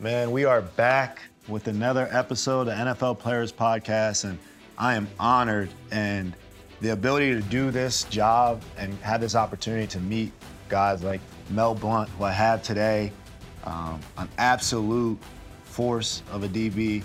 Man, 0.00 0.30
we 0.30 0.44
are 0.44 0.62
back 0.62 1.22
with 1.48 1.66
another 1.66 2.08
episode 2.12 2.68
of 2.68 2.74
NFL 2.74 3.18
Players 3.18 3.52
Podcast, 3.52 4.22
and 4.22 4.38
I 4.78 4.94
am 4.94 5.08
honored 5.18 5.70
and 5.90 6.36
the 6.80 6.90
ability 6.90 7.32
to 7.32 7.40
do 7.40 7.72
this 7.72 8.04
job 8.04 8.62
and 8.76 8.94
have 9.00 9.20
this 9.20 9.34
opportunity 9.34 9.88
to 9.88 9.98
meet 9.98 10.30
guys 10.68 11.02
like 11.02 11.20
Mel 11.50 11.74
Blount, 11.74 12.08
who 12.10 12.22
I 12.22 12.30
have 12.30 12.62
today, 12.62 13.10
um, 13.64 13.98
an 14.18 14.28
absolute 14.38 15.18
force 15.64 16.22
of 16.30 16.44
a 16.44 16.48
DB, 16.48 17.02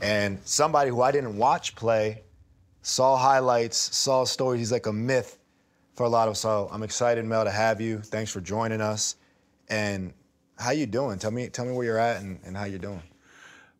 and 0.00 0.38
somebody 0.44 0.90
who 0.90 1.02
I 1.02 1.10
didn't 1.10 1.36
watch 1.36 1.74
play, 1.74 2.22
saw 2.82 3.16
highlights, 3.16 3.76
saw 3.76 4.22
stories. 4.22 4.60
He's 4.60 4.70
like 4.70 4.86
a 4.86 4.92
myth 4.92 5.36
for 5.94 6.04
a 6.04 6.08
lot 6.08 6.28
of. 6.28 6.32
Us. 6.32 6.40
So 6.42 6.68
I'm 6.70 6.84
excited, 6.84 7.24
Mel, 7.24 7.42
to 7.42 7.50
have 7.50 7.80
you. 7.80 7.98
Thanks 7.98 8.30
for 8.30 8.40
joining 8.40 8.80
us. 8.80 9.16
And 9.68 10.12
how 10.58 10.70
you 10.70 10.86
doing? 10.86 11.18
Tell 11.18 11.30
me, 11.30 11.48
tell 11.48 11.64
me 11.64 11.72
where 11.72 11.84
you're 11.84 11.98
at 11.98 12.20
and, 12.22 12.38
and 12.44 12.56
how 12.56 12.64
you're 12.64 12.78
doing. 12.78 13.02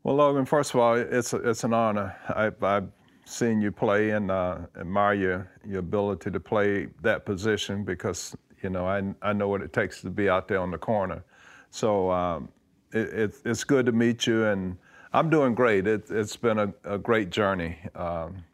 Well, 0.03 0.17
Logan, 0.17 0.45
first 0.45 0.73
of 0.73 0.81
all, 0.81 0.95
it's 0.95 1.33
it's 1.33 1.65
an 1.65 1.75
honor. 1.75 2.17
I, 2.29 2.53
I've 2.65 2.89
seen 3.25 3.61
you 3.61 3.73
play 3.73 4.11
and 4.11 4.31
uh, 4.31 4.59
admire 4.79 5.15
your, 5.15 5.51
your 5.67 5.81
ability 5.81 6.31
to 6.31 6.39
play 6.39 6.87
that 7.03 7.27
position 7.27 7.83
because 7.83 8.37
you 8.63 8.71
know 8.71 8.87
I, 8.87 9.03
I 9.21 9.33
know 9.33 9.49
what 9.49 9.63
it 9.63 9.73
takes 9.73 10.01
to 10.03 10.11
be 10.11 10.29
out 10.29 10.47
there 10.47 10.61
on 10.61 10.71
the 10.71 10.79
corner. 10.79 11.25
So 11.71 12.11
um, 12.11 12.49
it, 12.93 13.09
it, 13.09 13.35
it's 13.45 13.65
good 13.65 13.87
to 13.87 13.93
meet 13.93 14.27
you, 14.27 14.45
and 14.45 14.77
I'm 15.13 15.29
doing 15.29 15.55
great. 15.55 15.87
It, 15.87 16.09
has 16.09 16.37
been 16.37 16.59
a, 16.59 16.73
a, 16.85 16.99
great 16.99 17.31
journey 17.31 17.77
um, 17.97 18.45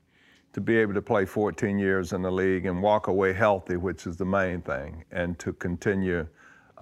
to 0.55 0.61
be 0.61 0.77
able 0.79 0.95
to 0.95 1.03
play 1.03 1.27
14 1.27 1.79
years 1.79 2.15
in 2.15 2.23
the 2.23 2.33
league 2.33 2.67
and 2.67 2.83
walk 2.83 3.09
away 3.09 3.33
healthy, 3.33 3.77
which 3.77 4.07
is 4.07 4.17
the 4.17 4.25
main 4.25 4.63
thing, 4.63 5.05
and 5.13 5.39
to 5.39 5.53
continue 5.53 6.27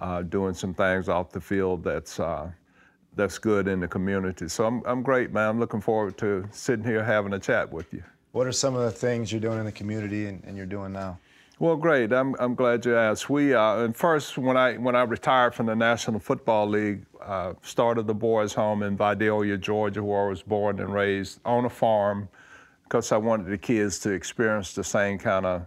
uh, 0.01 0.23
doing 0.23 0.53
some 0.53 0.73
things 0.73 1.07
off 1.07 1.31
the 1.31 1.39
field 1.39 1.83
that's 1.83 2.19
uh, 2.19 2.51
that's 3.15 3.37
good 3.37 3.67
in 3.67 3.79
the 3.79 3.87
community. 3.87 4.49
So 4.49 4.65
I'm 4.65 4.83
I'm 4.85 5.03
great, 5.03 5.31
man. 5.31 5.47
I'm 5.47 5.59
looking 5.59 5.81
forward 5.81 6.17
to 6.17 6.47
sitting 6.51 6.83
here 6.83 7.03
having 7.03 7.33
a 7.33 7.39
chat 7.39 7.71
with 7.71 7.93
you. 7.93 8.03
What 8.31 8.47
are 8.47 8.51
some 8.51 8.75
of 8.75 8.81
the 8.81 8.91
things 8.91 9.31
you're 9.31 9.41
doing 9.41 9.59
in 9.59 9.65
the 9.65 9.71
community 9.71 10.27
and, 10.27 10.43
and 10.45 10.57
you're 10.57 10.65
doing 10.65 10.93
now? 10.93 11.19
Well, 11.59 11.75
great. 11.75 12.11
I'm, 12.11 12.35
I'm 12.39 12.55
glad 12.55 12.85
you 12.85 12.95
asked. 12.95 13.29
We 13.29 13.53
uh, 13.53 13.83
and 13.83 13.95
first 13.95 14.37
when 14.37 14.57
I 14.57 14.77
when 14.77 14.95
I 14.95 15.03
retired 15.03 15.53
from 15.53 15.67
the 15.67 15.75
National 15.75 16.19
Football 16.19 16.67
League, 16.67 17.05
uh, 17.21 17.53
started 17.61 18.07
the 18.07 18.15
boys' 18.15 18.53
home 18.53 18.81
in 18.81 18.97
Vidalia, 18.97 19.57
Georgia, 19.57 20.03
where 20.03 20.25
I 20.25 20.29
was 20.29 20.41
born 20.41 20.79
and 20.79 20.91
raised 20.91 21.39
on 21.45 21.65
a 21.65 21.69
farm, 21.69 22.29
because 22.83 23.11
I 23.11 23.17
wanted 23.17 23.45
the 23.45 23.59
kids 23.59 23.99
to 23.99 24.09
experience 24.09 24.73
the 24.73 24.83
same 24.83 25.19
kind 25.19 25.45
of 25.45 25.65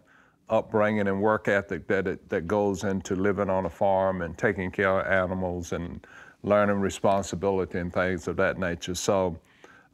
upbringing 0.50 1.08
and 1.08 1.20
work 1.20 1.48
ethic 1.48 1.86
that 1.88 2.06
it, 2.06 2.28
that 2.28 2.46
goes 2.46 2.84
into 2.84 3.14
living 3.16 3.48
on 3.48 3.66
a 3.66 3.70
farm 3.70 4.22
and 4.22 4.36
taking 4.36 4.70
care 4.70 5.00
of 5.00 5.06
animals 5.06 5.72
and 5.72 6.06
learning 6.42 6.80
responsibility 6.80 7.78
and 7.78 7.92
things 7.92 8.28
of 8.28 8.36
that 8.36 8.58
nature. 8.58 8.94
So, 8.94 9.38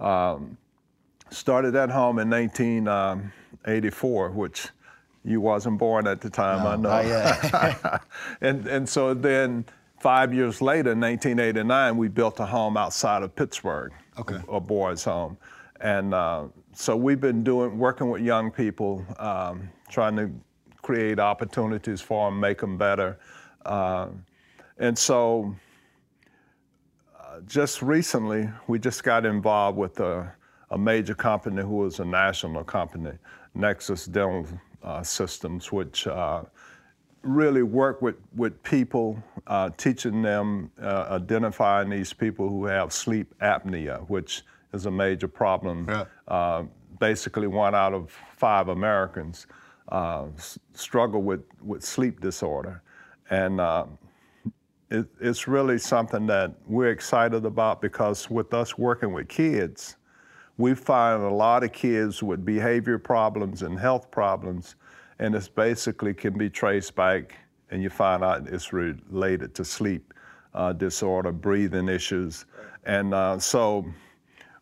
um, 0.00 0.56
started 1.30 1.76
at 1.76 1.90
home 1.90 2.18
in 2.18 2.28
1984, 2.28 4.26
um, 4.26 4.34
which 4.34 4.68
you 5.24 5.40
wasn't 5.40 5.78
born 5.78 6.06
at 6.06 6.20
the 6.20 6.30
time, 6.30 6.82
no, 6.82 6.90
I 6.90 7.02
know. 7.04 7.08
Yet. 7.08 8.02
and 8.40 8.66
and 8.66 8.88
so 8.88 9.14
then 9.14 9.64
five 10.00 10.32
years 10.32 10.60
later, 10.60 10.90
1989, 10.90 11.96
we 11.96 12.08
built 12.08 12.40
a 12.40 12.46
home 12.46 12.76
outside 12.76 13.22
of 13.22 13.36
Pittsburgh, 13.36 13.92
okay. 14.18 14.38
a, 14.48 14.52
a 14.52 14.60
boys' 14.60 15.04
home, 15.04 15.36
and 15.80 16.14
uh, 16.14 16.44
so 16.72 16.96
we've 16.96 17.20
been 17.20 17.44
doing 17.44 17.78
working 17.78 18.10
with 18.10 18.22
young 18.22 18.50
people. 18.50 19.04
Um, 19.18 19.68
trying 19.90 20.16
to 20.16 20.30
create 20.82 21.18
opportunities 21.18 22.00
for 22.00 22.30
them, 22.30 22.40
make 22.40 22.58
them 22.58 22.78
better. 22.78 23.18
Uh, 23.64 24.08
and 24.78 24.96
so 24.96 25.54
uh, 27.18 27.40
just 27.46 27.82
recently, 27.82 28.48
we 28.66 28.78
just 28.78 29.04
got 29.04 29.26
involved 29.26 29.76
with 29.76 30.00
a, 30.00 30.32
a, 30.70 30.78
major 30.78 31.14
company 31.14 31.62
who 31.62 31.84
is 31.84 32.00
a 32.00 32.04
national 32.04 32.64
company, 32.64 33.12
Nexus 33.54 34.06
Dental 34.06 34.46
uh, 34.82 35.02
Systems, 35.02 35.70
which 35.70 36.06
uh, 36.06 36.42
really 37.22 37.62
work 37.62 38.00
with, 38.00 38.16
with 38.34 38.60
people, 38.62 39.22
uh, 39.46 39.68
teaching 39.76 40.22
them, 40.22 40.70
uh, 40.80 41.08
identifying 41.10 41.90
these 41.90 42.14
people 42.14 42.48
who 42.48 42.64
have 42.64 42.92
sleep 42.92 43.34
apnea, 43.42 44.08
which 44.08 44.42
is 44.72 44.86
a 44.86 44.90
major 44.90 45.28
problem. 45.28 45.86
Yeah. 45.88 46.64
basically, 46.98 47.46
one 47.46 47.74
out 47.74 47.92
of 47.92 48.10
five 48.36 48.68
Americans 48.68 49.46
uh, 49.90 50.26
struggle 50.72 51.22
with, 51.22 51.42
with 51.62 51.82
sleep 51.82 52.20
disorder. 52.20 52.82
And 53.30 53.60
uh, 53.60 53.86
it, 54.90 55.06
it's 55.20 55.46
really 55.46 55.78
something 55.78 56.26
that 56.26 56.54
we're 56.66 56.90
excited 56.90 57.44
about 57.44 57.80
because 57.80 58.28
with 58.28 58.52
us 58.54 58.76
working 58.76 59.12
with 59.12 59.28
kids, 59.28 59.96
we 60.56 60.74
find 60.74 61.22
a 61.22 61.30
lot 61.30 61.64
of 61.64 61.72
kids 61.72 62.22
with 62.22 62.44
behavior 62.44 62.98
problems 62.98 63.62
and 63.62 63.78
health 63.78 64.10
problems, 64.10 64.74
and 65.18 65.34
it's 65.34 65.48
basically 65.48 66.12
can 66.12 66.36
be 66.36 66.50
traced 66.50 66.94
back, 66.94 67.36
and 67.70 67.82
you 67.82 67.88
find 67.88 68.22
out 68.22 68.46
it's 68.46 68.72
related 68.72 69.54
to 69.54 69.64
sleep 69.64 70.12
uh, 70.54 70.72
disorder, 70.72 71.32
breathing 71.32 71.88
issues. 71.88 72.44
And 72.84 73.14
uh, 73.14 73.38
so 73.38 73.86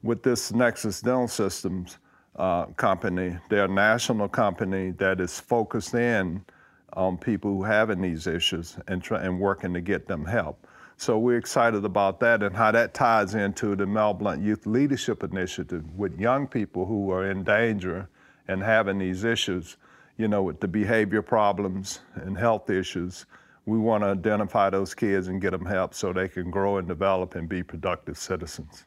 with 0.03 0.23
this 0.23 0.53
Nexus 0.53 1.01
Dental 1.01 1.27
Systems, 1.27 1.99
uh, 2.39 2.67
company. 2.77 3.37
They're 3.51 3.65
a 3.65 3.69
national 3.69 4.29
company 4.29 4.93
that 4.93 5.21
is 5.21 5.39
focused 5.39 5.95
in 5.95 6.45
on 6.93 7.19
people 7.19 7.51
who 7.51 7.65
having 7.65 8.01
these 8.01 8.27
issues 8.27 8.79
and, 8.87 9.03
try, 9.03 9.21
and 9.21 9.39
working 9.39 9.75
to 9.75 9.81
get 9.81 10.07
them 10.07 10.25
help. 10.25 10.67
So 10.97 11.19
we're 11.19 11.39
excited 11.39 11.85
about 11.85 12.19
that 12.21 12.43
and 12.43 12.57
how 12.57 12.73
that 12.73 12.95
ties 12.95 13.35
into 13.35 13.77
the 13.77 13.87
Mel 13.87 14.15
Blount 14.15 14.43
Youth 14.43 14.67
Leadership 14.67 15.23
Initiative 15.23 15.85
with 15.97 16.19
young 16.19 16.49
people 16.49 16.87
who 16.87 17.11
are 17.13 17.31
in 17.31 17.45
danger 17.45 18.09
and 18.49 18.63
having 18.63 18.99
these 18.99 19.23
issues, 19.23 19.77
you 20.17 20.27
know, 20.27 20.43
with 20.43 20.59
the 20.59 20.67
behavior 20.67 21.23
problems 21.23 22.01
and 22.15 22.37
health 22.37 22.69
issues. 22.71 23.27
We 23.65 23.79
want 23.79 24.03
to 24.03 24.09
identify 24.09 24.71
those 24.71 24.95
kids 24.95 25.29
and 25.29 25.41
get 25.41 25.51
them 25.51 25.67
help 25.67 25.95
so 25.95 26.13
they 26.13 26.29
can 26.29 26.51
grow 26.51 26.79
and 26.79 26.89
develop 26.89 27.35
and 27.35 27.49
be 27.49 27.63
productive 27.63 28.19
citizens. 28.19 28.85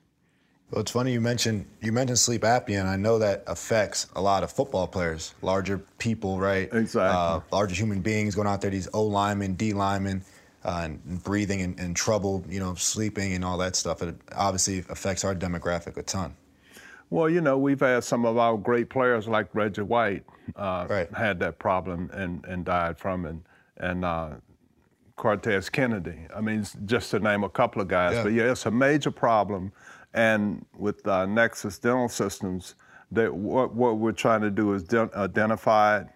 Well, 0.71 0.79
it's 0.79 0.91
funny 0.91 1.11
you 1.11 1.19
mentioned 1.19 1.65
you 1.81 1.91
mentioned 1.91 2.17
sleep 2.17 2.43
apnea, 2.43 2.79
and 2.79 2.87
I 2.87 2.95
know 2.95 3.19
that 3.19 3.43
affects 3.45 4.07
a 4.15 4.21
lot 4.21 4.41
of 4.41 4.51
football 4.51 4.87
players, 4.87 5.33
larger 5.41 5.79
people, 5.97 6.39
right? 6.39 6.69
Exactly. 6.71 7.01
Uh, 7.01 7.41
larger 7.51 7.75
human 7.75 7.99
beings 7.99 8.35
going 8.35 8.47
out 8.47 8.61
there, 8.61 8.71
these 8.71 8.87
O 8.93 9.03
linemen, 9.03 9.55
D 9.55 9.73
linemen, 9.73 10.23
uh, 10.63 10.83
and, 10.85 11.23
breathing 11.23 11.61
and, 11.61 11.77
and, 11.77 11.93
trouble, 11.93 12.45
you 12.47 12.61
know, 12.61 12.73
sleeping 12.75 13.33
and 13.33 13.43
all 13.43 13.57
that 13.57 13.75
stuff. 13.75 14.01
It 14.01 14.15
obviously 14.33 14.79
affects 14.87 15.25
our 15.25 15.35
demographic 15.35 15.97
a 15.97 16.03
ton. 16.03 16.35
Well, 17.09 17.29
you 17.29 17.41
know, 17.41 17.57
we've 17.57 17.81
had 17.81 18.05
some 18.05 18.25
of 18.25 18.37
our 18.37 18.55
great 18.55 18.89
players 18.89 19.27
like 19.27 19.53
Reggie 19.53 19.81
White 19.81 20.23
uh, 20.55 20.87
right. 20.89 21.13
had 21.13 21.39
that 21.39 21.59
problem 21.59 22.09
and, 22.13 22.45
and 22.45 22.63
died 22.63 22.97
from 22.97 23.25
it, 23.25 23.35
and 23.75 24.05
uh, 24.05 24.29
Cortez 25.17 25.69
Kennedy. 25.69 26.27
I 26.33 26.39
mean, 26.39 26.65
just 26.85 27.11
to 27.11 27.19
name 27.19 27.43
a 27.43 27.49
couple 27.49 27.81
of 27.81 27.89
guys. 27.89 28.15
Yeah. 28.15 28.23
But 28.23 28.31
yeah, 28.31 28.51
it's 28.51 28.65
a 28.65 28.71
major 28.71 29.11
problem 29.11 29.73
and 30.13 30.65
with 30.77 31.05
uh, 31.07 31.25
Nexus 31.25 31.79
Dental 31.79 32.09
Systems, 32.09 32.75
what, 33.11 33.73
what 33.73 33.97
we're 33.97 34.11
trying 34.11 34.41
to 34.41 34.51
do 34.51 34.73
is 34.73 34.83
de- 34.83 35.09
identify 35.15 35.99
it 35.99 36.07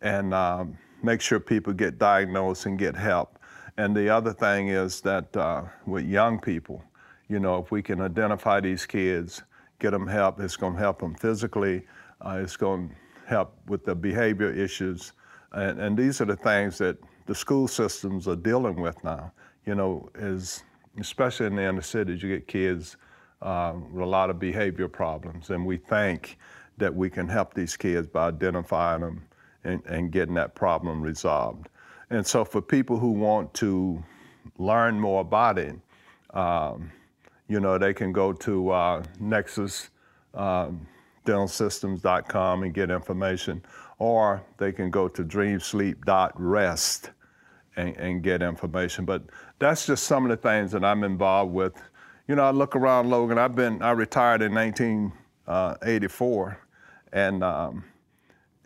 and 0.00 0.32
um, 0.32 0.78
make 1.02 1.20
sure 1.20 1.40
people 1.40 1.72
get 1.72 1.98
diagnosed 1.98 2.66
and 2.66 2.78
get 2.78 2.94
help. 2.96 3.38
And 3.76 3.96
the 3.96 4.08
other 4.08 4.32
thing 4.32 4.68
is 4.68 5.00
that 5.02 5.36
uh, 5.36 5.64
with 5.86 6.04
young 6.04 6.40
people, 6.40 6.82
you 7.28 7.38
know, 7.38 7.58
if 7.58 7.70
we 7.70 7.82
can 7.82 8.00
identify 8.00 8.60
these 8.60 8.86
kids, 8.86 9.42
get 9.78 9.90
them 9.90 10.06
help, 10.06 10.40
it's 10.40 10.56
going 10.56 10.74
to 10.74 10.78
help 10.78 11.00
them 11.00 11.14
physically, 11.14 11.84
uh, 12.24 12.40
it's 12.42 12.56
going 12.56 12.88
to 12.88 12.94
help 13.26 13.54
with 13.66 13.84
the 13.84 13.94
behavior 13.94 14.50
issues. 14.50 15.12
And, 15.52 15.80
and 15.80 15.96
these 15.96 16.20
are 16.20 16.24
the 16.24 16.36
things 16.36 16.78
that 16.78 16.98
the 17.26 17.34
school 17.34 17.68
systems 17.68 18.26
are 18.26 18.36
dealing 18.36 18.80
with 18.80 19.02
now. 19.04 19.32
You 19.66 19.74
know, 19.74 20.08
is 20.14 20.64
especially 20.98 21.46
in 21.46 21.56
the 21.56 21.62
inner 21.62 21.82
cities, 21.82 22.22
you 22.22 22.30
get 22.30 22.48
kids 22.48 22.96
uh, 23.42 23.74
a 23.96 24.04
lot 24.04 24.30
of 24.30 24.38
behavior 24.38 24.88
problems. 24.88 25.50
And 25.50 25.64
we 25.64 25.76
think 25.76 26.38
that 26.78 26.94
we 26.94 27.10
can 27.10 27.28
help 27.28 27.54
these 27.54 27.76
kids 27.76 28.06
by 28.06 28.28
identifying 28.28 29.00
them 29.00 29.22
and, 29.64 29.84
and 29.86 30.12
getting 30.12 30.34
that 30.34 30.54
problem 30.54 31.02
resolved. 31.02 31.68
And 32.10 32.26
so 32.26 32.44
for 32.44 32.62
people 32.62 32.98
who 32.98 33.10
want 33.10 33.52
to 33.54 34.02
learn 34.58 34.98
more 34.98 35.20
about 35.20 35.58
it, 35.58 35.76
um, 36.30 36.90
you 37.48 37.60
know, 37.60 37.78
they 37.78 37.94
can 37.94 38.12
go 38.12 38.32
to 38.32 38.70
uh, 38.70 39.02
Nexus 39.20 39.90
um, 40.34 40.86
dentalsystems.com 41.28 42.62
and 42.62 42.72
get 42.72 42.90
information, 42.90 43.62
or 43.98 44.42
they 44.56 44.72
can 44.72 44.90
go 44.90 45.08
to 45.08 45.24
dreamsleep.rest 45.24 47.10
and, 47.76 47.96
and 47.96 48.22
get 48.22 48.42
information. 48.42 49.04
But 49.04 49.24
that's 49.58 49.86
just 49.86 50.04
some 50.04 50.24
of 50.24 50.30
the 50.30 50.36
things 50.36 50.72
that 50.72 50.84
I'm 50.84 51.04
involved 51.04 51.52
with. 51.52 51.74
You 52.28 52.36
know, 52.36 52.44
I 52.44 52.50
look 52.50 52.76
around 52.76 53.08
Logan. 53.08 53.38
I've 53.38 53.56
been 53.56 53.80
I 53.80 53.92
retired 53.92 54.42
in 54.42 54.52
1984, 54.54 56.50
uh, 56.50 56.54
and 57.14 57.42
um, 57.42 57.84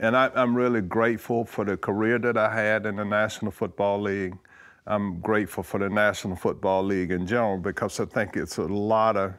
and 0.01 0.17
I, 0.17 0.33
am 0.35 0.57
really 0.57 0.81
grateful 0.81 1.45
for 1.45 1.65
the 1.65 1.77
career 1.77 2.19
that 2.19 2.37
I 2.37 2.53
had 2.53 2.87
in 2.87 2.97
the 2.97 3.05
National 3.05 3.53
Football 3.53 4.01
League. 4.01 4.37
I'm 4.85 5.21
grateful 5.21 5.63
for 5.63 5.79
the 5.79 5.89
National 5.89 6.35
Football 6.35 6.83
League 6.83 7.13
in 7.13 7.25
general 7.25 7.57
because 7.57 8.01
I 8.01 8.05
think 8.07 8.37
it's 8.37 8.57
a 8.59 8.65
lot 8.65 9.17
of, 9.17 9.33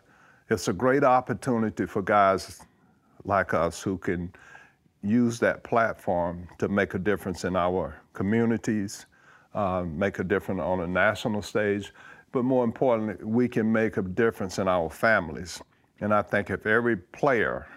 it's 0.49 0.69
a 0.69 0.73
great 0.73 1.03
opportunity 1.03 1.85
for 1.85 2.01
guys 2.01 2.61
like 3.25 3.53
us 3.53 3.81
who 3.81 3.97
can 3.97 4.31
use 5.01 5.37
that 5.39 5.65
platform 5.65 6.47
to 6.59 6.69
make 6.69 6.93
a 6.93 6.99
difference 6.99 7.43
in 7.43 7.57
our 7.57 8.01
communities, 8.13 9.05
uh, 9.53 9.83
make 9.85 10.19
a 10.19 10.23
difference 10.23 10.61
on 10.61 10.79
a 10.79 10.87
national 10.87 11.41
stage, 11.41 11.91
but 12.33 12.43
more 12.43 12.65
importantly, 12.65 13.23
we 13.23 13.47
can 13.47 13.71
make 13.71 13.95
a 13.95 14.01
difference 14.01 14.59
in 14.59 14.67
our 14.67 14.89
families. 14.89 15.61
And 16.01 16.13
I 16.13 16.21
think 16.21 16.49
if 16.49 16.65
every 16.65 16.97
player 16.97 17.67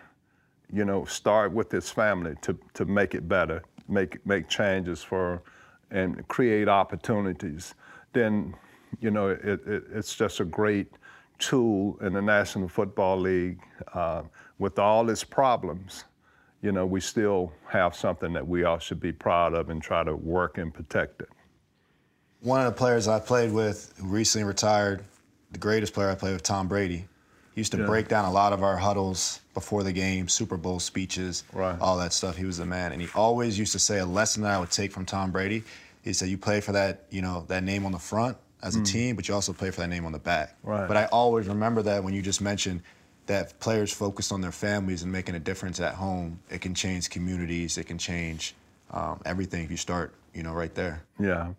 you 0.73 0.85
know, 0.85 1.05
start 1.05 1.53
with 1.53 1.71
his 1.71 1.91
family 1.91 2.35
to, 2.43 2.59
to 2.75 2.85
make 2.85 3.15
it 3.15 3.29
better, 3.29 3.63
make, 3.89 4.25
make 4.27 4.49
changes 4.49 5.03
for, 5.03 5.43
and 5.91 6.27
create 6.29 6.69
opportunities, 6.69 7.75
then, 8.13 8.55
you 9.01 9.11
know, 9.11 9.29
it, 9.29 9.43
it, 9.45 9.85
it's 9.93 10.15
just 10.15 10.41
a 10.41 10.45
great 10.45 10.89
tool 11.39 11.97
in 12.01 12.13
the 12.13 12.23
National 12.23 12.69
Football 12.69 13.19
League. 13.19 13.61
Uh, 13.93 14.23
with 14.59 14.79
all 14.79 15.09
its 15.11 15.23
problems, 15.23 16.05
you 16.63 16.73
know, 16.73 16.87
we 16.87 17.01
still 17.01 17.53
have 17.69 17.95
something 17.95 18.33
that 18.33 18.47
we 18.47 18.65
all 18.65 18.79
should 18.79 19.01
be 19.01 19.13
proud 19.13 19.55
of 19.55 19.71
and 19.71 19.83
try 19.83 20.03
to 20.03 20.17
work 20.17 20.59
and 20.59 20.73
protect 20.73 21.21
it. 21.21 21.29
One 22.41 22.61
of 22.61 22.67
the 22.67 22.79
players 22.79 23.09
I 23.09 23.19
played 23.19 23.53
with 23.53 23.93
who 23.99 24.07
recently 24.07 24.47
retired, 24.47 25.03
the 25.53 25.59
greatest 25.59 25.95
player 25.95 26.11
I 26.11 26.15
played 26.15 26.35
with, 26.35 26.43
Tom 26.43 26.69
Brady. 26.69 27.07
He 27.55 27.61
used 27.61 27.73
to 27.73 27.79
yeah. 27.79 27.87
break 27.87 28.09
down 28.09 28.27
a 28.27 28.31
lot 28.31 28.53
of 28.53 28.63
our 28.63 28.77
huddles 28.77 29.41
before 29.55 29.83
the 29.83 29.93
game, 29.93 30.29
Super 30.29 30.59
Bowl 30.59 30.79
speeches, 30.79 31.45
right. 31.55 31.81
all 31.81 31.97
that 31.97 32.13
stuff. 32.13 32.37
He 32.37 32.45
was 32.45 32.59
the 32.59 32.67
man, 32.67 32.93
and 32.93 33.01
he 33.01 33.09
always 33.15 33.59
used 33.59 33.73
to 33.73 33.79
say 33.79 33.99
a 33.99 34.05
lesson 34.05 34.43
that 34.43 34.53
I 34.53 34.61
would 34.61 34.71
take 34.71 34.93
from 34.93 35.07
Tom 35.07 35.31
Brady. 35.31 35.65
He 36.03 36.13
said, 36.13 36.29
"You 36.29 36.37
play 36.37 36.61
for 36.61 36.73
that, 36.73 37.07
you 37.11 37.23
know, 37.23 37.47
that 37.49 37.63
name 37.63 37.87
on 37.87 37.93
the 37.93 37.99
front 37.99 38.37
as 38.63 38.77
a 38.77 38.81
mm. 38.81 38.87
team, 38.87 39.17
but 39.17 39.27
you 39.27 39.35
also 39.35 39.55
play 39.55 39.71
for 39.71 39.81
that 39.81 39.89
name 39.89 40.05
on 40.05 40.13
the 40.13 40.19
back." 40.19 40.55
Right. 40.63 40.87
But 40.87 40.99
I 40.99 41.07
always 41.07 41.49
remember 41.49 41.81
that 41.83 42.05
when 42.05 42.13
you 42.13 42.21
just 42.21 42.43
mentioned 42.43 42.83
that 43.25 43.59
players 43.59 43.91
focus 43.91 44.31
on 44.31 44.43
their 44.43 44.53
families 44.53 45.03
and 45.03 45.11
making 45.11 45.35
a 45.35 45.41
difference 45.41 45.81
at 45.81 45.95
home, 45.95 46.39
it 46.51 46.61
can 46.61 46.75
change 46.75 47.09
communities. 47.09 47.79
It 47.79 47.85
can 47.85 47.97
change 47.97 48.55
um, 48.91 49.21
everything 49.25 49.65
if 49.65 49.71
you 49.71 49.77
start, 49.79 50.15
you 50.35 50.43
know, 50.43 50.53
right 50.53 50.75
there. 50.75 51.03
Yeah. 51.19 51.55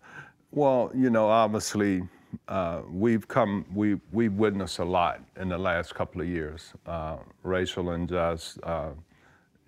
Well, 0.50 0.90
you 0.94 1.10
know, 1.10 1.28
obviously 1.28 2.02
uh, 2.48 2.80
we've 2.90 3.28
come, 3.28 3.66
we, 3.74 4.00
we've 4.12 4.32
witnessed 4.32 4.78
a 4.78 4.84
lot 4.84 5.20
in 5.36 5.50
the 5.50 5.58
last 5.58 5.94
couple 5.94 6.22
of 6.22 6.28
years, 6.28 6.72
uh, 6.86 7.18
racial 7.42 7.92
injustice, 7.92 8.58
uh, 8.62 8.90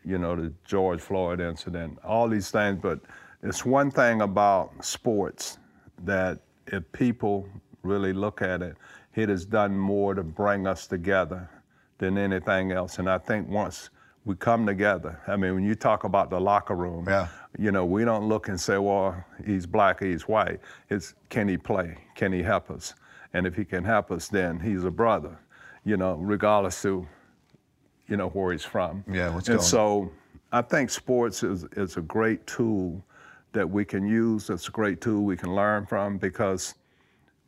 you 0.04 0.16
know, 0.16 0.34
the 0.34 0.52
George 0.64 1.00
Floyd 1.00 1.40
incident, 1.40 1.98
all 2.02 2.28
these 2.28 2.50
things. 2.50 2.78
But 2.80 3.00
it's 3.42 3.64
one 3.66 3.90
thing 3.90 4.22
about 4.22 4.82
sports 4.82 5.58
that 6.04 6.40
if 6.66 6.90
people 6.92 7.46
really 7.82 8.14
look 8.14 8.40
at 8.40 8.62
it, 8.62 8.76
it 9.14 9.28
has 9.28 9.44
done 9.44 9.76
more 9.76 10.14
to 10.14 10.22
bring 10.22 10.66
us 10.66 10.86
together 10.86 11.48
than 11.98 12.16
anything 12.16 12.72
else. 12.72 12.98
And 12.98 13.10
I 13.10 13.18
think 13.18 13.48
once 13.48 13.90
we 14.24 14.36
come 14.36 14.66
together, 14.66 15.20
I 15.26 15.36
mean, 15.36 15.54
when 15.54 15.64
you 15.64 15.74
talk 15.74 16.04
about 16.04 16.30
the 16.30 16.40
locker 16.40 16.74
room, 16.74 17.06
yeah 17.08 17.28
you 17.58 17.72
know, 17.72 17.84
we 17.84 18.04
don't 18.04 18.28
look 18.28 18.48
and 18.48 18.60
say, 18.60 18.78
well, 18.78 19.24
he's 19.44 19.66
black, 19.66 20.00
he's 20.00 20.28
white. 20.28 20.60
It's 20.88 21.14
can 21.28 21.48
he 21.48 21.56
play? 21.56 21.96
Can 22.14 22.32
he 22.32 22.42
help 22.42 22.70
us? 22.70 22.94
And 23.32 23.46
if 23.46 23.54
he 23.54 23.64
can 23.64 23.84
help 23.84 24.10
us, 24.10 24.28
then 24.28 24.60
he's 24.60 24.84
a 24.84 24.90
brother, 24.90 25.38
you 25.84 25.96
know, 25.96 26.14
regardless 26.14 26.80
to, 26.82 27.06
you 28.08 28.16
know, 28.16 28.28
where 28.28 28.52
he's 28.52 28.64
from. 28.64 29.04
Yeah, 29.10 29.34
what's 29.34 29.48
and 29.48 29.58
going 29.58 29.68
so 29.68 30.12
I 30.52 30.62
think 30.62 30.90
sports 30.90 31.42
is, 31.42 31.64
is 31.76 31.96
a 31.96 32.02
great 32.02 32.46
tool 32.46 33.04
that 33.52 33.68
we 33.68 33.84
can 33.84 34.06
use. 34.06 34.48
It's 34.50 34.68
a 34.68 34.72
great 34.72 35.00
tool 35.00 35.22
we 35.22 35.36
can 35.36 35.54
learn 35.54 35.86
from 35.86 36.18
because 36.18 36.74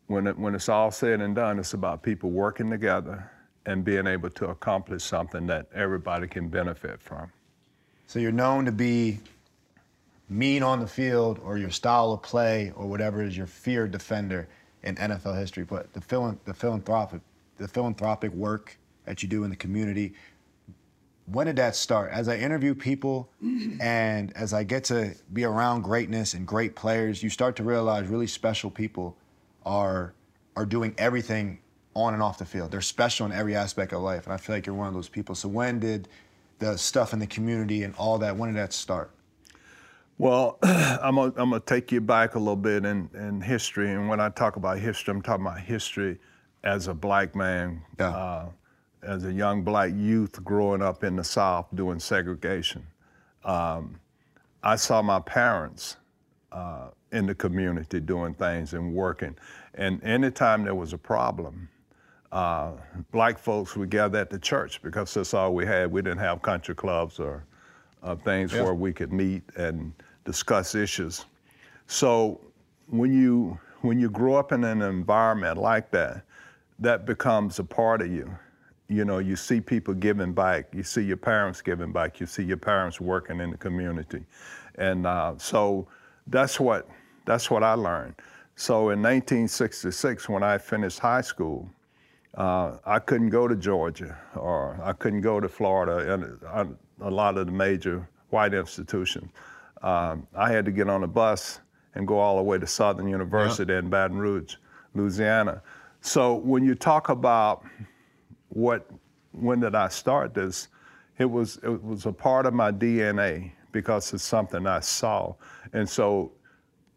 when, 0.07 0.27
it, 0.27 0.39
when 0.39 0.55
it's 0.55 0.69
all 0.69 0.91
said 0.91 1.21
and 1.21 1.35
done, 1.35 1.59
it's 1.59 1.75
about 1.75 2.03
people 2.03 2.31
working 2.31 2.71
together 2.71 3.31
and 3.67 3.85
being 3.85 4.07
able 4.07 4.31
to 4.31 4.49
accomplish 4.49 5.03
something 5.03 5.47
that 5.47 5.67
everybody 5.75 6.27
can 6.27 6.49
benefit 6.49 7.01
from. 7.01 7.31
So 8.07 8.19
you're 8.19 8.33
known 8.33 8.65
to 8.67 8.73
be 8.73 9.21
mean 10.29 10.63
on 10.63 10.81
the 10.81 10.87
field 10.87 11.39
or 11.45 11.59
your 11.59 11.71
style 11.71 12.13
of 12.13 12.23
play 12.23 12.73
or 12.77 12.87
whatever 12.87 13.23
is 13.23 13.37
your 13.37 13.47
fear 13.47 13.87
defender 13.87 14.49
in 14.83 14.97
NFL 14.97 15.39
history. 15.39 15.65
But 15.65 15.93
the, 15.93 16.01
phil- 16.01 16.39
the 16.45 16.55
philanthropic 16.55 17.21
the 17.59 17.69
philanthropic 17.69 18.33
work 18.33 18.77
that 19.05 19.23
you 19.23 19.29
do 19.29 19.45
in 19.45 19.51
the 19.51 19.57
community, 19.57 20.15
when 21.27 21.47
did 21.47 21.57
that 21.57 21.77
start? 21.77 22.11
As 22.11 22.29
I 22.29 22.37
interview 22.37 22.75
people 22.75 23.29
and 23.81 24.33
as 24.37 24.53
I 24.53 24.65
get 24.65 24.85
to 24.85 25.15
be 25.33 25.45
around 25.45 25.83
greatness 25.83 26.35
and 26.35 26.47
great 26.47 26.75
players, 26.75 27.23
you 27.23 27.31
start 27.31 27.57
to 27.57 27.63
realize 27.63 28.09
really 28.09 28.27
special 28.27 28.71
people 28.71 29.17
are 29.65 30.13
are 30.57 30.67
doing 30.67 30.95
everything 30.99 31.59
on 31.95 32.15
and 32.15 32.23
off 32.23 32.39
the 32.39 32.45
field. 32.45 32.71
They're 32.71 32.81
special 32.81 33.27
in 33.27 33.33
every 33.33 33.55
aspect 33.55 33.93
of 33.93 34.03
life, 34.03 34.25
and 34.25 34.33
I 34.33 34.37
feel 34.37 34.57
like 34.57 34.67
you're 34.67 34.75
one 34.75 34.89
of 34.89 34.95
those 34.95 35.09
people. 35.09 35.35
So 35.35 35.49
when 35.49 35.79
did 35.79 36.09
the 36.59 36.77
stuff 36.77 37.13
in 37.13 37.19
the 37.19 37.27
community 37.27 37.83
and 37.83 37.95
all 37.97 38.19
that? 38.19 38.37
When 38.37 38.53
did 38.53 38.59
that 38.59 38.73
start? 38.73 39.11
Well, 40.19 40.59
I'm 40.63 41.17
gonna, 41.17 41.33
I'm 41.37 41.51
gonna 41.51 41.61
take 41.61 41.91
you 41.91 42.01
back 42.01 42.35
a 42.35 42.39
little 42.39 42.57
bit 42.57 42.85
in, 42.85 43.11
in 43.15 43.41
history, 43.41 43.91
and 43.91 44.09
when 44.09 44.21
I 44.21 44.29
talk 44.29 44.57
about 44.57 44.79
history, 44.79 45.13
I'm 45.13 45.23
talking 45.23 45.45
about 45.45 45.61
history 45.61 46.19
as 46.65 46.87
a 46.87 46.95
black 46.95 47.35
man, 47.35 47.83
yeah. 47.99 48.09
uh, 48.09 48.49
as 49.03 49.25
a 49.25 49.33
young 49.33 49.63
black 49.63 49.91
youth 49.97 50.43
growing 50.45 50.81
up 50.81 51.03
in 51.03 51.17
the 51.17 51.25
South 51.25 51.67
doing 51.75 51.99
segregation. 51.99 52.87
Um, 53.45 53.99
I 54.63 54.77
saw 54.77 55.03
my 55.03 55.19
parents 55.19 55.97
uh, 56.53 56.91
in 57.11 57.27
the 57.27 57.35
community 57.35 57.99
doing 57.99 58.35
things 58.35 58.75
and 58.75 58.95
working, 58.95 59.35
and 59.75 60.03
anytime 60.05 60.63
there 60.63 60.77
was 60.77 60.93
a 60.93 60.99
problem, 60.99 61.69
uh, 62.33 62.73
black 63.11 63.39
folks 63.39 63.77
would 63.77 63.91
gather 63.91 64.19
at 64.19 64.31
the 64.31 64.39
church 64.39 64.83
because 64.83 65.13
that's 65.13 65.35
all 65.35 65.55
we 65.55 65.67
had. 65.67 65.93
We 65.93 66.01
didn't 66.01 66.19
have 66.19 66.41
country 66.41 66.75
clubs 66.75 67.21
or 67.21 67.45
uh, 68.03 68.17
things 68.17 68.53
yeah. 68.53 68.63
where 68.63 68.75
we 68.75 68.93
could 68.93 69.13
meet 69.13 69.43
and 69.57 69.93
discuss 70.25 70.75
issues. 70.75 71.27
So 71.87 72.41
when 72.89 73.13
you 73.13 73.59
when 73.83 74.01
you 74.01 74.09
grow 74.09 74.35
up 74.35 74.53
in 74.53 74.65
an 74.65 74.81
environment 74.81 75.59
like 75.59 75.91
that, 75.91 76.23
that 76.79 77.05
becomes 77.05 77.59
a 77.59 77.65
part 77.65 78.01
of 78.01 78.11
you. 78.11 78.31
You 78.89 79.05
know, 79.05 79.19
you 79.19 79.37
see 79.37 79.61
people 79.61 79.93
giving 79.95 80.33
back. 80.33 80.67
You 80.73 80.83
see 80.83 81.03
your 81.03 81.17
parents 81.17 81.61
giving 81.61 81.93
back. 81.93 82.21
You 82.21 82.27
see 82.27 82.45
your 82.45 82.57
parents 82.57 83.01
working 83.01 83.41
in 83.41 83.51
the 83.51 83.57
community, 83.59 84.25
and 84.77 85.07
uh, 85.07 85.35
so 85.37 85.87
that's 86.29 86.59
what 86.59 86.89
that's 87.27 87.51
what 87.51 87.63
I 87.63 87.75
learned. 87.75 88.15
So 88.57 88.91
in 88.91 89.03
1966, 89.03 90.29
when 90.29 90.43
I 90.43 90.59
finished 90.59 90.99
high 90.99 91.23
school, 91.23 91.69
uh, 92.35 92.77
I 92.87 92.99
couldn't 92.99 93.31
go 93.31 93.47
to 93.47 93.57
Georgia 93.57 94.19
or 94.35 94.79
I 94.83 94.93
couldn't 94.93 95.21
go 95.21 95.41
to 95.41 95.49
Florida 95.49 96.15
and 96.15 96.39
uh, 96.47 96.65
a 97.01 97.11
lot 97.11 97.37
of 97.37 97.47
the 97.47 97.53
major 97.53 98.09
white 98.31 98.55
institutions 98.55 99.31
um, 99.83 100.27
I 100.35 100.51
had 100.51 100.65
to 100.67 100.71
get 100.71 100.89
on 100.89 101.03
a 101.03 101.09
bus 101.09 101.61
and 101.95 102.07
go 102.07 102.19
all 102.19 102.37
the 102.37 102.43
way 102.43 102.59
to 102.59 102.67
Southern 102.67 103.09
University 103.09 103.73
yeah. 103.73 103.81
in 103.81 103.91
Baton 103.91 104.17
Rouge, 104.17 104.57
Louisiana. 104.95 105.63
So 106.01 106.35
when 106.35 106.65
you 106.65 106.75
talk 106.75 107.09
about 107.09 107.65
what, 108.49 108.89
when 109.33 109.61
did 109.61 109.75
I 109.75 109.89
start 109.89 110.35
this? 110.35 110.69
It 111.19 111.27
was 111.27 111.59
it 111.63 111.83
was 111.85 112.07
a 112.07 112.13
part 112.13 112.47
of 112.47 112.55
my 112.55 112.73
DNA 112.73 113.53
because 113.71 114.13
it's 114.13 114.25
something 114.25 114.67
I 114.67 114.81
saw, 114.81 115.35
and 115.73 115.89
so, 115.89 116.33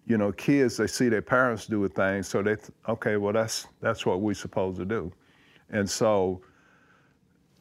you 0.08 0.18
know, 0.18 0.32
kids 0.32 0.78
they 0.78 0.88
see 0.88 1.10
their 1.10 1.22
parents 1.22 1.68
do 1.68 1.88
things, 1.90 2.28
so 2.28 2.42
they 2.42 2.56
th- 2.56 2.72
okay, 2.88 3.18
well 3.18 3.34
that's 3.34 3.68
that's 3.82 4.06
what 4.06 4.22
we're 4.22 4.34
supposed 4.34 4.78
to 4.78 4.86
do, 4.86 5.12
and 5.70 5.90
so 5.90 6.42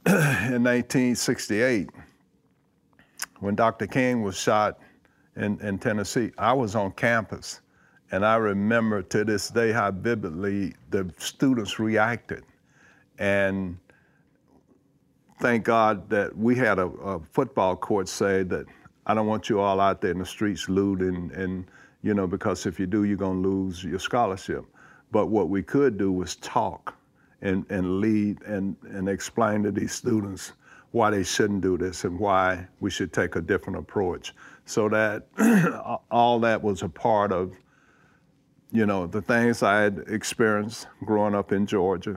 in 0.06 0.62
1968, 0.62 1.88
when 3.40 3.54
Dr. 3.54 3.86
King 3.86 4.22
was 4.22 4.36
shot 4.36 4.78
in, 5.36 5.58
in 5.60 5.78
Tennessee, 5.78 6.30
I 6.38 6.52
was 6.52 6.74
on 6.74 6.92
campus. 6.92 7.60
And 8.10 8.24
I 8.24 8.36
remember 8.36 9.02
to 9.02 9.24
this 9.24 9.48
day 9.48 9.72
how 9.72 9.90
vividly 9.90 10.74
the 10.90 11.12
students 11.18 11.78
reacted. 11.78 12.44
And 13.18 13.78
thank 15.40 15.64
God 15.64 16.08
that 16.10 16.36
we 16.36 16.54
had 16.54 16.78
a, 16.78 16.86
a, 16.86 17.20
football 17.32 17.76
court 17.76 18.08
say 18.08 18.42
that 18.44 18.66
I 19.06 19.14
don't 19.14 19.26
want 19.26 19.48
you 19.48 19.60
all 19.60 19.80
out 19.80 20.00
there 20.00 20.10
in 20.10 20.18
the 20.18 20.26
streets 20.26 20.68
looting 20.68 21.30
and, 21.34 21.66
you 22.02 22.14
know, 22.14 22.26
because 22.26 22.66
if 22.66 22.78
you 22.78 22.86
do, 22.86 23.04
you're 23.04 23.16
going 23.16 23.42
to 23.42 23.48
lose 23.48 23.82
your 23.82 23.98
scholarship. 23.98 24.64
But 25.10 25.26
what 25.26 25.48
we 25.48 25.62
could 25.62 25.96
do 25.96 26.12
was 26.12 26.36
talk 26.36 26.94
and, 27.44 27.70
and 27.70 28.00
lead 28.00 28.42
and, 28.42 28.74
and 28.82 29.08
explain 29.08 29.62
to 29.62 29.70
these 29.70 29.92
students 29.92 30.52
why 30.90 31.10
they 31.10 31.22
shouldn't 31.22 31.60
do 31.60 31.76
this 31.76 32.04
and 32.04 32.18
why 32.18 32.66
we 32.80 32.90
should 32.90 33.12
take 33.12 33.36
a 33.36 33.40
different 33.40 33.78
approach. 33.78 34.32
So 34.64 34.88
that 34.88 35.26
all 36.10 36.40
that 36.40 36.62
was 36.62 36.82
a 36.82 36.88
part 36.88 37.32
of, 37.32 37.52
you 38.72 38.86
know, 38.86 39.06
the 39.06 39.20
things 39.20 39.62
I 39.62 39.82
had 39.82 40.04
experienced 40.08 40.86
growing 41.04 41.34
up 41.34 41.52
in 41.52 41.66
Georgia, 41.66 42.16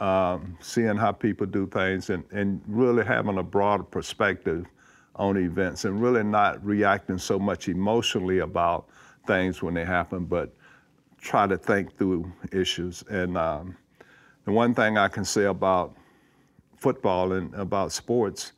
um, 0.00 0.58
seeing 0.60 0.96
how 0.96 1.12
people 1.12 1.46
do 1.46 1.66
things 1.66 2.10
and, 2.10 2.24
and 2.30 2.60
really 2.66 3.04
having 3.04 3.38
a 3.38 3.42
broader 3.42 3.84
perspective 3.84 4.66
on 5.16 5.36
events 5.36 5.84
and 5.84 6.00
really 6.00 6.22
not 6.22 6.64
reacting 6.64 7.18
so 7.18 7.38
much 7.38 7.68
emotionally 7.68 8.40
about 8.40 8.88
things 9.26 9.62
when 9.62 9.74
they 9.74 9.84
happen, 9.84 10.24
but 10.24 10.54
try 11.20 11.46
to 11.46 11.56
think 11.56 11.96
through 11.96 12.30
issues. 12.52 13.02
And 13.08 13.36
um, 13.38 13.76
the 14.48 14.52
one 14.52 14.72
thing 14.72 14.96
I 14.96 15.08
can 15.08 15.26
say 15.26 15.44
about 15.44 15.94
football 16.78 17.32
and 17.32 17.52
about 17.54 17.92
sports 17.92 18.52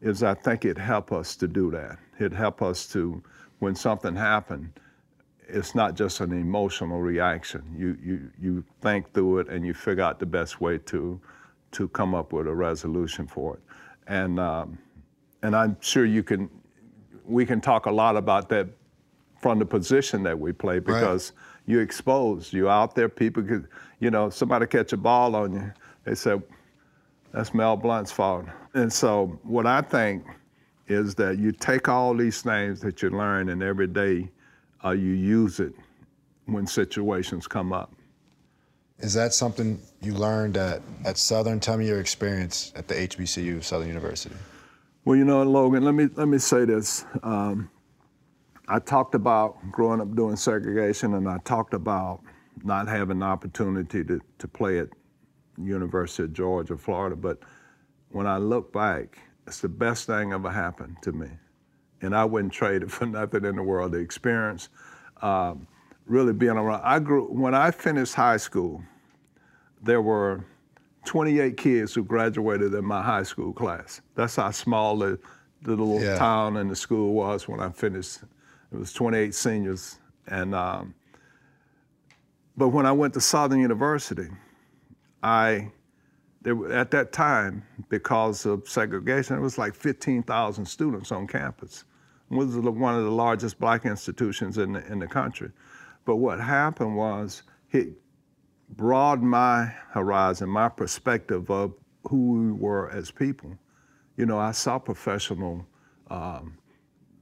is 0.00 0.24
I 0.24 0.34
think 0.34 0.64
it 0.64 0.76
helped 0.76 1.12
us 1.12 1.36
to 1.36 1.46
do 1.46 1.70
that. 1.70 1.98
It 2.18 2.32
helped 2.32 2.62
us 2.62 2.88
to, 2.88 3.22
when 3.60 3.76
something 3.76 4.16
happened, 4.16 4.72
it's 5.46 5.76
not 5.76 5.94
just 5.94 6.18
an 6.18 6.32
emotional 6.32 7.00
reaction. 7.00 7.62
You, 7.78 7.96
you, 8.02 8.30
you 8.40 8.64
think 8.80 9.12
through 9.12 9.38
it 9.38 9.48
and 9.48 9.64
you 9.64 9.72
figure 9.72 10.02
out 10.02 10.18
the 10.18 10.26
best 10.26 10.60
way 10.60 10.78
to, 10.78 11.20
to 11.70 11.88
come 11.90 12.12
up 12.12 12.32
with 12.32 12.48
a 12.48 12.54
resolution 12.54 13.28
for 13.28 13.54
it. 13.54 13.62
And, 14.08 14.40
um, 14.40 14.76
and 15.44 15.54
I'm 15.54 15.76
sure 15.78 16.04
you 16.04 16.24
can, 16.24 16.50
we 17.24 17.46
can 17.46 17.60
talk 17.60 17.86
a 17.86 17.92
lot 17.92 18.16
about 18.16 18.48
that 18.48 18.66
from 19.40 19.60
the 19.60 19.66
position 19.66 20.24
that 20.24 20.36
we 20.36 20.50
play 20.50 20.80
because 20.80 21.30
right. 21.30 21.42
You're 21.66 21.82
exposed. 21.82 22.52
You're 22.52 22.70
out 22.70 22.94
there, 22.94 23.08
people 23.08 23.42
could, 23.42 23.68
you 24.00 24.10
know, 24.10 24.30
somebody 24.30 24.66
catch 24.66 24.92
a 24.92 24.96
ball 24.96 25.36
on 25.36 25.52
you, 25.52 25.72
they 26.04 26.14
say, 26.14 26.40
that's 27.32 27.52
Mel 27.52 27.76
Blount's 27.76 28.12
fault. 28.12 28.46
And 28.74 28.90
so 28.92 29.38
what 29.42 29.66
I 29.66 29.82
think 29.82 30.24
is 30.86 31.14
that 31.16 31.38
you 31.38 31.52
take 31.52 31.88
all 31.88 32.14
these 32.14 32.40
things 32.40 32.80
that 32.80 33.02
you 33.02 33.10
learn 33.10 33.48
and 33.48 33.62
every 33.62 33.88
day 33.88 34.30
uh, 34.84 34.90
you 34.90 35.10
use 35.10 35.60
it 35.60 35.72
when 36.46 36.66
situations 36.66 37.46
come 37.46 37.72
up. 37.72 37.92
Is 39.00 39.12
that 39.14 39.34
something 39.34 39.80
you 40.00 40.14
learned 40.14 40.56
at, 40.56 40.80
at 41.04 41.18
Southern? 41.18 41.60
Tell 41.60 41.76
me 41.76 41.86
your 41.86 42.00
experience 42.00 42.72
at 42.76 42.88
the 42.88 42.94
HBCU, 42.94 43.62
Southern 43.62 43.88
University. 43.88 44.34
Well, 45.04 45.16
you 45.16 45.24
know, 45.24 45.42
Logan, 45.42 45.84
let 45.84 45.94
me 45.94 46.08
let 46.14 46.28
me 46.28 46.38
say 46.38 46.64
this. 46.64 47.04
Um, 47.22 47.70
I 48.68 48.78
talked 48.78 49.14
about 49.14 49.56
growing 49.70 50.00
up 50.00 50.14
doing 50.16 50.36
segregation, 50.36 51.14
and 51.14 51.28
I 51.28 51.38
talked 51.38 51.74
about 51.74 52.20
not 52.64 52.88
having 52.88 53.20
the 53.20 53.26
opportunity 53.26 54.02
to, 54.04 54.20
to 54.38 54.48
play 54.48 54.78
at 54.78 54.88
University 55.56 56.24
of 56.24 56.32
Georgia, 56.32 56.76
Florida. 56.76 57.14
But 57.14 57.38
when 58.10 58.26
I 58.26 58.38
look 58.38 58.72
back, 58.72 59.18
it's 59.46 59.60
the 59.60 59.68
best 59.68 60.06
thing 60.06 60.32
ever 60.32 60.50
happened 60.50 60.96
to 61.02 61.12
me 61.12 61.28
and 62.02 62.14
I 62.14 62.24
wouldn't 62.24 62.52
trade 62.52 62.82
it 62.82 62.90
for 62.96 63.06
nothing 63.06 63.44
in 63.44 63.56
the 63.56 63.62
world. 63.62 63.92
The 63.92 63.98
experience, 63.98 64.68
um, 65.22 65.66
really 66.06 66.32
being 66.32 66.52
around. 66.52 66.82
I 66.84 66.98
grew 66.98 67.24
when 67.24 67.54
I 67.54 67.70
finished 67.70 68.14
high 68.14 68.36
school. 68.36 68.82
There 69.82 70.00
were 70.00 70.44
28 71.04 71.56
kids 71.56 71.94
who 71.94 72.02
graduated 72.02 72.74
in 72.74 72.84
my 72.84 73.02
high 73.02 73.22
school 73.22 73.52
class. 73.52 74.00
That's 74.14 74.36
how 74.36 74.50
small 74.50 74.96
the, 74.96 75.18
the 75.62 75.70
little 75.70 76.00
yeah. 76.00 76.16
town 76.16 76.56
and 76.56 76.70
the 76.70 76.76
school 76.76 77.12
was 77.12 77.46
when 77.46 77.60
I 77.60 77.70
finished. 77.70 78.20
It 78.72 78.78
was 78.78 78.92
28 78.92 79.34
seniors, 79.34 79.98
and 80.26 80.54
um, 80.54 80.94
but 82.56 82.68
when 82.68 82.86
I 82.86 82.92
went 82.92 83.14
to 83.14 83.20
Southern 83.20 83.60
University, 83.60 84.28
I 85.22 85.70
at 86.70 86.90
that 86.92 87.12
time, 87.12 87.64
because 87.88 88.46
of 88.46 88.68
segregation, 88.68 89.36
it 89.36 89.40
was 89.40 89.58
like 89.58 89.74
15,000 89.74 90.64
students 90.64 91.10
on 91.10 91.26
campus. 91.26 91.84
It 92.30 92.34
was 92.34 92.56
one 92.56 92.94
of 92.94 93.04
the 93.04 93.10
largest 93.10 93.58
black 93.58 93.84
institutions 93.84 94.58
in 94.58 94.72
the, 94.72 94.86
in 94.86 95.00
the 95.00 95.08
country. 95.08 95.50
But 96.04 96.16
what 96.16 96.38
happened 96.38 96.96
was 96.96 97.42
it 97.72 97.88
broadened 98.70 99.28
my 99.28 99.72
horizon, 99.90 100.48
my 100.48 100.68
perspective 100.68 101.50
of 101.50 101.74
who 102.08 102.32
we 102.32 102.52
were 102.52 102.90
as 102.90 103.10
people. 103.10 103.58
You 104.16 104.26
know, 104.26 104.38
I 104.38 104.52
saw 104.52 104.78
professional 104.78 105.66
um, 106.10 106.56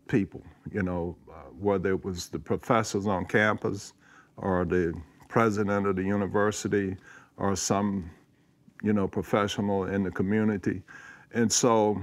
people, 0.07 0.43
you 0.73 0.83
know, 0.83 1.17
uh, 1.31 1.35
whether 1.59 1.91
it 1.91 2.05
was 2.05 2.29
the 2.29 2.39
professors 2.39 3.07
on 3.07 3.25
campus 3.27 3.93
or 4.37 4.65
the 4.65 4.95
president 5.29 5.87
of 5.87 5.97
the 5.97 6.03
university 6.03 6.97
or 7.37 7.57
some 7.57 8.11
you 8.85 8.93
know, 8.93 9.09
professional 9.09 9.85
in 9.85 10.05
the 10.05 10.11
community. 10.11 10.83
And 11.33 11.51
so 11.51 12.01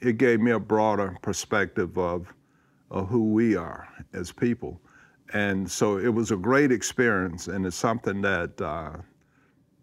it 0.00 0.16
gave 0.16 0.40
me 0.40 0.52
a 0.52 0.58
broader 0.58 1.16
perspective 1.20 1.98
of, 1.98 2.32
of 2.90 3.08
who 3.08 3.32
we 3.32 3.54
are 3.54 3.86
as 4.14 4.32
people. 4.32 4.80
And 5.34 5.70
so 5.70 5.98
it 5.98 6.08
was 6.08 6.30
a 6.30 6.36
great 6.36 6.72
experience, 6.72 7.48
and 7.48 7.64
it's 7.66 7.76
something 7.76 8.22
that, 8.22 8.60
uh, 8.60 8.92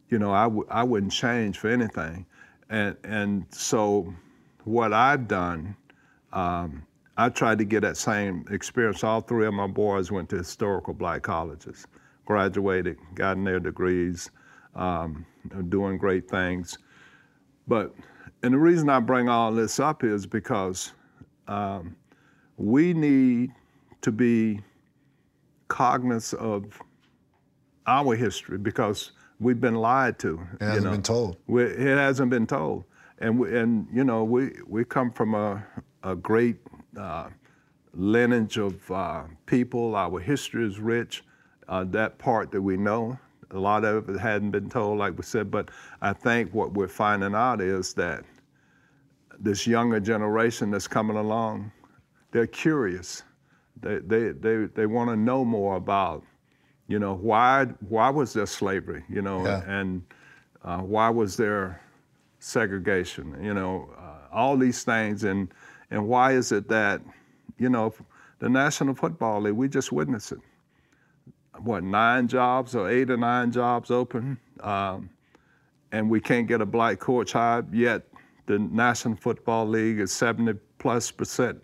you 0.09 0.19
know, 0.19 0.31
I 0.31 0.43
w- 0.43 0.67
I 0.69 0.83
wouldn't 0.83 1.11
change 1.11 1.57
for 1.59 1.69
anything. 1.69 2.25
And, 2.69 2.97
and 3.03 3.45
so 3.51 4.13
what 4.63 4.91
I've 4.91 5.27
done, 5.27 5.75
um, 6.33 6.83
I 7.19 7.27
tried 7.27 7.57
to 7.57 7.65
get 7.65 7.81
that 7.81 7.97
same 7.97 8.45
experience. 8.49 9.03
All 9.03 9.19
three 9.19 9.45
of 9.45 9.53
my 9.53 9.67
boys 9.67 10.09
went 10.09 10.29
to 10.29 10.37
historical 10.37 10.93
black 10.93 11.21
colleges, 11.21 11.85
graduated, 12.25 12.95
gotten 13.13 13.43
their 13.43 13.59
degrees, 13.59 14.31
um, 14.73 15.25
doing 15.67 15.97
great 15.97 16.29
things. 16.29 16.77
But, 17.67 17.93
and 18.41 18.53
the 18.53 18.57
reason 18.57 18.89
I 18.89 19.01
bring 19.01 19.27
all 19.27 19.51
this 19.51 19.81
up 19.81 20.05
is 20.05 20.25
because 20.25 20.93
um, 21.49 21.97
we 22.55 22.93
need 22.93 23.51
to 23.99 24.13
be 24.13 24.61
cognizant 25.67 26.41
of 26.41 26.81
our 27.85 28.15
history 28.15 28.57
because 28.57 29.11
we've 29.41 29.59
been 29.59 29.75
lied 29.75 30.19
to. 30.19 30.39
It 30.53 30.63
hasn't 30.63 30.77
you 30.77 30.85
know? 30.85 30.91
been 30.91 31.03
told. 31.03 31.37
We, 31.47 31.63
it 31.65 31.97
hasn't 31.97 32.29
been 32.29 32.47
told. 32.47 32.85
And, 33.17 33.37
we, 33.37 33.59
and 33.59 33.87
you 33.93 34.05
know, 34.05 34.23
we, 34.23 34.51
we 34.65 34.85
come 34.85 35.11
from 35.11 35.35
a, 35.35 35.61
a 36.03 36.15
great 36.15 36.55
uh, 36.99 37.29
lineage 37.93 38.57
of 38.57 38.91
uh, 38.91 39.23
people. 39.45 39.95
Our 39.95 40.19
history 40.19 40.65
is 40.65 40.79
rich. 40.79 41.23
Uh, 41.67 41.85
that 41.85 42.17
part 42.17 42.51
that 42.51 42.61
we 42.61 42.77
know, 42.77 43.17
a 43.51 43.59
lot 43.59 43.85
of 43.85 44.09
it 44.09 44.19
hadn't 44.19 44.51
been 44.51 44.69
told, 44.69 44.97
like 44.97 45.15
we 45.15 45.23
said, 45.23 45.51
but 45.51 45.69
I 46.01 46.13
think 46.13 46.53
what 46.53 46.73
we're 46.73 46.87
finding 46.87 47.35
out 47.35 47.61
is 47.61 47.93
that 47.93 48.23
this 49.39 49.67
younger 49.67 49.99
generation 49.99 50.71
that's 50.71 50.87
coming 50.87 51.17
along, 51.17 51.71
they're 52.31 52.47
curious. 52.47 53.23
They, 53.81 53.99
they, 53.99 54.29
they, 54.31 54.65
they 54.65 54.85
want 54.87 55.09
to 55.11 55.15
know 55.15 55.45
more 55.45 55.75
about, 55.75 56.23
you 56.87 56.99
know, 56.99 57.15
why, 57.15 57.65
why 57.87 58.09
was 58.09 58.33
there 58.33 58.47
slavery, 58.47 59.03
you 59.07 59.21
know, 59.21 59.45
yeah. 59.45 59.63
and 59.67 60.01
uh, 60.63 60.79
why 60.79 61.09
was 61.09 61.37
there 61.37 61.81
segregation, 62.39 63.37
you 63.41 63.53
know, 63.53 63.89
uh, 63.97 64.35
all 64.35 64.57
these 64.57 64.83
things. 64.83 65.23
And, 65.23 65.53
and 65.91 66.07
why 66.07 66.33
is 66.33 66.51
it 66.51 66.67
that, 66.69 67.01
you 67.57 67.69
know, 67.69 67.93
the 68.39 68.49
National 68.49 68.95
Football 68.95 69.41
League, 69.41 69.53
we 69.53 69.67
just 69.67 69.91
witnessed 69.91 70.31
it 70.31 70.39
what 71.63 71.83
nine 71.83 72.27
jobs 72.27 72.75
or 72.75 72.89
eight 72.89 73.09
or 73.09 73.17
nine 73.17 73.51
jobs 73.51 73.91
open, 73.91 74.37
um, 74.61 75.09
and 75.91 76.09
we 76.09 76.19
can't 76.19 76.47
get 76.47 76.61
a 76.61 76.65
black 76.65 76.99
coach 76.99 77.33
hired 77.33 77.73
yet. 77.73 78.03
The 78.45 78.59
National 78.59 79.15
Football 79.15 79.67
League 79.67 79.99
is 79.99 80.11
70 80.11 80.59
plus 80.77 81.11
percent 81.11 81.61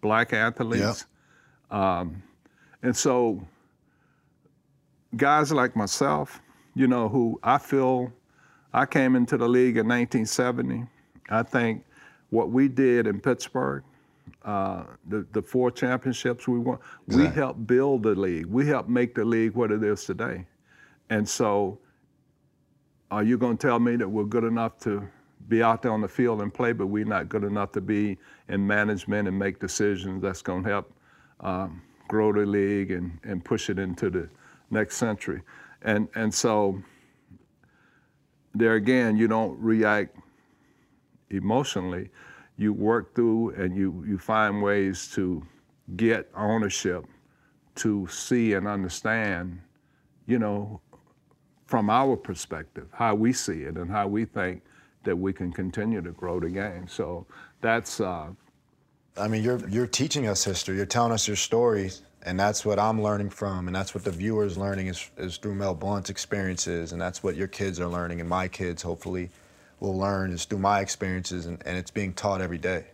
black 0.00 0.32
athletes, 0.32 1.06
yep. 1.70 1.78
um, 1.78 2.22
and 2.82 2.96
so 2.96 3.46
guys 5.16 5.52
like 5.52 5.74
myself, 5.76 6.40
you 6.74 6.86
know, 6.86 7.08
who 7.08 7.38
I 7.42 7.58
feel 7.58 8.12
I 8.72 8.86
came 8.86 9.16
into 9.16 9.36
the 9.36 9.48
league 9.48 9.76
in 9.76 9.88
1970. 9.88 10.84
I 11.30 11.42
think 11.42 11.84
what 12.30 12.50
we 12.50 12.68
did 12.68 13.06
in 13.06 13.20
Pittsburgh 13.20 13.82
uh, 14.44 14.84
the, 15.08 15.26
the 15.32 15.42
four 15.42 15.70
championships 15.70 16.46
we 16.46 16.58
won. 16.58 16.78
We 17.08 17.26
helped 17.26 17.66
build 17.66 18.04
the 18.04 18.14
league. 18.14 18.46
We 18.46 18.66
helped 18.66 18.88
make 18.88 19.14
the 19.14 19.24
league 19.24 19.54
what 19.54 19.72
it 19.72 19.82
is 19.82 20.04
today. 20.04 20.46
And 21.10 21.28
so, 21.28 21.78
are 23.10 23.22
you 23.22 23.38
going 23.38 23.56
to 23.56 23.66
tell 23.66 23.78
me 23.78 23.96
that 23.96 24.08
we're 24.08 24.24
good 24.24 24.44
enough 24.44 24.78
to 24.80 25.06
be 25.48 25.62
out 25.62 25.82
there 25.82 25.92
on 25.92 26.00
the 26.00 26.08
field 26.08 26.42
and 26.42 26.52
play, 26.52 26.72
but 26.72 26.86
we're 26.86 27.04
not 27.04 27.28
good 27.28 27.44
enough 27.44 27.72
to 27.72 27.80
be 27.80 28.18
in 28.48 28.66
management 28.66 29.28
and 29.28 29.38
make 29.38 29.60
decisions 29.60 30.22
that's 30.22 30.42
going 30.42 30.64
to 30.64 30.68
help 30.68 30.92
um, 31.40 31.82
grow 32.08 32.32
the 32.32 32.46
league 32.46 32.90
and, 32.90 33.18
and 33.24 33.44
push 33.44 33.70
it 33.70 33.78
into 33.78 34.10
the 34.10 34.28
next 34.70 34.96
century? 34.96 35.42
And, 35.82 36.08
and 36.14 36.32
so, 36.32 36.82
there 38.54 38.74
again, 38.74 39.16
you 39.16 39.28
don't 39.28 39.58
react 39.60 40.16
emotionally 41.30 42.10
you 42.56 42.72
work 42.72 43.14
through 43.14 43.50
and 43.50 43.76
you, 43.76 44.04
you 44.06 44.18
find 44.18 44.62
ways 44.62 45.08
to 45.14 45.42
get 45.96 46.30
ownership 46.34 47.04
to 47.76 48.06
see 48.08 48.54
and 48.54 48.66
understand, 48.66 49.60
you 50.26 50.38
know, 50.38 50.80
from 51.66 51.90
our 51.90 52.16
perspective, 52.16 52.88
how 52.92 53.14
we 53.14 53.32
see 53.32 53.62
it 53.62 53.76
and 53.76 53.90
how 53.90 54.06
we 54.06 54.24
think 54.24 54.62
that 55.04 55.16
we 55.16 55.32
can 55.32 55.52
continue 55.52 56.00
to 56.00 56.12
grow 56.12 56.40
the 56.40 56.48
game. 56.48 56.88
So 56.88 57.26
that's. 57.60 58.00
Uh, 58.00 58.28
I 59.18 59.28
mean, 59.28 59.42
you're 59.42 59.66
you're 59.68 59.86
teaching 59.86 60.26
us 60.26 60.44
history. 60.44 60.76
You're 60.76 60.86
telling 60.86 61.12
us 61.12 61.26
your 61.26 61.36
stories, 61.36 62.02
and 62.22 62.38
that's 62.38 62.64
what 62.64 62.78
I'm 62.78 63.02
learning 63.02 63.30
from, 63.30 63.66
and 63.66 63.74
that's 63.74 63.94
what 63.94 64.04
the 64.04 64.10
viewers 64.10 64.58
learning 64.58 64.88
is 64.88 65.10
is 65.16 65.38
through 65.38 65.54
Mel 65.54 65.74
Blount's 65.74 66.10
experiences, 66.10 66.92
and 66.92 67.00
that's 67.00 67.22
what 67.22 67.34
your 67.34 67.48
kids 67.48 67.80
are 67.80 67.88
learning, 67.88 68.20
and 68.20 68.28
my 68.28 68.46
kids 68.46 68.82
hopefully 68.82 69.30
will 69.80 69.96
learn 69.96 70.32
is 70.32 70.44
through 70.44 70.58
my 70.58 70.80
experiences, 70.80 71.46
and, 71.46 71.62
and 71.66 71.76
it's 71.76 71.90
being 71.90 72.12
taught 72.12 72.40
every 72.40 72.58
day. 72.58 72.86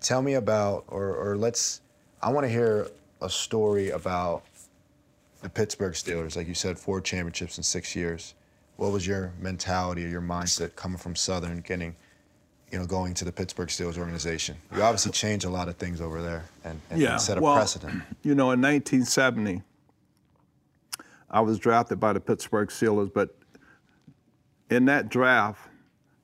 Tell 0.00 0.22
me 0.22 0.34
about, 0.34 0.84
or 0.88 1.14
or 1.14 1.36
let's. 1.36 1.80
I 2.22 2.30
want 2.30 2.44
to 2.44 2.50
hear 2.50 2.88
a 3.20 3.28
story 3.28 3.90
about 3.90 4.44
the 5.42 5.48
Pittsburgh 5.48 5.92
Steelers. 5.92 6.36
Like 6.36 6.48
you 6.48 6.54
said, 6.54 6.78
four 6.78 7.00
championships 7.00 7.58
in 7.58 7.62
six 7.62 7.94
years. 7.94 8.34
What 8.76 8.92
was 8.92 9.06
your 9.06 9.32
mentality 9.40 10.04
or 10.04 10.08
your 10.08 10.22
mindset 10.22 10.74
coming 10.76 10.98
from 10.98 11.14
Southern, 11.14 11.60
getting, 11.60 11.94
you 12.70 12.78
know, 12.78 12.86
going 12.86 13.14
to 13.14 13.24
the 13.24 13.32
Pittsburgh 13.32 13.68
Steelers 13.68 13.98
organization? 13.98 14.56
You 14.74 14.82
obviously 14.82 15.12
changed 15.12 15.44
a 15.44 15.50
lot 15.50 15.68
of 15.68 15.76
things 15.76 16.00
over 16.00 16.22
there 16.22 16.44
and, 16.64 16.80
and 16.90 17.00
yeah, 17.00 17.16
set 17.16 17.38
a 17.38 17.40
well, 17.40 17.54
precedent. 17.54 18.02
You 18.22 18.34
know, 18.34 18.52
in 18.52 18.62
1970, 18.62 19.62
I 21.30 21.40
was 21.40 21.58
drafted 21.58 21.98
by 21.98 22.12
the 22.12 22.20
Pittsburgh 22.20 22.68
Steelers, 22.68 23.12
but 23.12 23.36
in 24.70 24.84
that 24.86 25.08
draft, 25.08 25.60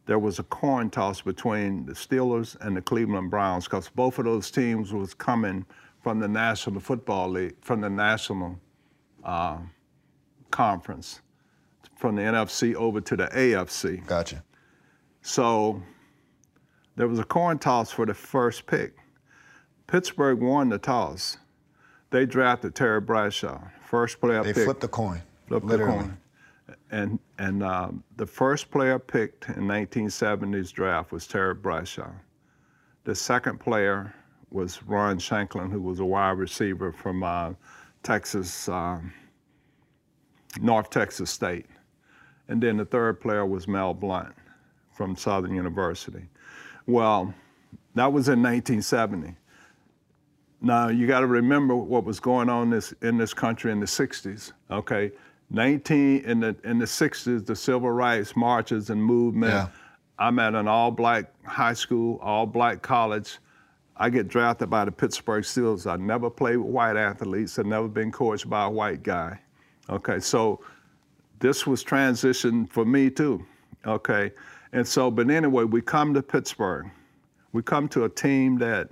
there 0.08 0.18
was 0.18 0.38
a 0.38 0.42
coin 0.44 0.88
toss 0.88 1.20
between 1.20 1.84
the 1.84 1.92
Steelers 1.92 2.56
and 2.62 2.74
the 2.74 2.80
Cleveland 2.80 3.30
Browns 3.30 3.64
because 3.64 3.90
both 3.90 4.18
of 4.18 4.24
those 4.24 4.50
teams 4.50 4.90
was 4.90 5.12
coming 5.12 5.66
from 6.00 6.18
the 6.18 6.26
National 6.26 6.80
Football 6.80 7.28
League, 7.28 7.56
from 7.60 7.82
the 7.82 7.90
National 7.90 8.58
uh, 9.22 9.58
Conference, 10.50 11.20
from 11.94 12.16
the 12.16 12.22
NFC 12.22 12.74
over 12.74 13.02
to 13.02 13.16
the 13.16 13.26
AFC. 13.26 14.06
Gotcha. 14.06 14.42
So 15.20 15.82
there 16.96 17.06
was 17.06 17.18
a 17.18 17.24
coin 17.24 17.58
toss 17.58 17.92
for 17.92 18.06
the 18.06 18.14
first 18.14 18.66
pick. 18.66 18.96
Pittsburgh 19.88 20.40
won 20.40 20.70
the 20.70 20.78
toss. 20.78 21.36
They 22.08 22.24
drafted 22.24 22.74
Terry 22.74 23.02
Bradshaw, 23.02 23.60
first 23.82 24.22
player 24.22 24.42
pick. 24.42 24.54
They 24.54 24.64
flipped 24.64 24.80
the 24.80 24.88
coin. 24.88 25.20
Flipped 25.48 25.66
literally. 25.66 25.98
the 25.98 26.04
coin. 26.04 26.18
And 26.90 27.18
and 27.38 27.62
um, 27.62 28.04
the 28.16 28.26
first 28.26 28.70
player 28.70 28.98
picked 28.98 29.48
in 29.48 29.62
1970s 29.62 30.72
draft 30.72 31.12
was 31.12 31.26
Terry 31.26 31.54
Bradshaw. 31.54 32.10
The 33.04 33.14
second 33.14 33.58
player 33.58 34.14
was 34.50 34.82
Ron 34.82 35.18
Shanklin, 35.18 35.70
who 35.70 35.80
was 35.80 36.00
a 36.00 36.04
wide 36.04 36.38
receiver 36.38 36.92
from 36.92 37.22
uh, 37.22 37.52
Texas, 38.02 38.68
um, 38.68 39.12
North 40.60 40.90
Texas 40.90 41.30
State. 41.30 41.66
And 42.48 42.62
then 42.62 42.78
the 42.78 42.84
third 42.84 43.20
player 43.20 43.44
was 43.44 43.68
Mel 43.68 43.94
Blount 43.94 44.34
from 44.92 45.16
Southern 45.16 45.54
University. 45.54 46.26
Well, 46.86 47.34
that 47.94 48.12
was 48.12 48.28
in 48.28 48.42
1970. 48.42 49.34
Now 50.60 50.88
you 50.88 51.06
got 51.06 51.20
to 51.20 51.26
remember 51.26 51.76
what 51.76 52.04
was 52.04 52.18
going 52.18 52.48
on 52.48 52.70
this 52.70 52.92
in 53.02 53.16
this 53.16 53.32
country 53.32 53.70
in 53.70 53.80
the 53.80 53.86
60s. 53.86 54.52
Okay, 54.70 55.12
19 55.50 56.24
in 56.24 56.40
the 56.40 56.56
in 56.64 56.78
the 56.78 56.84
60s, 56.84 57.46
the 57.46 57.56
civil 57.56 57.90
rights 57.90 58.36
marches 58.36 58.90
and 58.90 59.02
movement. 59.02 59.52
Yeah. 59.52 59.68
I'm 60.18 60.38
at 60.40 60.54
an 60.54 60.66
all-black 60.66 61.32
high 61.44 61.74
school, 61.74 62.18
all-black 62.20 62.82
college. 62.82 63.38
I 63.96 64.10
get 64.10 64.28
drafted 64.28 64.68
by 64.68 64.84
the 64.84 64.92
Pittsburgh 64.92 65.44
Steelers. 65.44 65.90
I 65.90 65.96
never 65.96 66.28
played 66.28 66.56
with 66.56 66.66
white 66.72 66.96
athletes. 66.96 67.58
I've 67.58 67.66
never 67.66 67.88
been 67.88 68.10
coached 68.10 68.48
by 68.48 68.64
a 68.64 68.70
white 68.70 69.02
guy. 69.02 69.38
Okay, 69.90 70.18
so 70.20 70.60
this 71.38 71.66
was 71.66 71.82
transition 71.82 72.66
for 72.66 72.84
me 72.84 73.10
too. 73.10 73.44
Okay, 73.86 74.32
and 74.72 74.86
so 74.86 75.10
but 75.10 75.30
anyway, 75.30 75.64
we 75.64 75.80
come 75.80 76.12
to 76.14 76.22
Pittsburgh. 76.22 76.90
We 77.52 77.62
come 77.62 77.88
to 77.88 78.04
a 78.04 78.08
team 78.08 78.58
that 78.58 78.90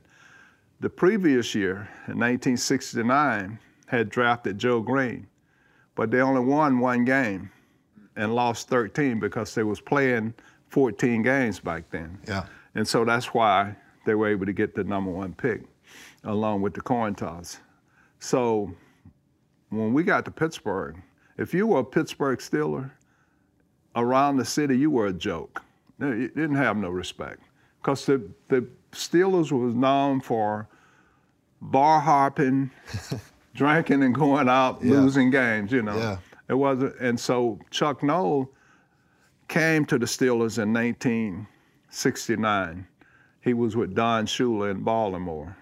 the 0.81 0.89
previous 0.89 1.55
year, 1.55 1.89
in 2.07 2.19
1969, 2.19 3.59
had 3.87 4.09
drafted 4.09 4.59
Joe 4.59 4.81
Greene, 4.81 5.27
but 5.97 6.13
they 6.13 6.21
only 6.21 6.41
won 6.41 6.79
one 6.79 7.05
game 7.05 7.51
and 8.15 8.35
lost 8.35 8.69
13 8.69 9.19
because 9.19 9.55
they 9.55 9.65
was 9.65 9.81
playing 9.81 10.33
14 10.69 11.23
games 11.23 11.59
back 11.59 11.91
then. 11.91 12.19
Yeah. 12.29 12.47
And 12.77 12.87
so 12.87 13.05
that's 13.05 13.35
why 13.35 13.75
they 14.05 14.15
were 14.15 14.29
able 14.29 14.47
to 14.47 14.53
get 14.53 14.77
the 14.77 14.85
number 14.85 15.11
one 15.11 15.35
pick, 15.35 15.63
along 16.23 16.63
with 16.63 16.75
the 16.75 16.81
coin 16.81 17.15
toss. 17.15 17.59
So 18.21 18.73
when 19.71 19.93
we 19.93 20.05
got 20.05 20.25
to 20.27 20.31
Pittsburgh, 20.31 21.03
if 21.37 21.53
you 21.53 21.67
were 21.67 21.81
a 21.81 21.85
Pittsburgh 21.85 22.39
Steeler, 22.39 22.93
around 23.97 24.37
the 24.37 24.45
city 24.45 24.77
you 24.79 24.91
were 24.91 25.07
a 25.07 25.13
joke. 25.13 25.63
You 25.99 26.29
didn't 26.29 26.57
have 26.57 26.77
no 26.77 26.91
respect 26.91 27.43
because 27.81 28.05
the 28.05 28.23
the 28.49 28.69
Steelers 28.93 29.51
was 29.51 29.75
known 29.75 30.21
for 30.21 30.69
bar 31.61 32.01
hopping, 32.01 32.71
drinking 33.57 34.03
and 34.03 34.15
going 34.15 34.49
out, 34.49 34.83
Yeah. 34.83 35.01
losing 35.01 35.31
games. 35.31 35.73
You 35.73 35.83
know, 35.83 35.97
Yeah. 35.97 36.17
it 36.49 36.55
wasn't. 36.55 36.95
And 37.01 37.19
so 37.19 37.59
Chuck 37.71 38.03
Noll 38.03 38.51
came 39.49 39.85
to 39.87 39.99
the 39.99 40.07
Steelers 40.07 40.63
in 40.63 40.73
1969. 40.73 42.87
He 43.41 43.55
was 43.55 43.77
with 43.77 43.95
Don 43.95 44.27
Shula 44.27 44.71
in 44.73 44.83
Baltimore, 44.83 45.57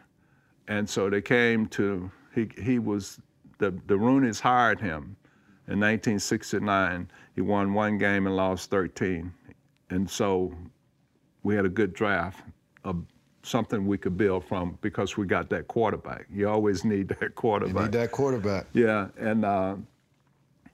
and 0.68 0.88
so 0.88 1.08
they 1.10 1.20
came 1.22 1.66
to. 1.68 2.10
He 2.34 2.48
he 2.58 2.78
was 2.78 3.20
the 3.58 3.74
the 3.86 3.96
Rooney's 3.96 4.40
hired 4.40 4.80
him 4.80 5.16
in 5.68 5.78
1969. 5.80 7.08
He 7.34 7.40
won 7.42 7.74
one 7.74 7.98
game 7.98 8.26
and 8.26 8.34
lost 8.36 8.70
13, 8.70 9.32
and 9.90 10.08
so 10.08 10.54
we 11.42 11.54
had 11.54 11.66
a 11.66 11.68
good 11.68 11.92
draft 11.92 12.42
of 12.84 13.04
something 13.44 13.86
we 13.86 13.98
could 13.98 14.16
build 14.16 14.44
from 14.44 14.78
because 14.80 15.16
we 15.16 15.26
got 15.26 15.48
that 15.50 15.68
quarterback. 15.68 16.26
You 16.32 16.48
always 16.48 16.84
need 16.84 17.08
that 17.08 17.20
You 17.22 17.28
quarterback. 17.30 17.82
need 17.84 17.92
that 17.92 18.10
quarterback. 18.12 18.66
Yeah, 18.72 19.08
and 19.18 19.44
uh, 19.44 19.76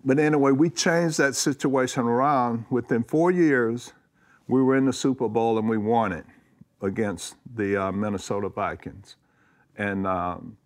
but 0.04 0.18
anyway, 0.18 0.52
we 0.52 0.70
changed 0.70 1.18
that 1.18 1.34
situation 1.34 2.04
around. 2.04 2.64
Within 2.70 3.02
four 3.04 3.30
years, 3.30 3.92
we 4.48 4.62
were 4.62 4.76
in 4.76 4.86
the 4.86 4.92
Super 4.92 5.28
Bowl 5.28 5.58
and 5.58 5.68
we 5.68 5.76
won 5.76 6.12
it 6.12 6.24
against 6.80 7.36
the 7.54 7.76
uh, 7.76 7.92
Minnesota 7.92 8.48
Vikings, 8.48 9.16
and 9.76 10.06
um, 10.06 10.56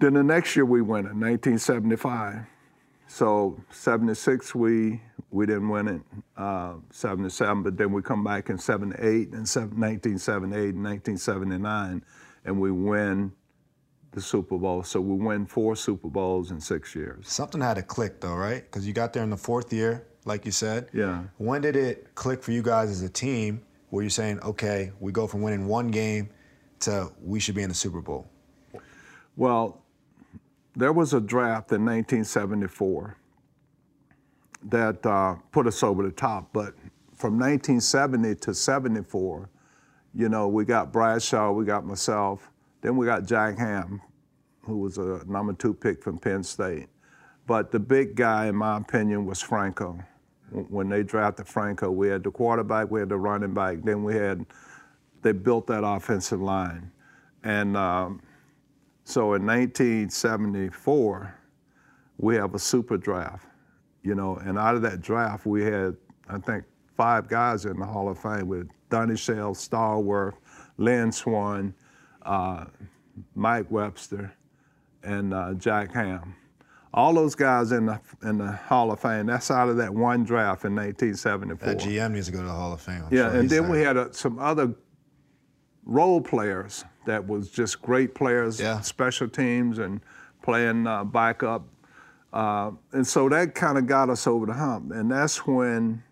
then 0.00 0.14
the 0.14 0.24
next 0.24 0.56
year 0.56 0.64
we 0.64 0.82
went 0.82 1.06
in 1.06 1.20
1975. 1.20 2.40
So 3.06 3.58
76 3.70 4.54
we 4.54 5.00
we 5.30 5.46
didn't 5.46 5.68
win 5.68 5.88
it. 5.88 6.00
Uh, 6.36 6.74
77, 6.90 7.62
but 7.62 7.76
then 7.76 7.92
we 7.92 8.00
come 8.02 8.24
back 8.24 8.48
in 8.48 8.58
78 8.58 9.32
and 9.32 9.48
seven- 9.48 9.78
1978 9.78 10.74
and 10.74 10.84
1979, 10.84 12.02
and 12.44 12.60
we 12.60 12.70
win 12.70 13.32
the 14.12 14.20
Super 14.20 14.56
Bowl. 14.56 14.82
So 14.82 15.00
we 15.00 15.16
win 15.16 15.44
four 15.46 15.76
Super 15.76 16.08
Bowls 16.08 16.50
in 16.50 16.60
six 16.60 16.94
years. 16.94 17.28
Something 17.28 17.60
had 17.60 17.74
to 17.74 17.82
click 17.82 18.20
though, 18.20 18.34
right? 18.34 18.62
Because 18.64 18.86
you 18.86 18.92
got 18.94 19.12
there 19.12 19.22
in 19.22 19.30
the 19.30 19.36
fourth 19.36 19.72
year, 19.72 20.06
like 20.24 20.46
you 20.46 20.52
said. 20.52 20.88
Yeah. 20.92 21.24
When 21.36 21.60
did 21.60 21.76
it 21.76 22.14
click 22.14 22.42
for 22.42 22.52
you 22.52 22.62
guys 22.62 22.90
as 22.90 23.02
a 23.02 23.10
team 23.10 23.62
where 23.90 24.02
you're 24.02 24.10
saying, 24.10 24.40
okay, 24.40 24.92
we 25.00 25.12
go 25.12 25.26
from 25.26 25.42
winning 25.42 25.66
one 25.66 25.88
game 25.88 26.30
to 26.80 27.12
we 27.22 27.40
should 27.40 27.54
be 27.54 27.62
in 27.62 27.68
the 27.68 27.74
Super 27.74 28.00
Bowl? 28.00 28.26
Well, 29.36 29.82
there 30.76 30.92
was 30.92 31.14
a 31.14 31.20
draft 31.20 31.72
in 31.72 31.84
1974 31.86 33.16
that 34.64 35.04
uh, 35.06 35.36
put 35.50 35.66
us 35.66 35.82
over 35.82 36.02
the 36.02 36.10
top, 36.10 36.52
but 36.52 36.74
from 37.14 37.38
1970 37.38 38.34
to 38.34 38.54
74, 38.54 39.48
you 40.14 40.28
know, 40.28 40.48
we 40.48 40.66
got 40.66 40.92
Bradshaw, 40.92 41.50
we 41.52 41.64
got 41.64 41.86
myself, 41.86 42.50
then 42.82 42.96
we 42.96 43.06
got 43.06 43.24
Jack 43.24 43.56
Ham, 43.58 44.02
who 44.64 44.76
was 44.76 44.98
a 44.98 45.22
number 45.26 45.54
two 45.54 45.72
pick 45.72 46.02
from 46.02 46.18
Penn 46.18 46.42
State. 46.42 46.88
But 47.46 47.70
the 47.70 47.78
big 47.78 48.14
guy, 48.14 48.46
in 48.46 48.56
my 48.56 48.76
opinion, 48.76 49.24
was 49.24 49.40
Franco. 49.40 49.98
When- 50.50 50.88
they 50.90 51.02
drafted 51.02 51.48
Franco, 51.48 51.90
we 51.90 52.08
had 52.08 52.22
the 52.22 52.30
quarterback, 52.30 52.90
we 52.90 53.00
had 53.00 53.08
the 53.08 53.16
running 53.16 53.54
back, 53.54 53.78
then 53.82 54.04
we 54.04 54.14
had, 54.14 54.44
they 55.22 55.32
built 55.32 55.66
that 55.68 55.84
offensive 55.84 56.40
line. 56.40 56.90
And 57.42 57.76
um, 57.76 58.20
so 59.08 59.34
in 59.34 59.46
1974, 59.46 61.32
we 62.18 62.34
have 62.34 62.54
a 62.54 62.58
super 62.58 62.96
draft, 62.96 63.46
you 64.02 64.16
know, 64.16 64.36
and 64.38 64.58
out 64.58 64.74
of 64.74 64.82
that 64.82 65.00
draft, 65.00 65.46
we 65.46 65.62
had, 65.64 65.96
I 66.28 66.38
think, 66.38 66.64
five 66.96 67.28
guys 67.28 67.66
in 67.66 67.78
the 67.78 67.86
Hall 67.86 68.08
of 68.08 68.18
Fame 68.18 68.48
with 68.48 68.68
Donnie 68.90 69.16
Shell, 69.16 69.54
Stallworth, 69.54 70.34
Lynn 70.78 71.12
Swann, 71.12 71.72
uh, 72.22 72.64
Mike 73.36 73.70
Webster, 73.70 74.34
and 75.04 75.32
uh, 75.32 75.54
Jack 75.54 75.92
Ham. 75.94 76.34
All 76.92 77.14
those 77.14 77.36
guys 77.36 77.70
in 77.70 77.86
the 77.86 78.00
in 78.24 78.38
the 78.38 78.50
Hall 78.50 78.90
of 78.90 78.98
Fame. 78.98 79.26
That's 79.26 79.52
out 79.52 79.68
of 79.68 79.76
that 79.76 79.94
one 79.94 80.24
draft 80.24 80.64
in 80.64 80.74
1974. 80.74 81.74
That 81.74 81.78
GM 81.78 82.12
needs 82.12 82.26
to 82.26 82.32
go 82.32 82.40
to 82.40 82.46
the 82.46 82.50
Hall 82.52 82.72
of 82.72 82.80
Fame. 82.80 83.04
I'm 83.04 83.14
Yeah, 83.14 83.30
sure 83.30 83.40
and 83.40 83.48
then 83.48 83.62
there. 83.62 83.70
we 83.70 83.82
had 83.82 83.96
uh, 83.96 84.10
some 84.10 84.40
other 84.40 84.74
role 85.86 86.20
players 86.20 86.84
that 87.06 87.26
was 87.26 87.50
just 87.50 87.80
great 87.80 88.14
players, 88.14 88.60
Yeah. 88.60 88.80
special 88.80 89.28
teams 89.28 89.78
and 89.78 90.00
playing 90.42 90.86
uh, 90.86 91.04
backup. 91.04 91.64
Uh, 92.32 92.72
and 92.92 93.06
so 93.06 93.28
that 93.28 93.54
kind 93.54 93.78
of 93.78 93.86
got 93.86 94.10
us 94.10 94.26
over 94.26 94.46
the 94.46 94.52
hump. 94.52 94.92
And 94.92 95.10
that's 95.10 95.46
when 95.46 96.02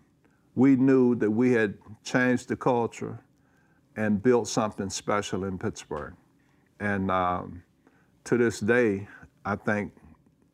we 0.55 0.77
knew 0.77 1.15
that 1.15 1.29
we 1.29 1.51
had 1.51 1.77
changed 2.03 2.47
the 2.47 2.55
culture 2.55 3.19
and 3.97 4.23
built 4.23 4.47
something 4.47 4.89
special 4.89 5.43
in 5.43 5.57
Pittsburgh. 5.57 6.15
And 6.79 7.11
um, 7.11 7.61
to 8.23 8.37
this 8.37 8.59
day, 8.59 9.07
I 9.43 9.55
think, 9.55 9.93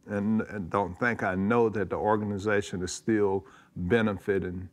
and, 0.07 0.41
and, 0.41 0.69
don't 0.69 0.99
think, 0.99 1.23
I 1.23 1.35
know 1.35 1.69
that 1.69 1.89
the 1.91 1.95
organization 1.95 2.83
is 2.83 2.91
still 2.91 3.45
benefiting 3.75 4.69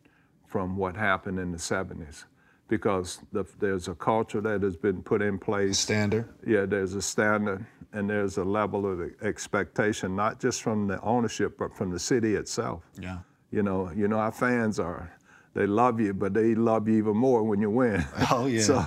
from 0.47 0.75
what 0.75 0.97
happened 0.97 1.39
in 1.39 1.51
the 1.51 1.57
70s 1.57 2.25
because 2.69 3.19
the, 3.33 3.43
there's 3.59 3.87
a 3.87 3.95
culture 3.95 4.39
that 4.39 4.61
has 4.61 4.77
been 4.77 5.01
put 5.01 5.21
in 5.21 5.37
place. 5.37 5.77
Standard. 5.77 6.29
Yeah, 6.45 6.65
there's 6.65 6.93
a 6.93 7.01
standard 7.01 7.65
and 7.91 8.09
there's 8.09 8.37
a 8.37 8.43
level 8.43 8.85
of 8.85 9.01
expectation, 9.21 10.15
not 10.15 10.39
just 10.39 10.61
from 10.61 10.87
the 10.87 11.01
ownership, 11.01 11.57
but 11.57 11.75
from 11.75 11.89
the 11.89 11.99
city 11.99 12.35
itself. 12.35 12.83
Yeah. 12.99 13.19
You 13.51 13.63
know, 13.63 13.91
you 13.95 14.07
know, 14.07 14.17
our 14.17 14.31
fans 14.31 14.79
are, 14.79 15.11
they 15.55 15.65
love 15.65 15.99
you, 15.99 16.13
but 16.13 16.33
they 16.33 16.53
love 16.53 16.87
you 16.87 16.97
even 16.97 17.17
more 17.17 17.43
when 17.43 17.59
you 17.59 17.69
win. 17.69 18.05
Oh, 18.31 18.45
yeah. 18.45 18.61
so, 18.61 18.85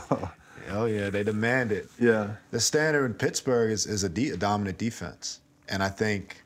oh, 0.70 0.86
yeah, 0.86 1.10
they 1.10 1.24
demand 1.24 1.72
it. 1.72 1.88
Yeah. 1.98 2.36
The 2.52 2.60
standard 2.60 3.04
in 3.06 3.14
Pittsburgh 3.14 3.72
is, 3.72 3.86
is 3.86 4.04
a, 4.04 4.08
de- 4.08 4.30
a 4.30 4.36
dominant 4.36 4.78
defense. 4.78 5.40
And 5.68 5.82
I 5.82 5.88
think 5.88 6.44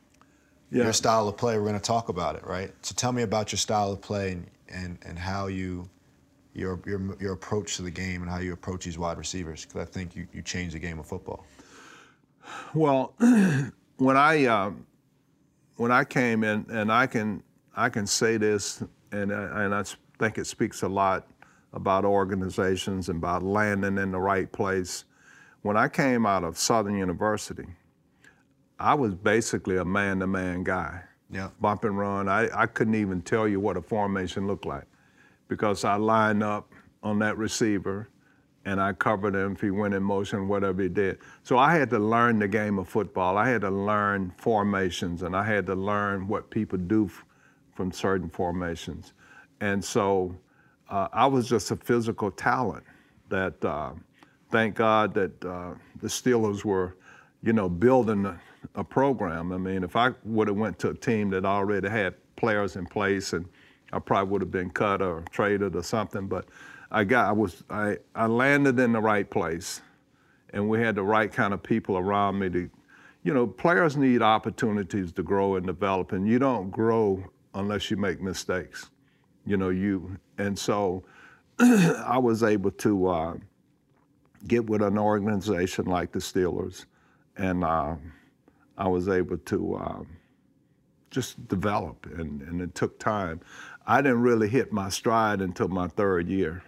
yeah. 0.71 0.85
your 0.85 0.93
style 0.93 1.27
of 1.27 1.37
play, 1.37 1.57
we're 1.57 1.63
going 1.63 1.75
to 1.75 1.79
talk 1.79 2.09
about 2.09 2.35
it, 2.35 2.43
right? 2.43 2.73
So 2.81 2.95
tell 2.95 3.11
me 3.11 3.21
about 3.21 3.51
your 3.51 3.59
style 3.59 3.91
of 3.91 4.01
play 4.01 4.31
and, 4.31 4.47
and, 4.67 4.97
and 5.05 5.19
how 5.19 5.45
you 5.45 5.87
your, 6.57 6.79
your, 6.85 7.15
your 7.19 7.33
approach 7.33 7.75
to 7.77 7.83
the 7.83 7.91
game 7.91 8.21
and 8.21 8.31
how 8.31 8.39
you 8.39 8.53
approach 8.53 8.85
these 8.85 8.97
wide 8.97 9.17
receivers? 9.17 9.65
Because 9.65 9.81
I 9.81 9.85
think 9.85 10.15
you, 10.15 10.27
you 10.33 10.41
changed 10.41 10.75
the 10.75 10.79
game 10.79 10.99
of 10.99 11.05
football. 11.05 11.45
Well, 12.73 13.13
when 13.97 14.17
I 14.17 14.45
uh, 14.45 14.71
when 15.75 15.91
I 15.91 16.03
came 16.03 16.43
in, 16.43 16.65
and 16.69 16.91
I 16.91 17.07
can 17.07 17.43
I 17.75 17.89
can 17.89 18.07
say 18.07 18.37
this, 18.37 18.83
and 19.11 19.33
I, 19.33 19.65
and 19.65 19.75
I 19.75 19.83
think 20.19 20.37
it 20.37 20.47
speaks 20.47 20.81
a 20.81 20.87
lot 20.87 21.27
about 21.73 22.05
organizations 22.05 23.09
and 23.09 23.17
about 23.17 23.43
landing 23.43 23.97
in 23.97 24.11
the 24.11 24.19
right 24.19 24.51
place. 24.51 25.05
When 25.61 25.77
I 25.77 25.87
came 25.87 26.25
out 26.25 26.43
of 26.43 26.57
Southern 26.57 26.97
University, 26.97 27.67
I 28.79 28.93
was 28.93 29.13
basically 29.13 29.77
a 29.77 29.85
man-to-man 29.85 30.63
guy. 30.63 31.01
Yeah. 31.29 31.49
Bump 31.59 31.83
and 31.83 31.97
run. 31.97 32.29
I, 32.29 32.47
I 32.57 32.67
couldn't 32.67 32.95
even 32.95 33.21
tell 33.21 33.47
you 33.47 33.59
what 33.59 33.75
a 33.75 33.81
formation 33.81 34.47
looked 34.47 34.65
like 34.65 34.85
because 35.47 35.83
I 35.83 35.95
line 35.95 36.43
up 36.43 36.73
on 37.03 37.19
that 37.19 37.37
receiver 37.37 38.09
and 38.65 38.81
I 38.81 38.91
covered 38.91 39.33
him 39.33 39.53
if 39.53 39.61
he 39.61 39.71
went 39.71 39.93
in 39.93 40.03
motion, 40.03 40.49
whatever 40.49 40.81
he 40.81 40.89
did. 40.89 41.19
So 41.43 41.57
I 41.57 41.73
had 41.73 41.89
to 41.91 41.99
learn 41.99 42.37
the 42.37 42.49
game 42.49 42.77
of 42.79 42.89
football. 42.89 43.37
I 43.37 43.47
had 43.47 43.61
to 43.61 43.69
learn 43.69 44.33
formations 44.37 45.23
and 45.23 45.35
I 45.35 45.43
had 45.45 45.65
to 45.67 45.75
learn 45.75 46.27
what 46.27 46.49
people 46.49 46.77
do 46.77 47.09
from 47.75 47.91
certain 47.93 48.29
formations. 48.29 49.13
And 49.61 49.83
so 49.83 50.35
uh, 50.89 51.07
I 51.13 51.25
was 51.27 51.47
just 51.47 51.71
a 51.71 51.77
physical 51.77 52.29
talent 52.29 52.83
that, 53.29 53.63
uh, 53.63 53.91
thank 54.51 54.75
God 54.75 55.13
that 55.13 55.45
uh, 55.45 55.75
the 56.01 56.07
Steelers 56.07 56.65
were, 56.65 56.97
you 57.43 57.53
know, 57.53 57.69
building 57.69 58.25
a, 58.25 58.39
a 58.75 58.83
program. 58.83 59.53
I 59.53 59.57
mean, 59.57 59.83
if 59.83 59.95
I 59.95 60.11
would 60.25 60.49
have 60.49 60.57
went 60.57 60.77
to 60.79 60.89
a 60.89 60.93
team 60.93 61.29
that 61.29 61.45
already 61.45 61.87
had 61.87 62.15
players 62.35 62.75
in 62.75 62.85
place 62.85 63.31
and 63.33 63.45
I 63.93 63.99
probably 63.99 64.31
would 64.31 64.41
have 64.41 64.51
been 64.51 64.69
cut 64.69 65.01
or 65.01 65.23
traded 65.31 65.75
or 65.75 65.83
something. 65.83 66.27
But 66.27 66.45
I 66.91 67.03
got 67.03 67.27
I 67.27 67.31
was 67.31 67.63
I, 67.69 67.97
I 68.15 68.27
landed 68.27 68.79
in 68.79 68.93
the 68.93 68.99
right 68.99 69.29
place, 69.29 69.81
and 70.51 70.69
we 70.69 70.79
had 70.79 70.95
the 70.95 71.03
right 71.03 71.31
kind 71.31 71.53
of 71.53 71.63
people 71.63 71.97
around 71.97 72.39
me 72.39 72.49
to, 72.49 72.69
you 73.23 73.33
know, 73.33 73.47
players 73.47 73.97
need 73.97 74.21
opportunities 74.21 75.11
to 75.13 75.23
grow 75.23 75.55
and 75.55 75.65
develop, 75.65 76.11
and 76.11 76.27
you 76.27 76.39
don't 76.39 76.69
grow 76.69 77.23
unless 77.53 77.89
you 77.89 77.97
make 77.97 78.21
mistakes. 78.21 78.89
You 79.45 79.57
know, 79.57 79.69
you 79.69 80.17
and 80.37 80.57
so 80.57 81.03
I 81.59 82.17
was 82.17 82.43
able 82.43 82.71
to 82.71 83.07
uh, 83.07 83.33
get 84.47 84.69
with 84.69 84.81
an 84.81 84.97
organization 84.97 85.85
like 85.85 86.11
the 86.11 86.19
Steelers, 86.19 86.85
and 87.37 87.63
uh, 87.63 87.95
I 88.77 88.87
was 88.87 89.07
able 89.07 89.37
to. 89.37 89.75
Uh, 89.75 90.03
just 91.09 91.47
develop, 91.47 92.05
and, 92.17 92.41
and 92.41 92.61
it 92.61 92.75
took 92.75 92.99
time. 92.99 93.39
I 93.87 94.01
didn't 94.01 94.21
really 94.21 94.49
hit 94.49 94.71
my 94.71 94.89
stride 94.89 95.41
until 95.41 95.69
my 95.69 95.87
third 95.87 96.27
year, 96.27 96.61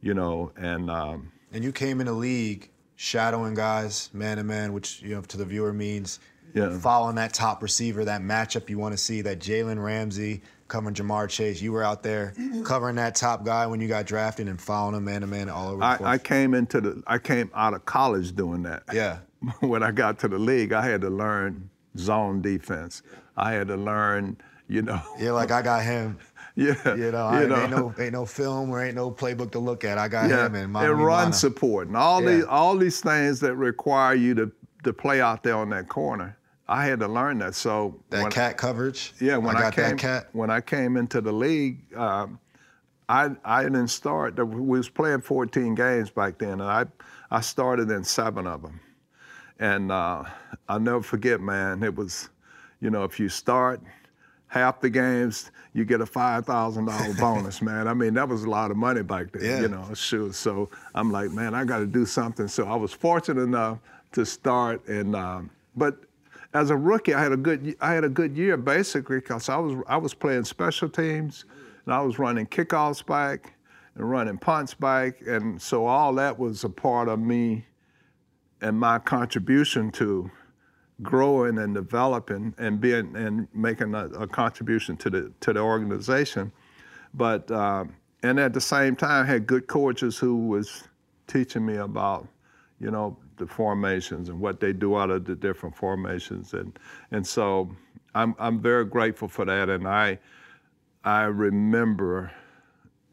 you 0.00 0.14
know, 0.14 0.50
and 0.56 0.90
um, 0.90 1.30
and 1.52 1.62
you 1.62 1.72
came 1.72 2.00
in 2.00 2.06
the 2.06 2.12
league 2.12 2.70
shadowing 2.96 3.54
guys 3.54 4.10
man 4.12 4.38
to 4.38 4.44
man, 4.44 4.72
which 4.72 5.02
you 5.02 5.14
know 5.14 5.20
to 5.22 5.36
the 5.36 5.44
viewer 5.44 5.72
means 5.72 6.18
yeah. 6.54 6.78
following 6.78 7.14
that 7.16 7.32
top 7.32 7.62
receiver, 7.62 8.04
that 8.04 8.22
matchup 8.22 8.68
you 8.68 8.78
want 8.78 8.92
to 8.92 8.98
see, 8.98 9.20
that 9.22 9.38
Jalen 9.38 9.82
Ramsey 9.82 10.42
covering 10.68 10.94
Ja'Marr 10.94 11.28
Chase. 11.28 11.60
You 11.60 11.72
were 11.72 11.82
out 11.82 12.02
there 12.02 12.34
covering 12.64 12.96
that 12.96 13.14
top 13.14 13.44
guy 13.44 13.66
when 13.66 13.80
you 13.80 13.88
got 13.88 14.06
drafted 14.06 14.48
and 14.48 14.60
following 14.60 14.96
him 14.96 15.04
man 15.04 15.22
to 15.22 15.26
man 15.26 15.48
all 15.48 15.68
over. 15.68 15.82
I, 15.82 15.98
I, 16.02 16.18
came 16.18 16.54
into 16.54 16.80
the 16.80 17.02
I 17.06 17.18
came 17.18 17.50
out 17.54 17.74
of 17.74 17.84
college 17.84 18.34
doing 18.34 18.62
that. 18.64 18.82
Yeah. 18.92 19.18
when 19.60 19.82
I 19.82 19.90
got 19.90 20.18
to 20.20 20.28
the 20.28 20.38
league, 20.38 20.72
I 20.72 20.86
had 20.86 21.00
to 21.02 21.10
learn 21.10 21.70
zone 21.96 22.42
defense. 22.42 23.02
I 23.36 23.52
had 23.52 23.68
to 23.68 23.76
learn, 23.76 24.36
you 24.68 24.82
know. 24.82 25.00
Yeah, 25.18 25.32
like 25.32 25.50
I 25.50 25.62
got 25.62 25.84
him. 25.84 26.18
Yeah. 26.58 26.96
You 26.96 27.12
know, 27.12 27.30
you 27.30 27.38
I, 27.38 27.46
know. 27.46 27.56
ain't 27.62 27.70
no 27.70 27.94
ain't 28.00 28.12
no 28.12 28.26
film 28.26 28.70
or 28.70 28.84
ain't 28.84 28.96
no 28.96 29.12
playbook 29.12 29.52
to 29.52 29.60
look 29.60 29.84
at. 29.84 29.96
I 29.96 30.08
got 30.08 30.28
yeah. 30.28 30.46
him 30.46 30.56
and 30.56 30.72
my 30.72 30.84
and 30.84 30.98
run 30.98 31.32
support 31.32 31.86
and 31.86 31.96
all 31.96 32.20
yeah. 32.20 32.30
these 32.30 32.44
all 32.46 32.76
these 32.76 33.00
things 33.00 33.38
that 33.40 33.54
require 33.54 34.14
you 34.14 34.34
to 34.34 34.50
to 34.82 34.92
play 34.92 35.20
out 35.20 35.44
there 35.44 35.54
on 35.54 35.70
that 35.70 35.88
corner. 35.88 36.36
I 36.66 36.84
had 36.84 36.98
to 36.98 37.06
learn 37.06 37.38
that. 37.38 37.54
So 37.54 38.02
that 38.10 38.24
when, 38.24 38.32
cat 38.32 38.56
coverage. 38.56 39.14
Yeah, 39.20 39.36
when 39.36 39.56
I, 39.56 39.68
I 39.68 39.70
came 39.70 39.98
when 40.32 40.50
I 40.50 40.60
came 40.60 40.96
into 40.96 41.20
the 41.20 41.32
league, 41.32 41.78
um, 41.96 42.40
I 43.08 43.30
I 43.44 43.62
didn't 43.62 43.88
start. 43.88 44.36
We 44.44 44.60
was 44.60 44.88
playing 44.88 45.20
14 45.20 45.76
games 45.76 46.10
back 46.10 46.38
then, 46.38 46.60
and 46.60 46.62
I 46.62 46.86
I 47.30 47.40
started 47.40 47.88
in 47.92 48.02
seven 48.02 48.48
of 48.48 48.62
them, 48.62 48.80
and 49.60 49.92
uh, 49.92 50.24
I'll 50.68 50.80
never 50.80 51.02
forget, 51.02 51.40
man. 51.40 51.84
It 51.84 51.94
was, 51.94 52.30
you 52.80 52.90
know, 52.90 53.04
if 53.04 53.20
you 53.20 53.28
start 53.28 53.80
half 54.48 54.80
the 54.80 54.90
games, 54.90 55.50
you 55.72 55.84
get 55.84 56.00
a 56.00 56.06
five 56.06 56.44
thousand 56.46 56.86
dollar 56.86 57.14
bonus, 57.18 57.62
man. 57.62 57.86
I 57.86 57.94
mean, 57.94 58.14
that 58.14 58.28
was 58.28 58.44
a 58.44 58.50
lot 58.50 58.70
of 58.70 58.76
money 58.76 59.02
back 59.02 59.32
then, 59.32 59.44
yeah. 59.44 59.60
you 59.60 59.68
know. 59.68 59.94
Sure. 59.94 60.32
So 60.32 60.68
I'm 60.94 61.12
like, 61.12 61.30
man, 61.30 61.54
I 61.54 61.64
got 61.64 61.78
to 61.78 61.86
do 61.86 62.04
something. 62.04 62.48
So 62.48 62.66
I 62.66 62.74
was 62.74 62.92
fortunate 62.92 63.42
enough 63.42 63.78
to 64.12 64.24
start, 64.24 64.86
and 64.88 65.14
um, 65.14 65.50
but 65.76 65.96
as 66.54 66.70
a 66.70 66.76
rookie, 66.76 67.14
I 67.14 67.22
had 67.22 67.32
a 67.32 67.36
good 67.36 67.76
I 67.80 67.92
had 67.92 68.04
a 68.04 68.08
good 68.08 68.36
year 68.36 68.56
basically 68.56 69.18
because 69.18 69.48
I 69.48 69.56
was 69.58 69.76
I 69.86 69.96
was 69.96 70.14
playing 70.14 70.44
special 70.44 70.88
teams, 70.88 71.44
and 71.84 71.94
I 71.94 72.00
was 72.00 72.18
running 72.18 72.46
kickoffs 72.46 73.04
back 73.04 73.54
and 73.94 74.10
running 74.10 74.38
punts 74.38 74.74
back, 74.74 75.20
and 75.26 75.60
so 75.60 75.86
all 75.86 76.14
that 76.14 76.38
was 76.38 76.64
a 76.64 76.70
part 76.70 77.08
of 77.08 77.18
me 77.18 77.64
and 78.60 78.78
my 78.78 78.98
contribution 78.98 79.90
to 79.92 80.30
growing 81.02 81.58
and 81.58 81.74
developing 81.74 82.54
and 82.58 82.80
being 82.80 83.14
and 83.16 83.46
making 83.54 83.94
a, 83.94 84.06
a 84.06 84.26
contribution 84.26 84.96
to 84.98 85.10
the 85.10 85.32
to 85.40 85.52
the 85.52 85.60
organization. 85.60 86.52
But 87.14 87.50
uh, 87.50 87.84
and 88.22 88.40
at 88.40 88.52
the 88.52 88.60
same 88.60 88.96
time, 88.96 89.26
had 89.26 89.46
good 89.46 89.66
coaches 89.66 90.18
who 90.18 90.48
was 90.48 90.84
teaching 91.26 91.64
me 91.64 91.76
about, 91.76 92.26
you 92.80 92.90
know, 92.90 93.16
the 93.36 93.46
formations 93.46 94.28
and 94.28 94.40
what 94.40 94.60
they 94.60 94.72
do 94.72 94.96
out 94.96 95.10
of 95.10 95.24
the 95.24 95.36
different 95.36 95.76
formations, 95.76 96.54
and 96.54 96.78
and 97.12 97.26
so 97.26 97.74
I'm 98.14 98.34
I'm 98.38 98.60
very 98.60 98.84
grateful 98.84 99.28
for 99.28 99.44
that, 99.44 99.68
and 99.68 99.86
I 99.86 100.18
I 101.04 101.24
remember, 101.24 102.32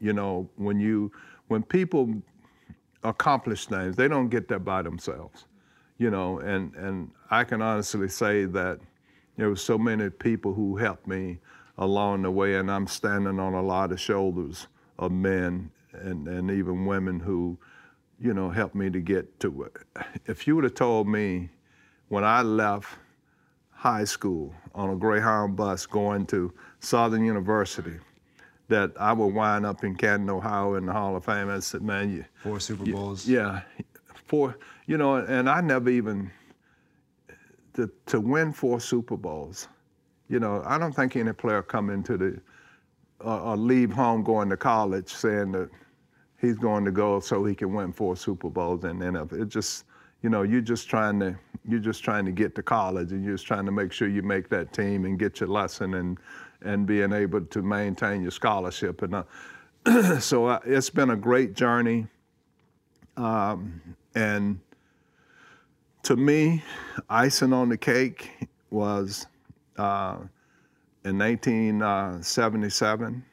you 0.00 0.12
know, 0.12 0.50
when 0.56 0.80
you 0.80 1.12
when 1.48 1.62
people 1.62 2.12
accomplish 3.04 3.66
things, 3.66 3.94
they 3.94 4.08
don't 4.08 4.28
get 4.28 4.48
there 4.48 4.58
by 4.58 4.82
themselves 4.82 5.46
you 5.98 6.10
know, 6.10 6.38
and, 6.40 6.74
and 6.74 7.10
I 7.30 7.44
can 7.44 7.62
honestly 7.62 8.08
say 8.08 8.44
that 8.46 8.78
there 9.36 9.48
were 9.48 9.56
so 9.56 9.78
many 9.78 10.10
people 10.10 10.54
who 10.54 10.76
helped 10.76 11.06
me 11.06 11.38
along 11.78 12.22
the 12.22 12.30
way, 12.30 12.56
and 12.56 12.70
I'm 12.70 12.86
standing 12.86 13.38
on 13.38 13.54
a 13.54 13.62
lot 13.62 13.92
of 13.92 14.00
shoulders 14.00 14.66
of 14.98 15.12
men 15.12 15.70
and, 15.92 16.26
and 16.26 16.50
even 16.50 16.86
women 16.86 17.20
who, 17.20 17.58
you 18.20 18.32
know, 18.32 18.50
helped 18.50 18.74
me 18.74 18.90
to 18.90 19.00
get 19.00 19.38
to 19.40 19.64
it. 19.64 19.72
If 20.26 20.46
you 20.46 20.54
would 20.56 20.64
have 20.64 20.74
told 20.74 21.08
me 21.08 21.50
when 22.08 22.24
I 22.24 22.42
left 22.42 22.88
high 23.70 24.04
school 24.04 24.54
on 24.74 24.90
a 24.90 24.96
Greyhound 24.96 25.56
bus 25.56 25.84
going 25.86 26.26
to 26.26 26.52
Southern 26.80 27.24
University 27.24 27.98
that 28.68 28.92
I 28.98 29.12
would 29.12 29.34
wind 29.34 29.66
up 29.66 29.84
in 29.84 29.94
Canton, 29.94 30.30
Ohio 30.30 30.74
in 30.74 30.86
the 30.86 30.92
Hall 30.92 31.14
of 31.14 31.24
Fame, 31.24 31.50
I 31.50 31.60
said, 31.60 31.82
man, 31.82 32.10
you. 32.10 32.24
Four 32.42 32.58
Super 32.58 32.84
Bowls. 32.84 33.26
You, 33.26 33.38
yeah. 33.38 33.60
Four 34.26 34.56
you 34.86 34.96
know, 34.96 35.16
and 35.16 35.48
I 35.48 35.60
never 35.60 35.90
even 35.90 36.30
to 37.76 37.90
to 38.06 38.20
win 38.20 38.52
four 38.52 38.80
Super 38.80 39.16
Bowls. 39.16 39.68
You 40.28 40.40
know, 40.40 40.62
I 40.66 40.76
don't 40.78 40.92
think 40.92 41.16
any 41.16 41.32
player 41.32 41.62
come 41.62 41.90
into 41.90 42.16
the 42.16 42.40
uh, 43.24 43.42
or 43.42 43.56
leave 43.56 43.92
home 43.92 44.22
going 44.22 44.50
to 44.50 44.56
college 44.56 45.08
saying 45.08 45.52
that 45.52 45.70
he's 46.40 46.56
going 46.56 46.84
to 46.84 46.90
go 46.90 47.20
so 47.20 47.44
he 47.44 47.54
can 47.54 47.72
win 47.72 47.92
four 47.92 48.16
Super 48.16 48.50
Bowls 48.50 48.84
and 48.84 49.00
then 49.00 49.16
it 49.16 49.48
just 49.48 49.84
you 50.22 50.30
know, 50.30 50.42
you're 50.42 50.60
just 50.60 50.88
trying 50.88 51.20
to 51.20 51.36
you're 51.68 51.80
just 51.80 52.02
trying 52.02 52.24
to 52.24 52.32
get 52.32 52.54
to 52.54 52.62
college 52.62 53.12
and 53.12 53.24
you're 53.24 53.34
just 53.34 53.46
trying 53.46 53.66
to 53.66 53.72
make 53.72 53.92
sure 53.92 54.08
you 54.08 54.22
make 54.22 54.48
that 54.48 54.72
team 54.72 55.04
and 55.04 55.18
get 55.18 55.40
your 55.40 55.48
lesson 55.48 55.94
and 55.94 56.18
and 56.62 56.86
being 56.86 57.12
able 57.12 57.42
to 57.42 57.62
maintain 57.62 58.22
your 58.22 58.30
scholarship. 58.30 59.02
And 59.02 59.14
uh, 59.14 60.18
so 60.20 60.46
uh, 60.46 60.60
it's 60.64 60.90
been 60.90 61.10
a 61.10 61.16
great 61.16 61.54
journey. 61.54 62.06
Um, 63.16 63.80
and 64.14 64.58
to 66.06 66.14
me, 66.14 66.62
icing 67.10 67.52
on 67.52 67.68
the 67.68 67.76
cake 67.76 68.30
was 68.70 69.26
uh, 69.76 70.18
in 71.04 71.18
1977 71.18 73.24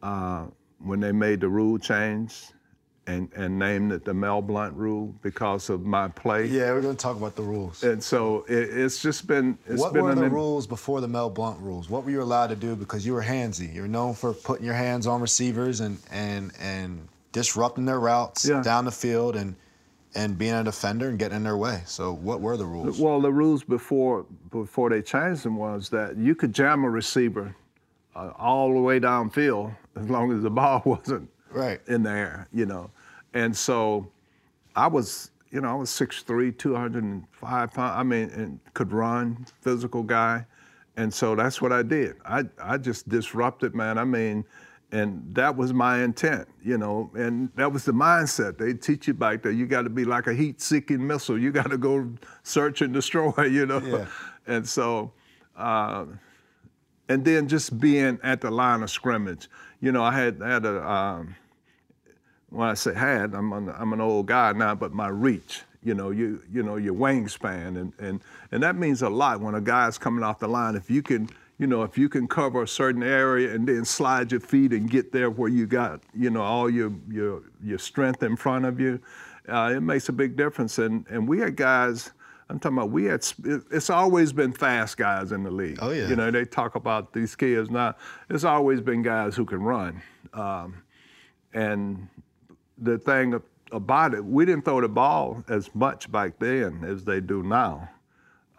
uh, 0.00 0.46
when 0.78 1.00
they 1.00 1.10
made 1.10 1.40
the 1.40 1.48
rule 1.48 1.76
change 1.76 2.44
and, 3.08 3.28
and 3.34 3.58
named 3.58 3.90
it 3.90 4.04
the 4.04 4.14
Mel 4.14 4.42
Blount 4.42 4.76
rule 4.76 5.12
because 5.22 5.68
of 5.68 5.84
my 5.84 6.06
play. 6.06 6.46
Yeah, 6.46 6.70
we're 6.70 6.82
going 6.82 6.94
to 6.94 7.02
talk 7.02 7.16
about 7.16 7.34
the 7.34 7.42
rules. 7.42 7.82
And 7.82 8.00
so 8.00 8.44
it, 8.48 8.68
it's 8.70 9.02
just 9.02 9.26
been. 9.26 9.58
It's 9.66 9.80
what 9.80 9.92
been 9.92 10.04
were 10.04 10.14
the 10.14 10.30
rules 10.30 10.68
before 10.68 11.00
the 11.00 11.08
Mel 11.08 11.30
Blount 11.30 11.60
rules? 11.60 11.90
What 11.90 12.04
were 12.04 12.12
you 12.12 12.22
allowed 12.22 12.48
to 12.48 12.56
do 12.56 12.76
because 12.76 13.04
you 13.04 13.12
were 13.12 13.24
handsy? 13.24 13.74
You're 13.74 13.88
known 13.88 14.14
for 14.14 14.32
putting 14.32 14.64
your 14.64 14.74
hands 14.74 15.08
on 15.08 15.20
receivers 15.20 15.80
and 15.80 15.98
and 16.12 16.52
and 16.60 17.08
disrupting 17.32 17.86
their 17.86 17.98
routes 17.98 18.48
Yeah. 18.48 18.62
down 18.62 18.84
the 18.84 18.92
field 18.92 19.34
and 19.34 19.56
and 20.16 20.36
being 20.38 20.54
a 20.54 20.64
defender 20.64 21.08
and 21.10 21.18
getting 21.18 21.36
in 21.36 21.42
their 21.44 21.56
way. 21.58 21.82
So 21.84 22.14
what 22.14 22.40
were 22.40 22.56
the 22.56 22.64
rules? 22.64 22.98
Well, 22.98 23.20
the 23.20 23.32
rules 23.32 23.62
before 23.62 24.24
before 24.50 24.90
they 24.90 25.02
changed 25.02 25.44
them 25.44 25.56
was 25.56 25.88
that 25.90 26.16
you 26.16 26.34
could 26.34 26.52
jam 26.52 26.84
a 26.84 26.90
receiver 26.90 27.54
uh, 28.16 28.30
all 28.38 28.72
the 28.72 28.80
way 28.80 28.98
downfield 28.98 29.76
as 29.96 30.08
long 30.08 30.32
as 30.32 30.42
the 30.42 30.50
ball 30.50 30.82
wasn't 30.86 31.28
Right. 31.50 31.80
in 31.86 32.02
the 32.02 32.10
air, 32.10 32.48
you 32.52 32.66
know. 32.66 32.90
And 33.34 33.54
so 33.56 34.10
I 34.74 34.86
was, 34.88 35.30
you 35.50 35.60
know, 35.60 35.68
I 35.70 35.74
was 35.74 35.90
6'3", 35.90 36.56
205 36.58 37.72
pounds. 37.72 37.92
I 37.96 38.02
mean, 38.02 38.30
and 38.30 38.58
could 38.74 38.92
run, 38.92 39.46
physical 39.60 40.02
guy. 40.02 40.44
And 40.96 41.12
so 41.12 41.34
that's 41.34 41.60
what 41.60 41.72
I 41.72 41.82
did. 41.82 42.16
I, 42.24 42.44
I 42.60 42.78
just 42.78 43.08
disrupted, 43.08 43.74
man. 43.74 43.98
I 43.98 44.04
mean, 44.04 44.44
and 44.92 45.34
that 45.34 45.56
was 45.56 45.72
my 45.72 46.02
intent, 46.02 46.48
you 46.62 46.78
know, 46.78 47.10
and 47.14 47.50
that 47.56 47.72
was 47.72 47.84
the 47.84 47.92
mindset. 47.92 48.56
They 48.56 48.72
teach 48.72 49.08
you 49.08 49.14
back 49.14 49.42
there. 49.42 49.52
You 49.52 49.66
got 49.66 49.82
to 49.82 49.90
be 49.90 50.04
like 50.04 50.26
a 50.26 50.34
heat-seeking 50.34 51.04
missile. 51.04 51.38
You 51.38 51.50
got 51.50 51.70
to 51.70 51.78
go 51.78 52.12
search 52.44 52.82
and 52.82 52.94
destroy, 52.94 53.32
you 53.50 53.66
know. 53.66 53.80
Yeah. 53.80 54.06
And 54.46 54.68
so, 54.68 55.12
uh, 55.56 56.06
and 57.08 57.24
then 57.24 57.48
just 57.48 57.78
being 57.80 58.18
at 58.22 58.40
the 58.40 58.50
line 58.50 58.82
of 58.82 58.90
scrimmage. 58.90 59.48
You 59.80 59.92
know, 59.92 60.02
I 60.02 60.12
had 60.12 60.42
I 60.42 60.50
had 60.50 60.64
a 60.64 60.90
um, 60.90 61.36
when 62.50 62.68
I 62.68 62.74
say 62.74 62.94
had, 62.94 63.34
I'm 63.34 63.52
an, 63.52 63.72
I'm 63.76 63.92
an 63.92 64.00
old 64.00 64.26
guy 64.26 64.52
now, 64.52 64.74
but 64.74 64.92
my 64.92 65.08
reach, 65.08 65.62
you 65.82 65.94
know, 65.94 66.10
you 66.10 66.42
you 66.50 66.62
know 66.62 66.76
your 66.76 66.94
wingspan, 66.94 67.78
and 67.80 67.92
and 67.98 68.20
and 68.50 68.62
that 68.62 68.76
means 68.76 69.02
a 69.02 69.08
lot 69.08 69.40
when 69.40 69.54
a 69.54 69.60
guy's 69.60 69.98
coming 69.98 70.24
off 70.24 70.38
the 70.38 70.48
line. 70.48 70.74
If 70.76 70.90
you 70.90 71.02
can, 71.02 71.28
you 71.58 71.66
know, 71.66 71.82
if 71.82 71.96
you 71.96 72.08
can 72.08 72.28
cover 72.28 72.62
a 72.62 72.68
certain 72.68 73.02
area 73.02 73.54
and 73.54 73.66
then 73.66 73.84
slide 73.84 74.30
your 74.30 74.40
feet 74.40 74.72
and 74.72 74.90
get 74.90 75.12
there 75.12 75.30
where 75.30 75.48
you 75.48 75.66
got, 75.66 76.02
you 76.14 76.30
know, 76.30 76.42
all 76.42 76.68
your 76.68 76.92
your 77.10 77.42
your 77.62 77.78
strength 77.78 78.22
in 78.22 78.36
front 78.36 78.66
of 78.66 78.78
you, 78.78 79.00
uh, 79.48 79.72
it 79.74 79.80
makes 79.80 80.08
a 80.08 80.12
big 80.12 80.36
difference. 80.36 80.78
And 80.78 81.06
and 81.08 81.26
we 81.26 81.40
had 81.40 81.56
guys. 81.56 82.12
I'm 82.48 82.60
talking 82.60 82.78
about 82.78 82.90
we 82.90 83.06
had. 83.06 83.26
It's 83.72 83.90
always 83.90 84.32
been 84.32 84.52
fast 84.52 84.96
guys 84.96 85.32
in 85.32 85.42
the 85.42 85.50
league. 85.50 85.78
Oh, 85.80 85.90
yeah. 85.90 86.08
You 86.08 86.14
know, 86.14 86.30
they 86.30 86.44
talk 86.44 86.76
about 86.76 87.12
these 87.12 87.34
kids 87.34 87.70
now. 87.70 87.96
It's 88.30 88.44
always 88.44 88.80
been 88.80 89.02
guys 89.02 89.34
who 89.34 89.44
can 89.44 89.62
run. 89.62 90.00
Um, 90.32 90.84
and 91.52 92.06
the 92.78 92.98
thing 92.98 93.40
about 93.72 94.14
it, 94.14 94.24
we 94.24 94.44
didn't 94.44 94.64
throw 94.64 94.80
the 94.80 94.88
ball 94.88 95.42
as 95.48 95.74
much 95.74 96.12
back 96.12 96.38
then 96.38 96.84
as 96.84 97.04
they 97.04 97.20
do 97.20 97.42
now. 97.42 97.88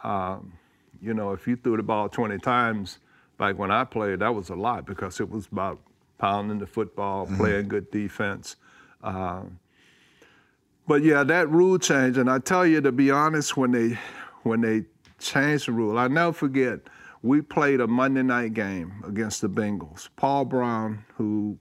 Um, 0.04 0.54
you 1.02 1.14
know, 1.14 1.32
if 1.32 1.48
you 1.48 1.56
threw 1.56 1.78
the 1.78 1.84
ball 1.84 2.10
20 2.10 2.38
times 2.40 3.00
back 3.38 3.58
when 3.58 3.72
I 3.72 3.84
played, 3.84 4.20
that 4.20 4.34
was 4.34 4.50
a 4.50 4.56
lot 4.56 4.86
because 4.86 5.20
it 5.20 5.30
was 5.30 5.48
about 5.52 5.80
pounding 6.18 6.60
the 6.60 6.68
football, 6.68 7.28
playing 7.38 7.68
good 7.68 7.90
defense. 7.92 8.56
Um, 9.04 9.60
but 10.88 11.04
yeah, 11.04 11.24
that 11.24 11.50
rule 11.50 11.78
change, 11.78 12.18
and 12.18 12.30
I 12.30 12.40
tell 12.40 12.66
you 12.66 12.82
to 12.82 12.92
be 12.92 13.12
honest, 13.12 13.58
when 13.58 13.72
they 13.72 14.00
when 14.44 14.62
they 14.62 14.86
changed 15.20 15.68
the 15.68 15.74
rule, 15.74 15.98
I 15.98 16.08
never 16.08 16.34
forget. 16.34 16.80
We 17.24 17.42
played 17.42 17.82
a 17.82 17.88
Monday 17.88 18.24
night 18.24 18.54
game 18.54 19.04
against 19.06 19.42
the 19.42 19.50
Bengals. 19.50 20.08
Paul 20.16 20.46
Brown, 20.46 21.04
who 21.16 21.58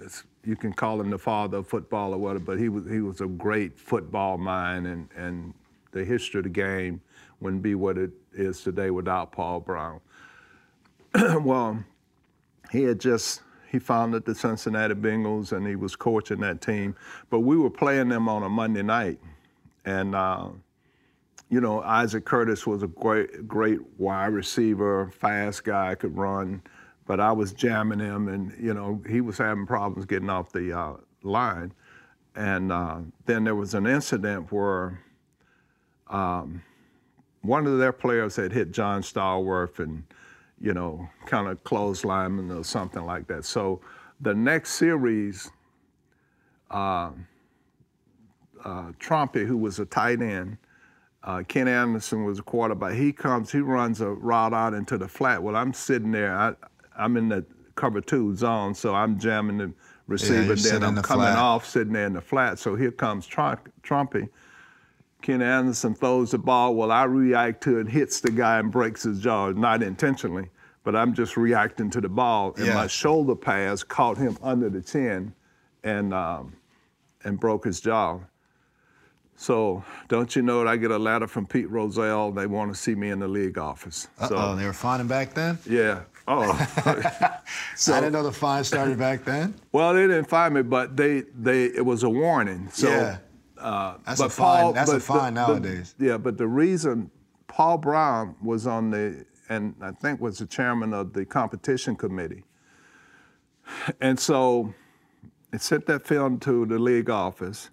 is, 0.00 0.24
you 0.44 0.56
can 0.56 0.72
call 0.72 1.00
him 1.00 1.10
the 1.10 1.18
father 1.18 1.58
of 1.58 1.66
football 1.66 2.14
or 2.14 2.18
whatever, 2.18 2.44
but 2.44 2.58
he 2.58 2.68
was 2.68 2.88
he 2.90 3.00
was 3.00 3.20
a 3.20 3.26
great 3.26 3.78
football 3.78 4.38
mind, 4.38 4.86
and 4.86 5.08
and 5.16 5.52
the 5.92 6.04
history 6.04 6.38
of 6.38 6.44
the 6.44 6.50
game 6.50 7.00
wouldn't 7.40 7.62
be 7.62 7.74
what 7.74 7.98
it 7.98 8.10
is 8.32 8.62
today 8.62 8.90
without 8.90 9.32
Paul 9.32 9.60
Brown. 9.60 10.00
well, 11.42 11.82
he 12.70 12.82
had 12.84 13.00
just 13.00 13.42
he 13.70 13.78
founded 13.78 14.24
the 14.24 14.34
Cincinnati 14.34 14.94
Bengals 14.94 15.52
and 15.52 15.66
he 15.66 15.76
was 15.76 15.94
coaching 15.94 16.40
that 16.40 16.60
team. 16.60 16.96
But 17.30 17.40
we 17.40 17.56
were 17.56 17.70
playing 17.70 18.08
them 18.08 18.28
on 18.28 18.42
a 18.42 18.48
Monday 18.48 18.82
night, 18.82 19.18
and 19.84 20.14
uh, 20.14 20.48
you 21.48 21.60
know 21.60 21.80
Isaac 21.82 22.24
Curtis 22.24 22.66
was 22.66 22.82
a 22.82 22.88
great 22.88 23.46
great 23.46 23.80
wide 23.98 24.32
receiver, 24.32 25.10
fast 25.18 25.64
guy, 25.64 25.94
could 25.94 26.16
run. 26.16 26.62
But 27.06 27.18
I 27.20 27.32
was 27.32 27.52
jamming 27.52 27.98
him, 27.98 28.28
and 28.28 28.54
you 28.60 28.74
know 28.74 29.02
he 29.08 29.20
was 29.20 29.38
having 29.38 29.66
problems 29.66 30.06
getting 30.06 30.30
off 30.30 30.52
the 30.52 30.76
uh, 30.76 30.92
line. 31.22 31.72
And 32.36 32.70
uh, 32.70 33.00
then 33.26 33.42
there 33.42 33.56
was 33.56 33.74
an 33.74 33.86
incident 33.86 34.52
where 34.52 35.00
um, 36.06 36.62
one 37.42 37.66
of 37.66 37.78
their 37.78 37.92
players 37.92 38.36
had 38.36 38.52
hit 38.52 38.72
John 38.72 39.02
Stallworth 39.02 39.78
and, 39.78 40.04
you 40.60 40.74
know, 40.74 41.08
kind 41.26 41.48
of 41.48 41.62
clothesline 41.64 42.38
him 42.38 42.52
or 42.52 42.64
something 42.64 43.04
like 43.04 43.26
that. 43.28 43.44
So 43.44 43.80
the 44.20 44.34
next 44.34 44.72
series, 44.72 45.50
uh, 46.70 47.10
uh, 48.64 48.92
Trumpy, 49.00 49.46
who 49.46 49.56
was 49.56 49.78
a 49.78 49.86
tight 49.86 50.20
end, 50.20 50.58
uh, 51.22 51.42
Ken 51.48 51.68
Anderson 51.68 52.24
was 52.24 52.38
a 52.38 52.42
quarterback. 52.42 52.94
He 52.94 53.12
comes, 53.12 53.50
he 53.52 53.60
runs 53.60 54.00
a 54.00 54.08
route 54.08 54.52
out 54.52 54.74
into 54.74 54.98
the 54.98 55.08
flat. 55.08 55.42
Well, 55.42 55.56
I'm 55.56 55.72
sitting 55.72 56.12
there. 56.12 56.34
I, 56.34 56.54
I'm 56.96 57.16
in 57.16 57.28
the 57.28 57.44
cover 57.74 58.00
two 58.00 58.34
zone, 58.36 58.74
so 58.74 58.94
I'm 58.94 59.18
jamming 59.18 59.58
the 59.58 59.72
receiver. 60.06 60.42
you're 60.42 60.56
then 60.56 60.82
I'm 60.82 60.94
the 60.94 61.02
coming 61.02 61.24
flat. 61.24 61.38
off, 61.38 61.66
sitting 61.66 61.92
there 61.92 62.06
in 62.06 62.12
the 62.12 62.20
flat. 62.20 62.58
So 62.58 62.74
here 62.74 62.90
comes 62.90 63.26
Trump, 63.26 63.70
Trumpy. 63.82 64.28
Ken 65.22 65.42
Anderson 65.42 65.94
throws 65.94 66.30
the 66.30 66.38
ball. 66.38 66.74
Well, 66.74 66.90
I 66.90 67.04
react 67.04 67.62
to 67.64 67.78
it, 67.78 67.88
hits 67.88 68.20
the 68.20 68.30
guy 68.30 68.58
and 68.58 68.70
breaks 68.70 69.02
his 69.02 69.20
jaw, 69.20 69.50
not 69.50 69.82
intentionally, 69.82 70.48
but 70.84 70.96
I'm 70.96 71.12
just 71.14 71.36
reacting 71.36 71.90
to 71.90 72.00
the 72.00 72.08
ball. 72.08 72.54
And 72.56 72.66
Yeah. 72.66 72.74
my 72.74 72.86
shoulder 72.86 73.34
pass 73.34 73.82
caught 73.82 74.16
him 74.18 74.36
under 74.42 74.68
the 74.70 74.80
chin 74.80 75.32
and, 75.84 76.12
um, 76.14 76.54
and 77.24 77.38
broke 77.38 77.64
his 77.64 77.80
jaw. 77.80 78.18
So 79.36 79.82
don't 80.08 80.34
you 80.36 80.42
know 80.42 80.58
that 80.64 80.68
I 80.68 80.76
get 80.76 80.90
a 80.90 80.98
letter 80.98 81.26
from 81.26 81.46
Pete 81.46 81.70
Rozelle. 81.70 82.30
They 82.32 82.46
want 82.46 82.72
to 82.74 82.78
see 82.78 82.94
me 82.94 83.08
in 83.10 83.18
the 83.20 83.28
league 83.28 83.56
office. 83.56 84.08
Uh 84.18 84.28
So 84.28 84.36
oh, 84.36 84.56
they 84.56 84.66
were 84.66 84.72
finding 84.74 85.08
back 85.08 85.32
then. 85.34 85.58
yeah. 85.66 86.00
Oh. 86.28 86.52
So, 87.76 87.94
I 87.94 88.00
didn't 88.00 88.12
know 88.12 88.22
the 88.22 88.30
fine 88.32 88.62
started 88.62 88.98
back 88.98 89.24
then. 89.24 89.54
well, 89.72 89.94
they 89.94 90.02
didn't 90.02 90.26
find 90.28 90.54
me, 90.54 90.62
but 90.62 90.96
they 90.96 91.22
they 91.38 91.64
it 91.64 91.84
was 91.84 92.02
a 92.02 92.10
warning. 92.10 92.68
So 92.70 92.88
Yeah. 92.90 93.18
Uh, 93.60 93.98
That's 94.06 94.20
a 94.20 94.24
but 94.24 94.32
fine- 94.32 94.62
Paul- 94.62 94.72
that's 94.72 94.90
a 94.90 94.94
the- 94.94 95.00
fine 95.00 95.34
the- 95.34 95.46
nowadays. 95.46 95.94
yeah, 95.98 96.16
but 96.16 96.38
the 96.38 96.46
reason 96.48 97.10
Paul 97.46 97.78
Brown 97.78 98.34
was 98.42 98.66
on 98.66 98.90
the 98.90 99.24
and 99.48 99.74
I 99.82 99.90
think 99.90 100.20
was 100.20 100.38
the 100.38 100.46
chairman 100.46 100.94
of 100.94 101.12
the 101.12 101.24
competition 101.24 101.96
committee, 101.96 102.44
and 104.00 104.18
so 104.18 104.72
it 105.52 105.60
sent 105.60 105.86
that 105.86 106.06
film 106.06 106.38
to 106.40 106.64
the 106.66 106.78
league 106.78 107.10
office. 107.10 107.70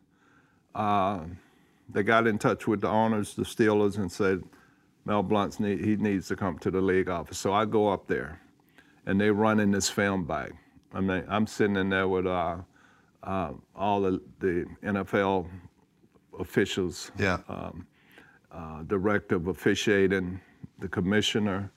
Uh, 0.76 1.20
they 1.90 2.04
got 2.04 2.28
in 2.28 2.38
touch 2.38 2.68
with 2.68 2.82
the 2.82 2.88
owners, 2.90 3.36
the 3.36 3.44
Steelers, 3.44 3.98
and 3.98 4.12
said 4.12 4.44
Mel 5.06 5.24
Blount's 5.24 5.60
need, 5.60 5.80
he 5.84 5.96
needs 5.96 6.28
to 6.28 6.36
come 6.36 6.58
to 6.60 6.70
the 6.72 6.82
league 6.82 7.10
office. 7.10 7.38
So 7.38 7.54
I 7.54 7.66
go 7.66 7.88
up 7.90 8.08
there, 8.08 8.42
and 9.06 9.22
they 9.22 9.30
run 9.32 9.60
in 9.60 9.72
this 9.72 9.90
film 9.90 10.26
back. 10.26 10.52
I 10.94 11.02
mean, 11.02 11.24
I'm 11.30 11.48
sitting 11.48 11.76
in 11.78 11.90
there 11.90 12.08
with 12.08 12.26
uh, 12.28 12.58
uh, 13.24 13.52
all 13.76 14.02
the, 14.02 14.22
the 14.40 14.66
NFL 14.84 15.48
officials, 16.40 17.12
Yeah. 17.18 17.40
uh, 18.52 18.84
director 18.84 19.36
of 19.36 19.48
officiating, 19.48 20.40
the 20.80 20.88
commissioner, 20.88 21.72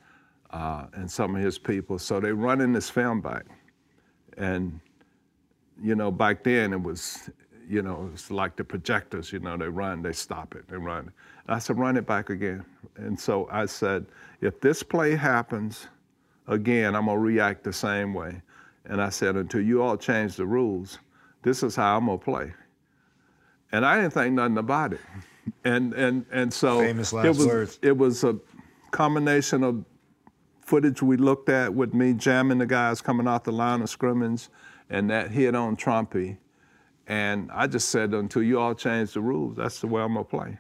uh, 0.51 0.87
and 0.95 1.11
some 1.11 1.35
of 1.37 1.43
his 1.43 1.59
people. 1.59 1.99
So 1.99 2.21
they 2.21 2.33
run 2.33 2.61
in 2.61 2.73
this 2.73 2.91
film 2.91 3.21
back, 3.21 3.47
and 4.37 4.81
you 5.83 5.95
know, 5.95 6.11
back 6.11 6.45
then 6.45 6.73
it 6.75 6.83
was, 6.83 7.31
you 7.67 7.81
know, 7.83 8.11
it's 8.13 8.31
like 8.31 8.55
the 8.57 8.65
projectors. 8.65 9.33
You 9.33 9.39
know, 9.41 9.57
they 9.57 9.69
run, 9.69 10.03
they 10.03 10.13
stop 10.13 10.55
it, 10.55 10.69
they 10.69 10.77
run. 10.77 11.11
And 11.47 11.57
I 11.57 11.59
said, 11.59 11.79
run 11.79 11.97
it 11.97 12.07
back 12.07 12.29
again. 12.31 12.65
And 12.97 13.19
so 13.19 13.49
I 13.51 13.65
said, 13.67 14.05
if 14.43 14.61
this 14.61 14.83
play 14.83 15.17
happens 15.17 15.89
again, 16.49 16.95
I'm 16.95 17.07
gonna 17.07 17.19
react 17.19 17.65
the 17.65 17.73
same 17.73 18.13
way. 18.13 18.43
And 18.85 19.01
I 19.01 19.09
said, 19.09 19.37
until 19.37 19.61
you 19.63 19.83
all 19.83 19.97
change 19.97 20.37
the 20.37 20.47
rules, 20.47 20.99
this 21.43 21.63
is 21.63 21.77
how 21.77 21.97
I'm 21.97 22.07
gonna 22.07 22.19
play. 22.19 22.53
And 23.73 23.85
I 23.87 23.97
didn't 23.97 24.13
think 24.13 24.35
nothing 24.35 24.59
about 24.59 24.93
it. 24.93 25.01
And 25.65 25.95
and 25.95 26.27
and 26.31 26.53
so 26.53 26.81
Famous 26.81 27.13
last 27.13 27.25
it 27.25 27.29
was 27.31 27.47
words. 27.47 27.79
it 27.83 27.97
was 27.97 28.23
a 28.25 28.37
combination 28.93 29.65
of 29.65 29.85
footage 30.65 31.03
we 31.03 31.17
looked 31.17 31.49
at 31.49 31.75
with 31.75 31.93
me 31.95 32.13
jamming 32.13 32.59
the 32.59 32.67
guys 32.67 33.01
coming 33.01 33.27
off 33.27 33.45
the 33.45 33.53
line 33.53 33.81
of 33.83 33.91
scrimmage 33.91 34.49
and 34.91 35.11
that 35.11 35.31
hit 35.31 35.55
on 35.57 35.77
Trumpy. 35.77 36.37
And 37.09 37.51
I 37.53 37.67
just 37.67 37.89
said 37.89 38.13
until 38.15 38.43
you 38.43 38.61
all 38.61 38.75
change 38.75 39.15
the 39.15 39.21
rules, 39.21 39.57
that's 39.57 39.81
the 39.81 39.87
way 39.89 40.03
I'm 40.03 40.13
gonna 40.13 40.25
play. 40.25 40.59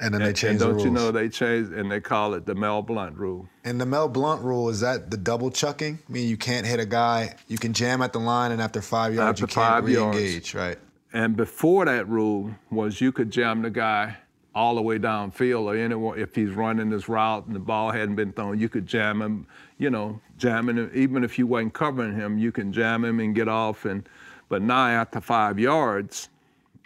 And 0.00 0.12
then 0.12 0.20
they 0.20 0.28
And, 0.28 0.36
changed 0.36 0.62
and 0.62 0.72
the 0.72 0.76
don't 0.76 0.84
you 0.84 0.90
know 0.90 1.10
they 1.10 1.28
changed 1.28 1.72
and 1.72 1.90
they 1.90 2.00
call 2.00 2.34
it 2.34 2.44
the 2.44 2.54
Mel 2.54 2.82
Blount 2.82 3.16
rule. 3.16 3.48
And 3.64 3.80
the 3.80 3.86
Mel 3.86 4.08
Blount 4.08 4.42
rule 4.42 4.68
is 4.68 4.80
that 4.80 5.10
the 5.10 5.16
double 5.16 5.50
chucking? 5.50 6.00
I 6.06 6.12
mean, 6.12 6.28
you 6.28 6.36
can't 6.36 6.66
hit 6.66 6.80
a 6.80 6.86
guy. 6.86 7.36
You 7.48 7.56
can 7.56 7.72
jam 7.72 8.02
at 8.02 8.12
the 8.12 8.18
line, 8.20 8.50
and 8.52 8.60
after 8.60 8.82
five 8.82 9.14
yards, 9.14 9.40
After 9.40 9.42
you 9.50 9.54
can't 9.54 9.68
five 9.68 9.84
re-engage. 9.84 10.54
Right. 10.54 10.78
And 11.12 11.36
before 11.36 11.84
that 11.84 12.08
rule 12.08 12.50
was 12.70 13.00
you 13.00 13.12
could 13.12 13.30
jam 13.30 13.62
the 13.62 13.70
guy 13.70 14.16
all 14.54 14.74
the 14.74 14.82
way 14.82 14.98
downfield 14.98 15.64
or 15.64 15.76
anyone 15.76 16.18
if 16.18 16.34
he's 16.34 16.50
running 16.50 16.90
his 16.90 17.08
route 17.08 17.46
and 17.46 17.54
the 17.54 17.60
ball 17.60 17.90
hadn't 17.90 18.16
been 18.16 18.32
thrown, 18.32 18.58
you 18.58 18.68
could 18.68 18.86
jam 18.86 19.20
him, 19.20 19.46
you 19.78 19.90
know, 19.90 20.20
jamming 20.36 20.76
him 20.76 20.90
even 20.94 21.24
if 21.24 21.38
you 21.38 21.46
wasn't 21.46 21.72
covering 21.72 22.14
him, 22.14 22.38
you 22.38 22.52
can 22.52 22.72
jam 22.72 23.04
him 23.04 23.20
and 23.20 23.34
get 23.34 23.48
off 23.48 23.84
and 23.84 24.08
but 24.48 24.60
now 24.60 24.86
after 24.86 25.20
five 25.20 25.58
yards, 25.58 26.28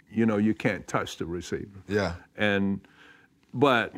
you 0.09 0.25
know, 0.25 0.37
you 0.37 0.53
can't 0.53 0.87
touch 0.87 1.17
the 1.17 1.25
receiver. 1.25 1.81
Yeah. 1.87 2.15
And 2.37 2.79
but 3.53 3.93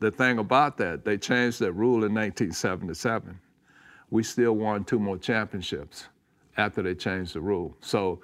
the 0.00 0.10
thing 0.10 0.38
about 0.38 0.76
that, 0.78 1.04
they 1.04 1.16
changed 1.16 1.60
that 1.60 1.72
rule 1.72 2.04
in 2.04 2.14
1977. 2.14 3.38
We 4.10 4.22
still 4.22 4.52
won 4.52 4.84
two 4.84 4.98
more 4.98 5.16
championships 5.16 6.08
after 6.56 6.82
they 6.82 6.94
changed 6.94 7.34
the 7.34 7.40
rule. 7.40 7.74
So 7.80 8.20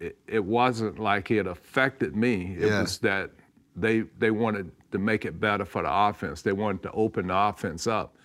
it, 0.00 0.18
it 0.26 0.44
wasn't 0.44 0.98
like 0.98 1.30
it 1.30 1.46
affected 1.46 2.16
me. 2.16 2.56
It 2.58 2.66
Yeah. 2.68 2.80
was 2.82 2.98
that 2.98 3.30
they 3.76 4.00
they 4.18 4.30
wanted 4.30 4.72
to 4.92 4.98
make 4.98 5.24
it 5.24 5.38
better 5.40 5.64
for 5.64 5.82
the 5.82 5.92
offense. 5.92 6.42
They 6.42 6.52
wanted 6.52 6.82
to 6.84 6.92
open 6.92 7.28
the 7.28 7.36
offense 7.36 7.86
up. 7.86 8.16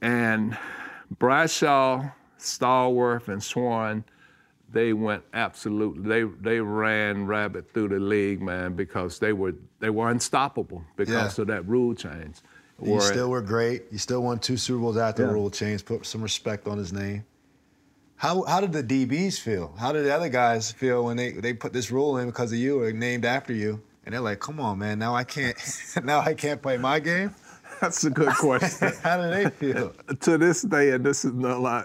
And 0.00 0.56
Bradshaw, 1.18 2.10
Stallworth, 2.38 3.28
and 3.28 3.42
Swann, 3.42 4.04
they 4.70 4.92
went 4.92 5.22
absolutely. 5.32 6.02
They 6.08 6.24
they 6.40 6.60
ran 6.60 7.26
rabbit 7.26 7.72
through 7.72 7.88
the 7.88 7.98
league, 7.98 8.42
man, 8.42 8.74
because 8.74 9.18
they 9.18 9.32
were 9.32 9.54
they 9.80 9.90
were 9.90 10.10
unstoppable 10.10 10.84
because 10.96 11.38
Yeah. 11.38 11.42
of 11.42 11.48
that 11.48 11.66
rule 11.66 11.94
change. 11.94 12.40
You 12.82 12.92
Where- 12.92 13.00
still 13.00 13.30
were 13.30 13.40
great. 13.40 13.84
You 13.92 13.98
still 13.98 14.22
won 14.22 14.40
two 14.40 14.56
Super 14.56 14.80
Bowls 14.80 14.96
after 14.96 15.22
Yeah. 15.22 15.28
the 15.28 15.34
rule 15.34 15.50
change. 15.50 15.84
Put 15.84 16.04
some 16.06 16.22
respect 16.22 16.66
on 16.66 16.76
his 16.76 16.92
name. 16.92 17.24
How 18.24 18.42
how 18.44 18.62
did 18.62 18.72
the 18.72 18.82
DBs 18.82 19.38
feel? 19.38 19.74
How 19.78 19.92
did 19.92 20.06
the 20.06 20.14
other 20.14 20.30
guys 20.30 20.72
feel 20.72 21.04
when 21.04 21.18
they, 21.18 21.32
they 21.32 21.52
put 21.52 21.74
this 21.74 21.90
rule 21.90 22.16
in 22.16 22.26
because 22.28 22.52
of 22.52 22.58
you 22.58 22.82
or 22.82 22.90
named 22.90 23.26
after 23.26 23.52
you? 23.52 23.82
And 24.06 24.14
they're 24.14 24.22
like, 24.22 24.40
"Come 24.40 24.60
on, 24.60 24.78
man! 24.78 24.98
Now 24.98 25.14
I 25.14 25.24
can't. 25.24 25.58
now 26.04 26.20
I 26.20 26.32
can't 26.32 26.62
play 26.62 26.78
my 26.78 27.00
game." 27.00 27.34
That's 27.82 28.02
a 28.04 28.08
good 28.08 28.32
question. 28.36 28.94
how 29.02 29.20
do 29.20 29.28
they 29.28 29.50
feel? 29.50 29.92
to 30.20 30.38
this 30.38 30.62
day, 30.62 30.92
and 30.92 31.04
this 31.04 31.26
is 31.26 31.34
not 31.34 31.60
like 31.60 31.84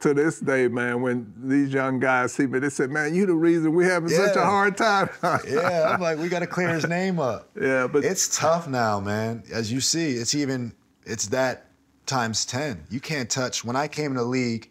to 0.00 0.14
this 0.14 0.40
day, 0.40 0.68
man. 0.68 1.02
When 1.02 1.30
these 1.36 1.70
young 1.70 2.00
guys 2.00 2.32
see 2.32 2.46
me, 2.46 2.60
they 2.60 2.70
say, 2.70 2.86
"Man, 2.86 3.14
you 3.14 3.26
the 3.26 3.34
reason 3.34 3.74
we 3.74 3.84
having 3.84 4.08
such 4.08 4.36
a 4.36 4.42
hard 4.42 4.78
time." 4.78 5.10
Yeah, 5.22 5.90
I'm 5.92 6.00
like, 6.00 6.18
we 6.18 6.30
got 6.30 6.38
to 6.38 6.46
clear 6.46 6.70
his 6.70 6.88
name 6.88 7.20
up. 7.20 7.50
yeah, 7.60 7.88
but 7.88 8.06
It's 8.06 8.38
tough 8.38 8.66
now, 8.66 9.00
man. 9.00 9.42
As 9.52 9.70
you 9.70 9.82
see, 9.82 10.12
it's 10.12 10.34
even 10.34 10.72
it's 11.04 11.26
that 11.26 11.66
times 12.06 12.46
ten. 12.46 12.86
You 12.88 13.00
can't 13.00 13.28
touch. 13.28 13.66
When 13.66 13.76
I 13.76 13.86
came 13.86 14.12
in 14.12 14.16
the 14.16 14.24
league 14.24 14.70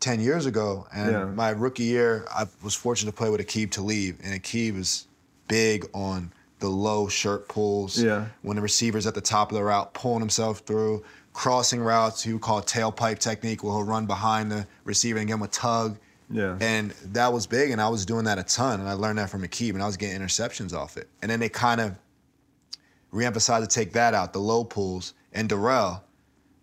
ten 0.00 0.20
years 0.20 0.46
ago, 0.46 0.86
and 0.92 1.12
Yeah. 1.12 1.24
my 1.24 1.50
rookie 1.50 1.84
year, 1.84 2.26
I 2.30 2.46
was 2.62 2.74
fortunate 2.74 3.10
to 3.12 3.16
play 3.16 3.30
with 3.30 3.40
Aqib 3.40 3.70
Talib, 3.70 4.18
and 4.22 4.40
Aqib 4.40 4.78
is 4.78 5.06
big 5.48 5.88
on 5.92 6.32
the 6.60 6.68
low 6.68 7.08
shirt 7.08 7.48
pulls. 7.48 7.98
Yeah. 7.98 8.26
When 8.42 8.56
the 8.56 8.62
receiver's 8.62 9.06
at 9.06 9.14
the 9.14 9.20
top 9.20 9.50
of 9.50 9.56
the 9.56 9.64
route, 9.64 9.94
pulling 9.94 10.20
himself 10.20 10.60
through, 10.60 11.04
crossing 11.32 11.80
routes, 11.80 12.22
he 12.22 12.32
would 12.32 12.42
call 12.42 12.62
tailpipe 12.62 13.18
technique, 13.18 13.62
where 13.62 13.72
he'll 13.72 13.82
run 13.84 14.06
behind 14.06 14.50
the 14.50 14.66
receiver 14.84 15.18
and 15.18 15.28
give 15.28 15.36
him 15.38 15.42
a 15.42 15.48
tug. 15.48 15.98
Yeah. 16.30 16.56
And 16.60 16.90
that 17.12 17.32
was 17.32 17.46
big, 17.46 17.70
and 17.70 17.80
I 17.80 17.88
was 17.88 18.04
doing 18.04 18.24
that 18.24 18.38
a 18.38 18.42
ton, 18.42 18.80
and 18.80 18.88
I 18.88 18.92
learned 18.92 19.18
that 19.18 19.30
from 19.30 19.42
Aqib, 19.42 19.70
and 19.70 19.82
I 19.82 19.86
was 19.86 19.96
getting 19.96 20.20
interceptions 20.20 20.72
off 20.74 20.96
it. 20.96 21.08
And 21.22 21.30
then 21.30 21.40
they 21.40 21.48
kind 21.48 21.80
of 21.80 21.94
reemphasized 23.12 23.62
to 23.62 23.66
take 23.66 23.92
that 23.94 24.14
out, 24.14 24.32
the 24.32 24.38
low 24.40 24.64
pulls. 24.64 25.14
And 25.32 25.48
Darrelle 25.48 26.02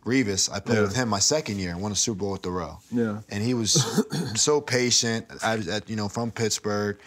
Revis, 0.05 0.51
I 0.51 0.59
played 0.59 0.75
Yeah. 0.77 0.81
with 0.83 0.95
him 0.95 1.09
my 1.09 1.19
second 1.19 1.57
year 1.57 1.71
and 1.71 1.81
won 1.81 1.91
a 1.91 1.95
Super 1.95 2.19
Bowl 2.19 2.31
with 2.33 2.43
Darrelle. 2.43 2.79
Yeah. 2.91 3.21
And 3.29 3.43
he 3.43 3.53
was 3.53 3.73
so 4.39 4.61
patient, 4.61 5.25
I, 5.43 5.55
was 5.55 5.67
at, 5.67 5.89
you 5.89 5.95
know, 5.95 6.07
from 6.07 6.31
Pittsburgh, 6.31 6.99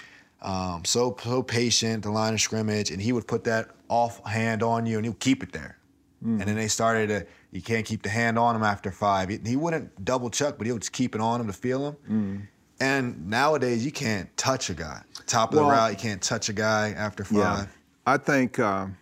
um, 0.42 0.84
so 0.84 1.16
so 1.22 1.42
patient, 1.42 2.02
the 2.02 2.10
line 2.10 2.34
of 2.34 2.40
scrimmage, 2.40 2.90
and 2.90 3.00
he 3.00 3.12
would 3.12 3.26
put 3.26 3.44
that 3.44 3.70
off 3.88 4.24
hand 4.26 4.62
on 4.62 4.84
you, 4.86 4.96
and 4.96 5.04
he 5.04 5.10
would 5.10 5.20
keep 5.20 5.42
it 5.42 5.52
there. 5.52 5.78
Mm. 6.24 6.40
And 6.40 6.42
then 6.42 6.54
they 6.56 6.68
started 6.68 7.08
to, 7.08 7.26
you 7.52 7.62
can't 7.62 7.86
keep 7.86 8.02
the 8.02 8.08
hand 8.08 8.38
on 8.38 8.54
him 8.56 8.62
after 8.64 8.90
five. 8.90 9.28
He, 9.28 9.38
he 9.44 9.56
wouldn't 9.56 10.04
double 10.04 10.30
chuck, 10.30 10.56
but 10.58 10.66
he 10.66 10.72
would 10.72 10.82
just 10.82 10.92
keep 10.92 11.14
it 11.14 11.20
on 11.20 11.40
him 11.40 11.46
to 11.46 11.52
feel 11.52 11.88
him. 11.88 11.96
Mm. 12.10 12.46
And 12.80 13.28
nowadays, 13.28 13.84
you 13.84 13.90
can't 13.92 14.34
touch 14.36 14.70
a 14.70 14.74
guy. 14.74 15.02
Top 15.26 15.50
of 15.50 15.56
the 15.56 15.62
Well- 15.62 15.70
route, 15.72 15.90
you 15.92 15.96
can't 15.96 16.22
touch 16.22 16.48
a 16.48 16.52
guy 16.52 16.90
after 16.96 17.24
five. 17.24 17.34
Yeah, 17.36 17.66
I 18.06 18.16
think 18.16 18.58
um, 18.60 18.96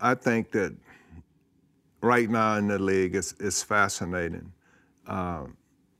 I 0.00 0.14
think 0.14 0.50
that 0.52 0.74
right 2.06 2.30
now 2.30 2.56
in 2.56 2.68
the 2.68 2.78
league, 2.78 3.14
it's 3.14 3.34
it's 3.40 3.62
fascinating. 3.62 4.52
Um, 5.06 5.56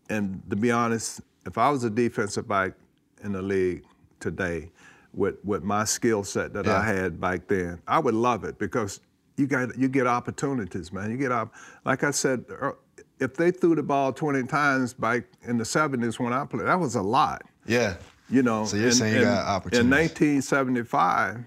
and 0.09 0.43
to 0.51 0.57
be 0.57 0.71
honest, 0.71 1.21
if 1.47 1.59
I 1.59 1.69
was 1.71 1.85
a 1.85 1.91
defensive 1.91 2.49
back 2.49 2.73
in 3.23 3.33
the 3.33 3.43
league 3.43 3.85
today, 4.21 4.71
with 5.13 5.37
with 5.45 5.63
my 5.63 5.85
skill 5.85 6.25
set 6.25 6.53
that 6.55 6.65
Yeah. 6.67 6.79
I 6.79 6.85
had 6.85 7.21
back 7.21 7.49
then, 7.49 7.81
I 7.87 7.99
would 7.99 8.15
love 8.15 8.45
it 8.45 8.59
because 8.59 9.01
you 9.37 9.47
got 9.47 9.77
you 9.79 9.89
get 9.89 10.07
opportunities, 10.07 10.93
man. 10.93 11.11
You 11.11 11.17
get 11.17 11.33
op- 11.33 11.55
like 11.85 12.05
I 12.05 12.11
said. 12.13 12.45
If 13.19 13.33
they 13.35 13.51
threw 13.51 13.75
the 13.75 13.83
ball 13.83 14.13
20 14.13 14.43
times 14.43 14.93
back 14.93 15.25
in 15.45 15.57
the 15.57 15.65
70s 15.65 16.19
when 16.21 16.35
I 16.35 16.45
played, 16.45 16.67
that 16.67 16.79
was 16.79 16.97
a 16.97 17.03
lot 17.03 17.45
Yeah. 17.65 17.95
you 18.29 18.43
know. 18.43 18.67
So 18.67 18.77
you're 18.77 18.91
saying 18.91 19.15
you 19.17 19.23
got 19.23 19.47
opportunities. 19.47 19.81
In 19.87 19.91
1975, 19.91 21.39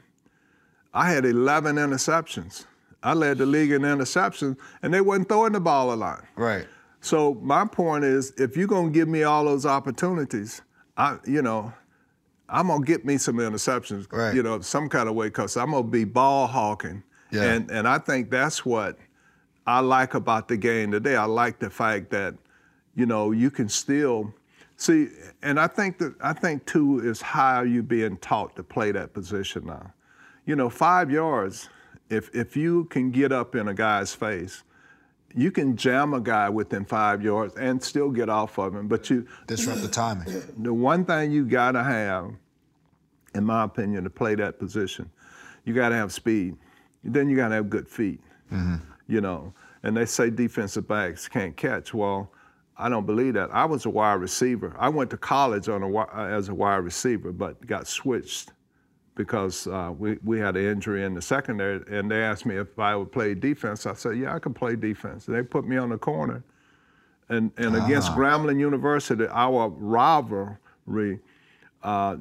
I 0.96 1.12
had 1.12 1.26
11 1.26 1.76
interceptions. 1.76 2.66
I 3.02 3.14
led 3.14 3.38
the 3.38 3.46
league 3.46 3.72
in 3.72 3.84
interceptions, 3.84 4.58
and 4.82 4.94
they 4.94 5.02
wasn't 5.02 5.30
throwing 5.30 5.54
the 5.54 5.60
ball 5.60 5.94
a 5.94 5.96
lot. 5.96 6.26
Right. 6.36 6.68
So 7.02 7.36
my 7.36 7.66
point 7.66 8.04
is, 8.04 8.32
if 8.38 8.58
you're 8.58 8.68
gonna 8.68 8.90
give 8.90 9.08
me 9.08 9.24
all 9.24 9.46
those 9.46 9.66
opportunities, 9.66 10.62
I, 10.98 11.18
you 11.26 11.42
know, 11.42 11.72
I'm 12.50 12.68
gonna 12.68 12.84
get 12.86 13.06
me 13.06 13.18
some 13.18 13.38
interceptions, 13.38 14.12
Right. 14.12 14.36
you 14.36 14.44
know, 14.44 14.60
some 14.60 14.90
kind 14.90 15.08
of 15.08 15.16
way, 15.16 15.30
cause 15.30 15.56
I'm 15.56 15.72
gonna 15.72 15.84
be 15.88 16.04
ball 16.04 16.48
hawking, 16.48 17.04
Yeah. 17.32 17.44
and 17.44 17.72
and 17.72 17.88
I 17.88 18.00
think 18.00 18.30
that's 18.30 18.66
what 18.66 18.98
I 19.66 19.80
like 19.80 20.14
about 20.14 20.48
the 20.50 20.58
game 20.58 20.92
today. 20.92 21.16
I 21.16 21.26
like 21.26 21.60
the 21.60 21.70
fact 21.70 22.10
that, 22.10 22.34
you 22.96 23.06
know, 23.06 23.32
you 23.32 23.50
can 23.52 23.70
still 23.70 24.34
see, 24.76 25.10
and 25.42 25.58
I 25.60 25.68
think 25.68 26.00
that 26.00 26.16
I 26.22 26.34
think 26.34 26.66
too 26.66 27.00
is 27.00 27.22
how 27.22 27.62
you 27.62 27.82
being 27.82 28.18
taught 28.18 28.58
to 28.58 28.64
play 28.64 28.92
that 28.92 29.14
position 29.14 29.68
now. 29.68 29.94
You 30.46 30.58
know, 30.58 30.70
five 30.70 31.10
yards. 31.12 31.70
If 32.10 32.34
if 32.36 32.58
you 32.58 32.86
can 32.86 33.12
get 33.12 33.32
up 33.32 33.56
in 33.56 33.68
a 33.68 33.74
guy's 33.74 34.14
face, 34.14 34.64
you 35.36 35.52
can 35.52 35.78
jam 35.78 36.14
a 36.14 36.20
guy 36.20 36.50
within 36.50 36.86
five 36.86 37.22
yards 37.22 37.56
and 37.56 37.82
still 37.82 38.10
get 38.10 38.30
off 38.30 38.58
of 38.58 38.76
him. 38.76 38.88
But 38.88 39.10
you, 39.10 39.28
Disrupt 39.48 39.82
the 39.82 39.88
timing. 39.88 40.28
the 40.58 40.74
one 40.74 41.06
thing 41.06 41.32
you 41.32 41.46
gotta 41.46 41.84
have, 41.84 42.32
in 43.36 43.46
my 43.46 43.64
opinion, 43.64 44.04
to 44.06 44.10
play 44.10 44.36
that 44.36 44.60
position, 44.60 45.10
you 45.66 45.74
gotta 45.74 45.96
have 45.96 46.12
speed. 46.12 46.58
Then 47.04 47.30
you 47.30 47.36
gotta 47.36 47.56
have 47.56 47.70
good 47.70 47.88
feet. 47.88 48.22
Mm-hmm. 48.52 48.78
You 49.08 49.22
know, 49.22 49.54
and 49.84 49.96
they 49.96 50.06
say 50.06 50.30
defensive 50.30 50.88
backs 50.88 51.28
can't 51.28 51.56
catch. 51.56 51.94
Well, 51.94 52.32
I 52.78 52.90
don't 52.90 53.06
believe 53.06 53.34
that. 53.34 53.50
I 53.54 53.66
was 53.66 53.86
a 53.86 53.90
wide 53.90 54.14
receiver. 54.14 54.76
I 54.80 54.90
went 54.90 55.10
to 55.12 55.18
college 55.18 55.68
on 55.68 55.84
a, 55.84 56.06
as 56.16 56.50
a 56.50 56.56
wide 56.56 56.78
receiver, 56.78 57.32
but 57.32 57.66
got 57.66 57.88
switched 57.88 58.52
because 59.20 59.68
uh, 59.68 59.94
we, 60.00 60.18
we 60.24 60.40
had 60.40 60.56
an 60.56 60.66
injury 60.66 61.04
in 61.04 61.14
the 61.14 61.22
secondary, 61.22 61.84
and 61.90 62.10
they 62.10 62.24
asked 62.24 62.46
me 62.46 62.56
if 62.56 62.80
I 62.80 62.96
would 62.96 63.12
play 63.12 63.36
defense. 63.36 63.86
I 63.86 63.94
said, 63.94 64.18
yeah, 64.18 64.34
I 64.34 64.40
can 64.40 64.54
play 64.54 64.78
defense. 64.78 65.28
And 65.28 65.36
they 65.36 65.44
put 65.44 65.68
me 65.68 65.76
on 65.76 65.90
the 65.90 65.98
corner. 65.98 66.42
And, 67.28 67.52
and 67.58 67.76
against 67.76 68.14
Grambling 68.14 68.62
University, 68.62 69.28
our 69.28 69.68
rivalry, 69.68 71.20
uh, 71.84 72.16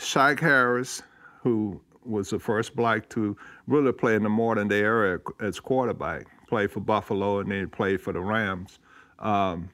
Shack 0.00 0.40
Harris, 0.40 1.02
who 1.42 1.82
was 2.06 2.30
the 2.30 2.38
first 2.38 2.74
black 2.74 3.10
to 3.10 3.36
really 3.66 3.92
play 3.92 4.14
in 4.14 4.22
the 4.22 4.30
modern 4.30 4.68
day 4.68 4.80
era 4.80 5.20
as 5.42 5.60
quarterback, 5.60 6.24
played 6.48 6.70
for 6.70 6.80
Buffalo 6.80 7.40
and 7.40 7.52
then 7.52 7.68
played 7.68 8.00
for 8.00 8.14
the 8.14 8.20
Rams. 8.20 8.78
Um, 9.18 9.68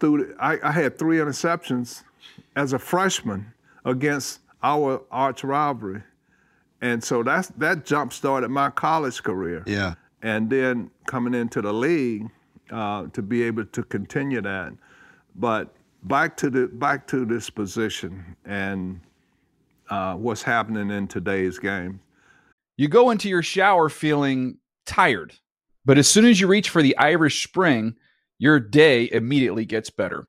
through 0.00 0.26
the, 0.26 0.42
I, 0.42 0.58
I 0.60 0.72
had 0.72 0.98
three 0.98 1.18
interceptions 1.18 2.02
as 2.56 2.72
a 2.72 2.80
freshman 2.80 3.52
against 3.84 4.40
our 4.62 5.02
arch 5.10 5.44
rivalry. 5.44 6.02
And 6.80 7.02
so 7.02 7.22
that's 7.22 7.48
that 7.58 7.84
jump 7.84 8.12
started 8.12 8.48
my 8.48 8.70
college 8.70 9.22
career. 9.22 9.64
Yeah. 9.66 9.94
And 10.22 10.50
then 10.50 10.90
coming 11.06 11.34
into 11.34 11.60
the 11.62 11.72
league 11.72 12.28
uh, 12.70 13.06
to 13.12 13.22
be 13.22 13.42
able 13.42 13.64
to 13.64 13.82
continue 13.82 14.40
that. 14.42 14.72
But 15.34 15.74
back 16.04 16.36
to 16.38 16.50
the 16.50 16.66
back 16.68 17.06
to 17.08 17.24
this 17.24 17.50
position 17.50 18.36
and 18.44 19.00
uh, 19.90 20.14
what's 20.14 20.42
happening 20.42 20.90
in 20.90 21.08
today's 21.08 21.58
game. 21.58 22.00
You 22.76 22.88
go 22.88 23.10
into 23.10 23.28
your 23.28 23.42
shower 23.42 23.88
feeling 23.88 24.58
tired, 24.86 25.34
but 25.84 25.98
as 25.98 26.08
soon 26.08 26.26
as 26.26 26.40
you 26.40 26.46
reach 26.46 26.70
for 26.70 26.82
the 26.82 26.96
Irish 26.96 27.42
Spring, 27.42 27.96
your 28.38 28.60
day 28.60 29.08
immediately 29.10 29.64
gets 29.64 29.90
better. 29.90 30.28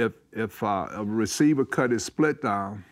if 0.00 0.12
if 0.32 0.62
uh, 0.62 0.88
a 0.92 1.04
receiver 1.04 1.64
cut 1.64 1.90
his 1.90 2.04
split 2.04 2.42
down, 2.42 2.84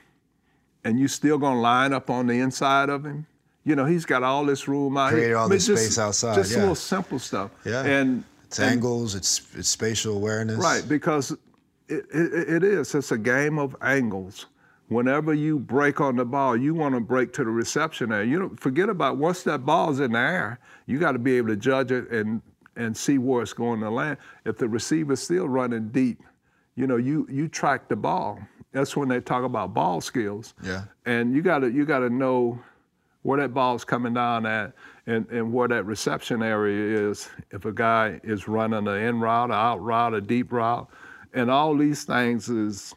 and 0.84 0.98
you 0.98 1.08
still 1.08 1.38
gonna 1.38 1.60
line 1.60 1.92
up 1.92 2.10
on 2.10 2.26
the 2.26 2.40
inside 2.40 2.88
of 2.88 3.04
him, 3.04 3.26
you 3.64 3.76
know 3.76 3.84
he's 3.84 4.04
got 4.04 4.22
all 4.22 4.44
this 4.44 4.68
room 4.68 4.96
out 4.96 5.12
Create 5.12 5.26
here. 5.26 5.36
all 5.36 5.48
this 5.48 5.66
just, 5.66 5.82
space 5.82 5.98
outside. 5.98 6.34
Just 6.34 6.52
yeah. 6.52 6.58
little 6.58 6.74
simple 6.74 7.18
stuff. 7.18 7.50
Yeah. 7.64 7.84
And 7.84 8.24
it's 8.44 8.58
and, 8.58 8.70
angles. 8.70 9.14
It's 9.14 9.42
it's 9.54 9.68
spatial 9.68 10.16
awareness. 10.16 10.56
Right, 10.56 10.84
because 10.88 11.32
it, 11.88 12.04
it, 12.12 12.48
it 12.48 12.64
is. 12.64 12.94
It's 12.94 13.12
a 13.12 13.18
game 13.18 13.58
of 13.58 13.76
angles 13.80 14.46
whenever 14.88 15.34
you 15.34 15.58
break 15.58 16.00
on 16.00 16.16
the 16.16 16.24
ball, 16.24 16.56
you 16.56 16.74
want 16.74 16.94
to 16.94 17.00
break 17.00 17.32
to 17.34 17.44
the 17.44 17.50
reception 17.50 18.12
area. 18.12 18.26
You 18.26 18.38
don't 18.40 18.60
forget 18.60 18.88
about 18.88 19.18
once 19.18 19.42
that 19.44 19.64
ball's 19.64 20.00
in 20.00 20.12
the 20.12 20.18
air, 20.18 20.60
you 20.86 20.98
got 20.98 21.12
to 21.12 21.18
be 21.18 21.36
able 21.36 21.48
to 21.48 21.56
judge 21.56 21.92
it 21.92 22.10
and 22.10 22.42
and 22.76 22.96
see 22.96 23.18
where 23.18 23.42
it's 23.42 23.52
going 23.52 23.80
to 23.80 23.90
land. 23.90 24.18
If 24.44 24.56
the 24.56 24.68
receiver's 24.68 25.20
still 25.20 25.48
running 25.48 25.88
deep, 25.88 26.22
you 26.78 26.86
know, 26.86 26.96
you 26.96 27.26
you 27.28 27.48
track 27.48 27.88
the 27.88 27.96
ball. 27.96 28.38
That's 28.70 28.96
when 28.96 29.08
they 29.08 29.20
talk 29.20 29.42
about 29.42 29.74
ball 29.74 30.00
skills. 30.00 30.54
Yeah. 30.62 30.84
And 31.06 31.34
you 31.34 31.42
gotta 31.42 31.70
you 31.70 31.84
gotta 31.84 32.08
know 32.08 32.60
where 33.22 33.40
that 33.40 33.52
ball's 33.52 33.84
coming 33.84 34.14
down 34.14 34.46
at 34.46 34.72
and, 35.06 35.28
and 35.28 35.52
where 35.52 35.66
that 35.66 35.84
reception 35.84 36.40
area 36.40 37.10
is 37.10 37.28
if 37.50 37.64
a 37.64 37.72
guy 37.72 38.20
is 38.22 38.46
running 38.46 38.86
an 38.86 38.94
in 38.94 39.18
route, 39.18 39.50
an 39.50 39.56
out 39.56 39.82
route, 39.82 40.14
a 40.14 40.20
deep 40.20 40.52
route. 40.52 40.88
And 41.34 41.50
all 41.50 41.76
these 41.76 42.04
things 42.04 42.48
is 42.48 42.94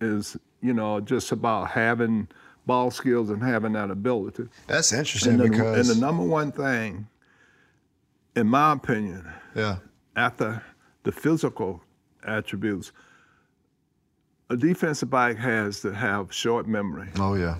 is 0.00 0.36
you 0.60 0.72
know, 0.72 1.00
just 1.00 1.30
about 1.30 1.70
having 1.70 2.26
ball 2.66 2.90
skills 2.90 3.30
and 3.30 3.42
having 3.42 3.72
that 3.74 3.90
ability. 3.90 4.44
That's 4.66 4.92
interesting 4.92 5.34
and 5.34 5.40
the, 5.40 5.48
because 5.48 5.88
and 5.88 5.96
the 5.96 6.04
number 6.04 6.24
one 6.24 6.50
thing, 6.50 7.06
in 8.34 8.48
my 8.48 8.72
opinion, 8.72 9.30
yeah, 9.54 9.76
after 10.16 10.64
the 11.04 11.12
physical 11.12 11.82
attributes, 12.24 12.92
a 14.52 14.56
defensive 14.56 15.08
back 15.10 15.36
has 15.38 15.80
to 15.80 15.92
have 15.92 16.32
short 16.32 16.68
memory. 16.68 17.08
Oh 17.18 17.34
yeah. 17.34 17.56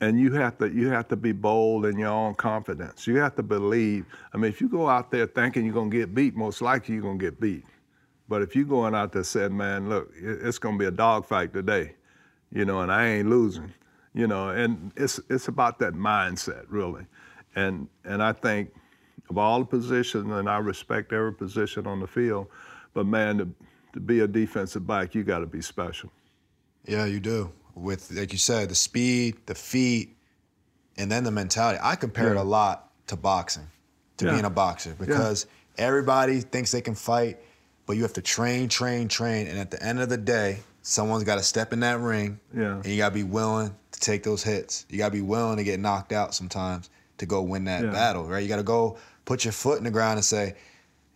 And 0.00 0.18
you 0.18 0.32
have 0.32 0.58
to 0.58 0.68
you 0.68 0.88
have 0.88 1.08
to 1.08 1.16
be 1.16 1.32
bold 1.32 1.86
in 1.86 1.96
your 1.98 2.08
own 2.08 2.34
confidence. 2.34 3.06
You 3.06 3.16
have 3.18 3.36
to 3.36 3.42
believe. 3.42 4.04
I 4.32 4.36
mean, 4.36 4.50
if 4.50 4.60
you 4.60 4.68
go 4.68 4.88
out 4.88 5.10
there 5.12 5.26
thinking 5.26 5.64
you're 5.64 5.74
gonna 5.74 5.90
get 5.90 6.14
beat, 6.14 6.34
most 6.34 6.60
likely 6.60 6.96
you're 6.96 7.04
gonna 7.04 7.18
get 7.18 7.40
beat. 7.40 7.64
But 8.28 8.42
if 8.42 8.56
you're 8.56 8.64
going 8.64 8.94
out 8.94 9.12
there 9.12 9.22
saying, 9.22 9.56
"Man, 9.56 9.88
look, 9.88 10.10
it's 10.16 10.58
gonna 10.58 10.76
be 10.76 10.86
a 10.86 10.90
dogfight 10.90 11.52
today," 11.52 11.94
you 12.50 12.64
know, 12.64 12.80
and 12.80 12.90
I 12.90 13.06
ain't 13.06 13.30
losing, 13.30 13.72
you 14.12 14.26
know, 14.26 14.48
and 14.48 14.92
it's 14.96 15.20
it's 15.30 15.46
about 15.48 15.78
that 15.78 15.94
mindset 15.94 16.64
really, 16.68 17.06
and 17.54 17.88
and 18.04 18.22
I 18.22 18.32
think 18.32 18.70
of 19.30 19.38
all 19.38 19.60
the 19.60 19.66
positions, 19.66 20.30
and 20.30 20.50
I 20.50 20.58
respect 20.58 21.12
every 21.12 21.32
position 21.32 21.86
on 21.86 22.00
the 22.00 22.06
field, 22.06 22.48
but 22.92 23.06
man, 23.06 23.38
to, 23.38 23.48
to 23.92 24.00
be 24.00 24.20
a 24.20 24.26
defensive 24.26 24.86
back, 24.86 25.14
you 25.14 25.22
got 25.22 25.38
to 25.38 25.46
be 25.46 25.62
special. 25.62 26.10
Yeah, 26.86 27.06
you 27.06 27.20
do. 27.20 27.52
With 27.74 28.10
like 28.12 28.32
you 28.32 28.38
said, 28.38 28.68
the 28.68 28.74
speed, 28.74 29.36
the 29.46 29.54
feet, 29.54 30.16
and 30.96 31.10
then 31.10 31.24
the 31.24 31.30
mentality. 31.30 31.78
I 31.82 31.96
compare 31.96 32.34
yeah. 32.34 32.40
it 32.40 32.42
a 32.42 32.44
lot 32.44 32.90
to 33.08 33.16
boxing, 33.16 33.66
to 34.18 34.26
yeah. 34.26 34.32
being 34.32 34.44
a 34.44 34.50
boxer, 34.50 34.94
because 34.98 35.46
yeah. 35.78 35.86
everybody 35.86 36.40
thinks 36.40 36.70
they 36.70 36.80
can 36.80 36.94
fight, 36.94 37.38
but 37.86 37.96
you 37.96 38.02
have 38.02 38.12
to 38.14 38.22
train, 38.22 38.68
train, 38.68 39.08
train, 39.08 39.48
and 39.48 39.58
at 39.58 39.70
the 39.70 39.82
end 39.82 40.00
of 40.00 40.08
the 40.08 40.16
day 40.16 40.58
someone's 40.82 41.24
got 41.24 41.36
to 41.36 41.42
step 41.42 41.72
in 41.72 41.80
that 41.80 41.98
ring, 41.98 42.38
yeah. 42.56 42.76
and 42.76 42.86
you 42.86 42.98
got 42.98 43.08
to 43.08 43.14
be 43.14 43.24
willing 43.24 43.74
to 43.90 44.00
take 44.00 44.22
those 44.22 44.42
hits. 44.42 44.86
You 44.88 44.98
got 44.98 45.06
to 45.06 45.12
be 45.12 45.22
willing 45.22 45.56
to 45.56 45.64
get 45.64 45.80
knocked 45.80 46.12
out 46.12 46.34
sometimes 46.34 46.90
to 47.18 47.26
go 47.26 47.42
win 47.42 47.64
that 47.64 47.90
battle, 47.90 48.24
right? 48.24 48.42
You 48.42 48.48
got 48.48 48.56
to 48.56 48.62
go 48.62 48.98
put 49.24 49.44
your 49.44 49.52
foot 49.52 49.78
in 49.78 49.84
the 49.84 49.90
ground 49.90 50.16
and 50.18 50.24
say, 50.24 50.54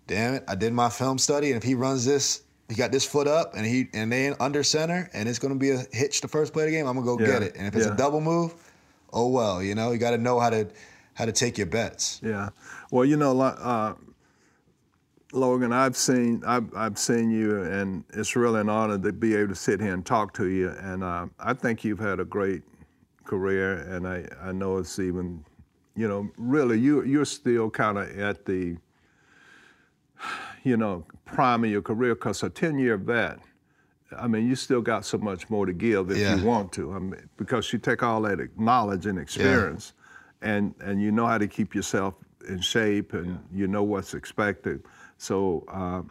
"Damn 0.06 0.34
it, 0.34 0.44
I 0.48 0.54
did 0.54 0.72
my 0.72 0.88
film 0.88 1.18
study, 1.18 1.48
and 1.52 1.56
if 1.56 1.62
he 1.62 1.74
runs 1.74 2.04
this, 2.04 2.42
he 2.68 2.74
got 2.74 2.92
this 2.92 3.04
foot 3.04 3.26
up, 3.26 3.54
and 3.54 3.64
he 3.64 3.88
and 3.94 4.12
they 4.12 4.28
under 4.40 4.62
center, 4.62 5.08
and 5.14 5.28
it's 5.28 5.38
going 5.38 5.54
to 5.54 5.58
be 5.58 5.70
a 5.70 5.84
hitch 5.92 6.20
the 6.20 6.28
first 6.28 6.52
play 6.52 6.64
of 6.64 6.70
the 6.70 6.76
game. 6.76 6.86
I'm 6.86 6.94
gonna 6.94 7.06
go 7.06 7.18
yeah. 7.18 7.26
get 7.26 7.42
it, 7.42 7.56
and 7.56 7.66
if 7.66 7.74
it's 7.74 7.86
a 7.86 7.96
double 7.96 8.20
move, 8.20 8.54
oh 9.12 9.28
well, 9.28 9.62
you 9.62 9.74
know, 9.74 9.92
you 9.92 9.98
got 9.98 10.10
to 10.10 10.18
know 10.18 10.38
how 10.38 10.50
to 10.50 10.68
how 11.14 11.24
to 11.24 11.32
take 11.32 11.56
your 11.56 11.66
bets. 11.66 12.20
Yeah, 12.22 12.50
well, 12.90 13.04
you 13.04 13.16
know, 13.16 13.40
uh, 13.40 13.94
Logan, 15.32 15.72
I've 15.72 15.96
seen 15.96 16.42
I've, 16.46 16.74
I've 16.74 16.98
seen 16.98 17.30
you, 17.30 17.62
and 17.62 18.04
it's 18.14 18.36
really 18.36 18.60
an 18.60 18.68
honor 18.68 18.98
to 18.98 19.12
be 19.12 19.34
able 19.34 19.48
to 19.48 19.54
sit 19.54 19.80
here 19.80 19.94
and 19.94 20.04
talk 20.04 20.34
to 20.34 20.46
you. 20.46 20.70
And 20.80 21.02
uh, 21.02 21.26
I 21.38 21.54
think 21.54 21.84
you've 21.84 21.98
had 21.98 22.20
a 22.20 22.24
great 22.24 22.62
career, 23.24 23.78
and 23.94 24.06
I, 24.06 24.26
I 24.42 24.52
know 24.52 24.78
it's 24.78 24.98
even, 24.98 25.44
you 25.96 26.08
know, 26.08 26.30
really 26.38 26.78
you 26.78 27.02
you're 27.04 27.26
still 27.26 27.68
kind 27.70 27.98
of 27.98 28.18
at 28.18 28.46
the, 28.46 28.78
you 30.64 30.76
know, 30.76 31.04
prime 31.32 31.64
of 31.64 31.70
your 31.70 31.82
career 31.82 32.14
because 32.14 32.42
a 32.42 32.50
ten 32.50 32.78
year 32.78 32.96
vet. 32.96 33.38
I 34.16 34.26
mean, 34.26 34.48
you 34.48 34.56
still 34.56 34.80
got 34.80 35.04
so 35.04 35.18
much 35.18 35.50
more 35.50 35.66
to 35.66 35.72
give 35.72 36.10
if 36.10 36.16
yeah. 36.16 36.36
you 36.36 36.44
want 36.44 36.72
to. 36.72 36.94
I 36.94 36.98
mean, 36.98 37.28
because 37.36 37.70
you 37.72 37.78
take 37.78 38.02
all 38.02 38.22
that 38.22 38.58
knowledge 38.58 39.04
and 39.06 39.18
experience, 39.18 39.92
yeah. 40.42 40.54
and 40.54 40.74
and 40.80 41.02
you 41.02 41.12
know 41.12 41.26
how 41.26 41.38
to 41.38 41.46
keep 41.46 41.74
yourself 41.74 42.14
in 42.48 42.60
shape, 42.60 43.12
and 43.12 43.26
yeah. 43.26 43.38
you 43.52 43.66
know 43.66 43.82
what's 43.82 44.14
expected. 44.14 44.82
So 45.18 45.64
uh, 45.68 46.02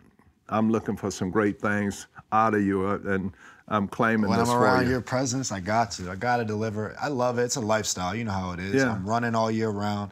I'm 0.49 0.69
looking 0.69 0.95
for 0.95 1.09
some 1.09 1.31
great 1.31 1.59
things 1.59 2.07
out 2.31 2.53
of 2.53 2.61
you, 2.61 2.85
uh, 2.85 2.99
and 3.05 3.31
I'm 3.67 3.87
claiming 3.87 4.29
when 4.29 4.39
this 4.39 4.49
I'm 4.49 4.57
around 4.57 4.85
you. 4.85 4.91
your 4.91 5.01
presence, 5.01 5.51
I 5.51 5.59
got 5.59 5.91
to. 5.91 6.11
I 6.11 6.15
got 6.15 6.37
to 6.37 6.45
deliver. 6.45 6.95
I 7.01 7.07
love 7.07 7.39
it. 7.39 7.43
It's 7.43 7.55
a 7.55 7.61
lifestyle. 7.61 8.15
You 8.15 8.23
know 8.23 8.31
how 8.31 8.51
it 8.51 8.59
is. 8.59 8.75
Yeah. 8.75 8.91
I'm 8.91 9.05
running 9.05 9.35
all 9.35 9.51
year 9.51 9.69
round. 9.69 10.11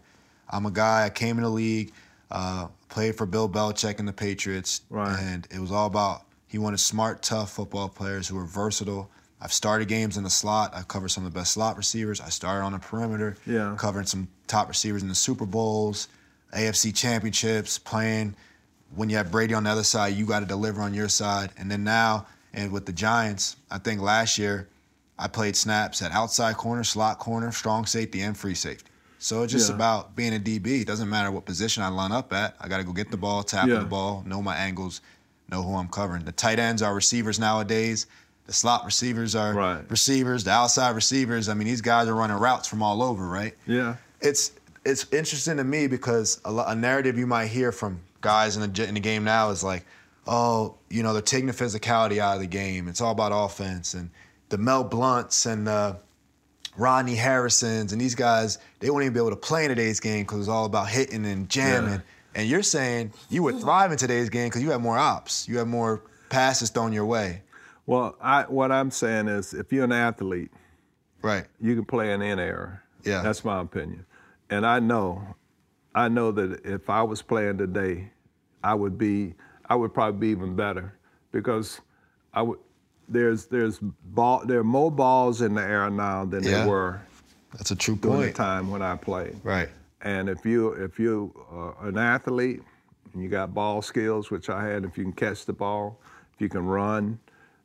I'm 0.49 0.65
a 0.65 0.71
guy. 0.71 1.05
I 1.05 1.09
came 1.09 1.37
in 1.37 1.43
the 1.43 1.49
league, 1.49 1.91
uh, 2.31 2.67
played 2.89 3.15
for 3.15 3.25
Bill 3.25 3.49
Belichick 3.49 3.99
and 3.99 4.07
the 4.07 4.13
Patriots, 4.13 4.81
right. 4.89 5.17
and 5.19 5.47
it 5.51 5.59
was 5.59 5.71
all 5.71 5.87
about 5.87 6.23
he 6.47 6.57
wanted 6.57 6.79
smart, 6.79 7.21
tough 7.21 7.51
football 7.51 7.89
players 7.89 8.27
who 8.27 8.35
were 8.35 8.45
versatile. 8.45 9.09
I've 9.41 9.53
started 9.53 9.87
games 9.87 10.17
in 10.17 10.23
the 10.23 10.29
slot. 10.29 10.73
I've 10.73 10.87
covered 10.87 11.09
some 11.09 11.25
of 11.25 11.33
the 11.33 11.39
best 11.39 11.51
slot 11.51 11.75
receivers. 11.77 12.21
I 12.21 12.29
started 12.29 12.63
on 12.63 12.71
the 12.71 12.79
perimeter, 12.79 13.35
yeah. 13.45 13.75
covering 13.77 14.05
some 14.05 14.27
top 14.47 14.69
receivers 14.69 15.01
in 15.01 15.09
the 15.09 15.15
Super 15.15 15.45
Bowls, 15.45 16.07
AFC 16.53 16.95
championships, 16.95 17.77
playing 17.77 18.35
when 18.93 19.09
you 19.09 19.17
have 19.17 19.31
Brady 19.31 19.53
on 19.53 19.63
the 19.63 19.69
other 19.69 19.83
side, 19.83 20.15
you 20.15 20.25
got 20.25 20.39
to 20.39 20.45
deliver 20.45 20.81
on 20.81 20.93
your 20.93 21.09
side. 21.09 21.51
And 21.57 21.69
then 21.69 21.83
now, 21.83 22.27
and 22.53 22.71
with 22.71 22.85
the 22.85 22.93
Giants, 22.93 23.57
I 23.69 23.77
think 23.77 24.01
last 24.01 24.37
year 24.37 24.67
I 25.17 25.27
played 25.27 25.55
snaps 25.55 26.01
at 26.01 26.11
outside 26.11 26.55
corner, 26.57 26.83
slot 26.83 27.19
corner, 27.19 27.51
strong 27.51 27.85
safety, 27.85 28.21
and 28.21 28.37
free 28.37 28.55
safety. 28.55 28.89
So 29.19 29.43
it's 29.43 29.51
just 29.51 29.69
yeah. 29.69 29.75
about 29.75 30.15
being 30.15 30.35
a 30.35 30.39
DB. 30.39 30.81
It 30.81 30.87
doesn't 30.87 31.09
matter 31.09 31.31
what 31.31 31.45
position 31.45 31.83
I 31.83 31.87
line 31.87 32.11
up 32.11 32.33
at. 32.33 32.55
I 32.59 32.67
got 32.67 32.77
to 32.77 32.83
go 32.83 32.91
get 32.91 33.11
the 33.11 33.17
ball, 33.17 33.43
tap 33.43 33.67
yeah. 33.67 33.79
the 33.79 33.85
ball, 33.85 34.23
know 34.25 34.41
my 34.41 34.55
angles, 34.55 35.01
know 35.49 35.63
who 35.63 35.75
I'm 35.75 35.87
covering. 35.87 36.23
The 36.25 36.31
tight 36.31 36.59
ends 36.59 36.81
are 36.81 36.93
receivers 36.93 37.39
nowadays. 37.39 38.07
The 38.47 38.53
slot 38.53 38.85
receivers 38.85 39.35
are 39.35 39.53
right. 39.53 39.89
receivers. 39.89 40.43
The 40.43 40.51
outside 40.51 40.95
receivers. 40.95 41.49
I 41.49 41.55
mean, 41.55 41.67
these 41.67 41.81
guys 41.81 42.07
are 42.07 42.13
running 42.13 42.37
routes 42.37 42.67
from 42.67 42.83
all 42.83 43.01
over, 43.01 43.27
right? 43.27 43.55
Yeah. 43.65 43.95
It's 44.21 44.51
it's 44.85 45.11
interesting 45.11 45.57
to 45.57 45.63
me 45.63 45.87
because 45.87 46.39
a, 46.45 46.55
a 46.67 46.75
narrative 46.75 47.17
you 47.17 47.25
might 47.25 47.47
hear 47.47 47.71
from 47.71 47.99
guys 48.21 48.55
in 48.55 48.71
the 48.71 48.87
in 48.87 48.93
the 48.93 48.99
game 48.99 49.23
now 49.23 49.49
is 49.49 49.63
like, 49.63 49.85
oh, 50.27 50.75
you 50.89 51.01
know, 51.01 51.13
they're 51.13 51.21
taking 51.21 51.47
the 51.47 51.53
physicality 51.53 52.19
out 52.19 52.35
of 52.35 52.41
the 52.41 52.47
game. 52.47 52.87
It's 52.87 53.01
all 53.01 53.11
about 53.11 53.31
offense 53.33 53.95
and 53.95 54.11
the 54.49 54.57
Mel 54.57 54.83
Blounts 54.83 55.45
and 55.47 55.65
the 55.65 55.97
Rodney 56.77 57.15
Harrisons 57.15 57.91
and 57.91 58.01
these 58.01 58.15
guys, 58.15 58.57
they 58.79 58.89
won't 58.89 59.03
even 59.03 59.13
be 59.13 59.19
able 59.19 59.29
to 59.29 59.35
play 59.35 59.63
in 59.63 59.69
today's 59.69 59.99
game 59.99 60.23
because 60.23 60.39
it's 60.39 60.49
all 60.49 60.65
about 60.65 60.89
hitting 60.89 61.25
and 61.25 61.49
jamming. 61.49 61.93
Yeah. 61.93 61.99
And 62.35 62.49
you're 62.49 62.63
saying 62.63 63.13
you 63.29 63.43
would 63.43 63.59
thrive 63.61 63.91
in 63.91 63.97
today's 63.97 64.29
game 64.29 64.47
because 64.49 64.61
you 64.61 64.71
have 64.71 64.81
more 64.81 64.97
ops, 64.97 65.47
you 65.47 65.57
have 65.57 65.67
more 65.67 66.03
passes 66.29 66.69
thrown 66.69 66.91
your 66.91 67.05
way. 67.05 67.41
Well, 67.85 68.17
I, 68.19 68.43
what 68.43 68.71
I'm 68.71 68.91
saying 68.91 69.27
is, 69.27 69.53
if 69.53 69.71
you're 69.71 69.85
an 69.85 69.91
athlete, 69.91 70.51
right, 71.21 71.45
you 71.61 71.75
can 71.75 71.85
play 71.85 72.11
an 72.11 72.21
in 72.21 72.39
air. 72.39 72.83
Yeah, 73.03 73.21
that's 73.21 73.45
my 73.45 73.61
opinion. 73.61 74.05
And 74.49 74.65
I 74.65 74.79
know, 74.79 75.35
I 75.93 76.09
know 76.09 76.31
that 76.31 76.65
if 76.65 76.89
I 76.89 77.03
was 77.03 77.21
playing 77.21 77.57
today, 77.57 78.11
I 78.63 78.73
would 78.73 78.97
be, 78.97 79.35
I 79.69 79.75
would 79.75 79.93
probably 79.93 80.19
be 80.19 80.27
even 80.29 80.55
better 80.55 80.97
because 81.31 81.79
I 82.33 82.41
would. 82.41 82.59
There's 83.07 83.45
there's 83.45 83.79
ball. 83.79 84.43
There 84.45 84.59
are 84.59 84.63
more 84.63 84.91
balls 84.91 85.41
in 85.41 85.55
the 85.55 85.61
air 85.61 85.89
now 85.89 86.25
than 86.25 86.43
yeah. 86.43 86.51
there 86.51 86.67
were 86.67 87.01
That's 87.53 87.71
a 87.71 87.75
true 87.75 87.95
during 87.95 88.17
point. 88.17 88.35
the 88.35 88.43
time 88.43 88.69
when 88.69 88.81
I 88.81 88.95
played. 88.95 89.39
Right. 89.43 89.69
And 90.01 90.29
if 90.29 90.45
you 90.45 90.73
if 90.73 90.99
you 90.99 91.33
are 91.51 91.87
an 91.87 91.97
athlete 91.97 92.61
and 93.13 93.23
you 93.23 93.29
got 93.29 93.53
ball 93.53 93.81
skills, 93.81 94.31
which 94.31 94.49
I 94.49 94.65
had, 94.65 94.85
if 94.85 94.97
you 94.97 95.03
can 95.03 95.13
catch 95.13 95.45
the 95.45 95.53
ball, 95.53 95.99
if 96.33 96.41
you 96.41 96.49
can 96.49 96.65
run, 96.65 97.19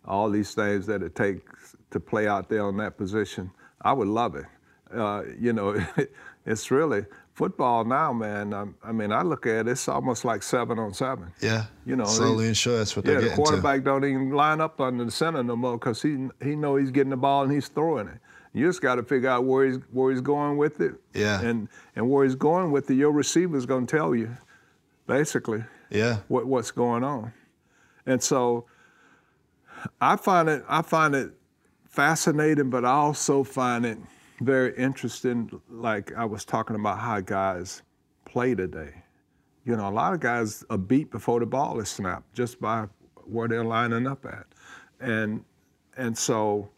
all 0.05 0.31
these 0.31 0.55
things 0.55 0.87
that 0.87 1.03
it 1.03 1.15
takes 1.15 1.77
to 1.91 2.01
play 2.01 2.27
out 2.27 2.49
there 2.49 2.65
on 2.65 2.77
that 2.79 2.97
position, 2.97 3.51
I 3.83 3.93
would 3.93 4.09
love 4.09 4.37
it. 4.37 4.47
Uh, 4.95 5.23
you 5.39 5.53
know, 5.53 5.85
it's 6.47 6.71
really 6.71 7.05
football 7.35 7.85
now, 7.85 8.13
man. 8.13 8.53
I, 8.53 8.67
I, 8.83 8.93
mean, 8.93 9.13
I 9.13 9.23
look 9.23 9.47
at 9.47 9.67
it, 9.67 9.69
it's 9.69 9.89
almost 9.89 10.25
like 10.25 10.43
seven 10.43 10.79
on 10.79 10.93
seven. 10.93 11.33
Yeah. 11.41 11.65
You 11.87 11.97
know, 11.97 12.05
slowly 12.05 12.47
and 12.49 12.57
sure 12.57 12.79
that's 12.79 12.95
what 12.97 13.05
yeah, 13.05 13.13
they're 13.13 13.21
the 13.23 13.29
getting 13.29 13.45
quarterback 13.45 13.77
to. 13.77 13.85
don't 13.85 14.05
even 14.05 14.31
line 14.31 14.61
up 14.61 14.81
under 14.81 15.05
the 15.05 15.11
center 15.11 15.43
no 15.43 15.57
more 15.57 15.79
because 15.79 16.03
he 16.03 16.29
he 16.43 16.57
know 16.57 16.77
he's 16.77 16.91
getting 16.91 17.11
the 17.11 17.17
ball 17.17 17.43
and 17.45 17.53
he's 17.53 17.69
throwing 17.69 18.09
it. 18.09 18.19
You 18.53 18.67
just 18.67 18.83
got 18.83 18.97
to 18.97 19.03
figure 19.05 19.29
out 19.29 19.45
where 19.45 19.67
he's 19.67 19.79
where 19.93 20.11
he's 20.11 20.21
going 20.21 20.57
with 20.57 20.81
it. 20.81 20.95
Yeah. 21.15 21.41
And 21.41 21.69
and 21.97 22.11
where 22.11 22.25
he's 22.25 22.35
going 22.35 22.73
with 22.73 22.91
it, 22.91 22.95
your 22.95 23.13
receiver's 23.13 23.65
going 23.67 23.87
to 23.87 23.97
tell 23.97 24.15
you, 24.15 24.37
basically, 25.07 25.65
Yeah. 25.91 26.19
what 26.29 26.47
what's 26.47 26.71
going 26.73 27.05
on. 27.05 27.33
And 28.07 28.23
so, 28.23 28.67
I 30.01 30.17
find 30.17 30.49
it 30.49 30.65
I 30.69 30.83
find 30.83 31.15
it 31.15 31.31
fascinating, 31.89 32.71
but 32.71 32.85
I 32.85 32.91
also 32.91 33.45
find 33.45 33.87
it 33.87 33.99
very 34.41 34.75
interesting. 34.77 35.61
Like 35.69 36.13
I 36.17 36.25
was 36.25 36.45
talking 36.45 36.77
about 36.77 36.99
how 36.99 37.21
guys 37.21 37.83
play 38.25 38.55
today. 38.55 39.03
You 39.65 39.77
know, 39.77 39.89
a 39.89 39.91
lot 39.91 40.15
of 40.15 40.21
guys 40.21 40.65
are 40.71 40.79
beat 40.79 41.11
before 41.11 41.41
the 41.41 41.47
ball 41.47 41.81
is 41.81 41.89
snapped 41.89 42.33
just 42.35 42.61
by 42.61 42.87
where 43.27 43.47
they're 43.47 43.65
lining 43.65 44.07
up 44.07 44.25
at, 44.27 44.47
and 45.01 45.45
and 45.97 46.17
so 46.17 46.71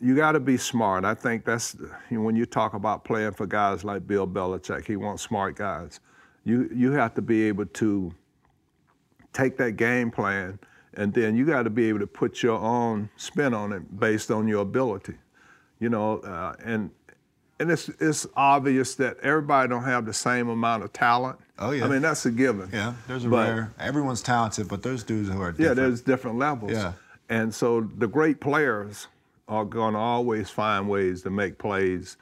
you 0.00 0.14
got 0.16 0.32
to 0.32 0.40
be 0.40 0.56
smart. 0.56 1.04
I 1.04 1.14
think 1.14 1.44
that's 1.44 1.76
when 2.10 2.36
you 2.36 2.46
talk 2.46 2.74
about 2.74 3.04
playing 3.04 3.32
for 3.32 3.46
guys 3.46 3.84
like 3.84 4.06
Bill 4.06 4.26
Belichick. 4.26 4.86
He 4.86 4.96
wants 4.96 5.22
smart 5.22 5.56
guys. 5.56 6.00
You 6.44 6.68
you 6.74 6.92
have 6.92 7.14
to 7.14 7.22
be 7.22 7.44
able 7.44 7.66
to 7.66 8.12
take 9.32 9.56
that 9.58 9.72
game 9.72 10.10
plan, 10.10 10.58
and 10.94 11.12
then 11.12 11.36
you 11.36 11.44
got 11.44 11.64
to 11.64 11.70
be 11.70 11.88
able 11.88 12.00
to 12.00 12.06
put 12.06 12.42
your 12.42 12.58
own 12.58 13.10
spin 13.16 13.52
on 13.52 13.72
it 13.72 13.98
based 14.00 14.30
on 14.30 14.48
your 14.48 14.62
ability. 14.62 15.14
You 15.78 15.88
know, 15.90 16.18
uh, 16.20 16.54
and 16.64 16.90
and 17.60 17.70
it's 17.70 17.88
it's 18.00 18.26
obvious 18.36 18.94
that 18.96 19.18
everybody 19.22 19.68
don't 19.68 19.84
have 19.84 20.06
the 20.06 20.12
same 20.12 20.48
amount 20.48 20.84
of 20.84 20.92
talent. 20.92 21.38
Oh, 21.58 21.70
yeah. 21.70 21.84
I 21.84 21.88
mean 21.88 22.02
that's 22.02 22.24
a 22.26 22.30
given. 22.30 22.68
Yeah. 22.72 22.94
There's 23.06 23.24
a 23.24 23.28
But- 23.28 23.48
rare. 23.48 23.72
Everyone's 23.78 24.22
talented, 24.22 24.68
but 24.68 24.82
there's 24.82 25.02
dudes 25.02 25.28
who 25.30 25.40
are 25.40 25.46
Yeah, 25.50 25.52
different. 25.58 25.76
there's 25.76 26.00
different 26.02 26.38
levels. 26.38 26.72
Yeah. 26.72 26.92
And 27.28 27.54
so 27.54 27.80
the 27.98 28.06
great 28.06 28.40
players 28.40 29.08
are 29.48 29.64
going 29.64 29.94
to 29.94 29.98
always 29.98 30.50
find 30.50 30.88
ways 30.88 31.22
to 31.22 31.30
make 31.30 31.58
plays 31.58 32.16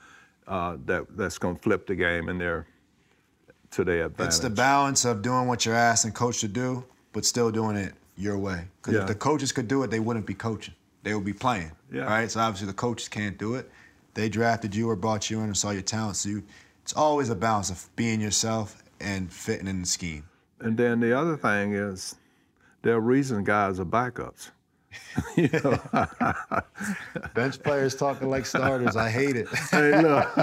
uh, 0.46 0.76
that 0.86 1.16
that's 1.16 1.38
going 1.38 1.56
to 1.56 1.62
flip 1.62 1.86
the 1.86 1.94
game 1.94 2.28
in 2.28 2.38
their 2.38 2.66
to 3.72 3.82
their 3.84 4.06
advantage. 4.06 4.26
It's 4.28 4.38
the 4.38 4.50
balance 4.50 5.04
of 5.04 5.20
doing 5.22 5.46
what 5.48 5.64
you're 5.66 5.74
asking 5.74 6.12
coach 6.12 6.40
to 6.40 6.48
do, 6.48 6.84
but 7.12 7.24
still 7.24 7.50
doing 7.50 7.76
it 7.76 7.94
your 8.16 8.38
way. 8.38 8.68
Because 8.80 8.94
Yeah. 8.94 9.00
if 9.02 9.08
the 9.08 9.14
coaches 9.16 9.50
could 9.52 9.66
do 9.68 9.82
it, 9.82 9.90
they 9.90 9.98
wouldn't 10.00 10.26
be 10.26 10.34
coaching. 10.34 10.74
They 11.04 11.14
would 11.14 11.24
be 11.24 11.32
playing. 11.32 11.70
Yeah. 11.92 12.02
Right? 12.02 12.30
So 12.30 12.40
obviously 12.40 12.66
the 12.66 12.72
coaches 12.74 13.08
can't 13.08 13.38
do 13.38 13.54
it. 13.54 13.70
They 14.14 14.28
drafted 14.28 14.74
you 14.74 14.90
or 14.90 14.96
brought 14.96 15.30
you 15.30 15.38
in 15.38 15.44
and 15.44 15.56
saw 15.56 15.70
your 15.70 15.82
talent. 15.82 16.16
So 16.16 16.30
you, 16.30 16.42
it's 16.82 16.94
always 16.94 17.30
a 17.30 17.34
balance 17.36 17.70
of 17.70 17.88
being 17.94 18.20
yourself 18.20 18.82
and 19.00 19.32
fitting 19.32 19.68
in 19.68 19.82
the 19.82 19.86
scheme. 19.86 20.24
And 20.60 20.76
then 20.76 21.00
the 21.00 21.16
other 21.16 21.36
thing 21.36 21.74
is, 21.74 22.16
there 22.82 22.94
are 22.94 23.00
reasons 23.00 23.46
guys 23.46 23.78
are 23.78 23.84
backups. 23.84 24.50
you 25.36 25.48
know, 25.64 25.78
Bench 27.34 27.62
players 27.62 27.94
talking 27.94 28.28
like 28.30 28.46
starters. 28.46 28.96
I 28.96 29.10
hate 29.10 29.36
it. 29.36 29.48
hey, 29.70 30.00
look, 30.02 30.34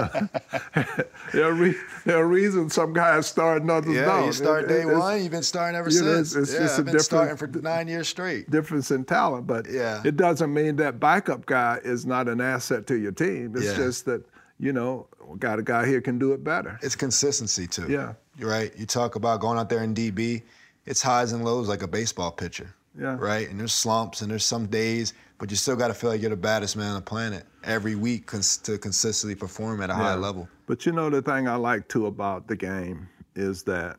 there, 1.32 1.44
are 1.46 1.52
re- 1.52 1.76
there 2.04 2.18
are 2.18 2.26
reasons 2.26 2.74
some 2.74 2.92
guys 2.92 3.26
start 3.26 3.62
and 3.62 3.70
others 3.70 3.94
yeah, 3.94 4.04
don't. 4.06 4.26
you 4.26 4.32
start 4.32 4.64
It- 4.64 4.68
day 4.68 4.82
it's 4.82 4.92
one. 4.98 5.22
You've 5.22 5.30
been 5.32 5.42
starting 5.42 5.76
ever 5.78 5.90
you 5.90 6.02
know, 6.02 6.14
since. 6.16 6.32
it's- 6.34 6.48
it's 6.50 6.54
yeah, 6.54 6.60
just 6.60 6.78
a 6.78 6.80
I've 6.80 6.86
been 6.86 6.98
starting 7.00 7.36
for 7.36 7.46
nine 7.46 7.88
years 7.88 8.08
straight. 8.08 8.50
Difference 8.50 8.90
in 8.90 9.04
talent, 9.04 9.46
but 9.46 9.66
Yeah. 9.70 10.02
it 10.04 10.16
doesn't 10.16 10.52
mean 10.52 10.76
that 10.76 11.00
backup 11.00 11.46
guy 11.46 11.78
is 11.84 12.04
not 12.06 12.28
an 12.28 12.40
asset 12.40 12.86
to 12.88 12.96
your 12.96 13.12
team. 13.12 13.52
It's 13.56 13.66
Yeah. 13.66 13.76
just 13.76 14.04
that 14.06 14.22
you 14.58 14.72
know, 14.72 15.08
got 15.40 15.58
a 15.58 15.62
guy 15.62 15.84
here 15.86 16.00
can 16.00 16.18
do 16.20 16.32
it 16.32 16.44
better. 16.44 16.78
It's 16.82 16.94
consistency 16.94 17.66
too. 17.66 17.86
Yeah. 17.88 18.12
You're 18.38 18.48
right. 18.50 18.72
You 18.78 18.86
talk 18.86 19.16
about 19.16 19.40
going 19.40 19.58
out 19.58 19.68
there 19.68 19.82
in 19.82 19.92
DB, 19.92 20.42
it's 20.86 21.02
highs 21.02 21.32
and 21.32 21.44
lows 21.44 21.68
like 21.68 21.82
a 21.82 21.88
baseball 21.88 22.30
pitcher. 22.30 22.72
Yeah. 22.98 23.16
Right? 23.18 23.48
And 23.48 23.58
there's 23.58 23.72
slumps 23.72 24.20
and 24.22 24.30
there's 24.30 24.44
some 24.44 24.66
days, 24.66 25.14
but 25.38 25.50
you 25.50 25.56
still 25.56 25.76
got 25.76 25.88
to 25.88 25.94
feel 25.94 26.10
like 26.10 26.20
you're 26.20 26.30
the 26.30 26.36
baddest 26.36 26.76
man 26.76 26.88
on 26.90 26.94
the 26.96 27.00
planet 27.00 27.44
every 27.64 27.94
week 27.94 28.26
cons- 28.26 28.58
to 28.58 28.76
consistently 28.78 29.34
perform 29.34 29.80
at 29.82 29.90
a 29.90 29.94
high 29.94 30.14
level. 30.14 30.48
But 30.66 30.84
you 30.86 30.92
know 30.92 31.08
the 31.10 31.22
thing 31.22 31.48
I 31.48 31.56
like 31.56 31.88
too 31.88 32.06
about 32.06 32.48
the 32.48 32.56
game 32.56 33.08
is 33.34 33.62
that 33.64 33.96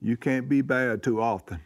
you 0.00 0.16
can't 0.16 0.48
be 0.48 0.62
bad 0.62 1.02
too 1.02 1.20
often. 1.20 1.60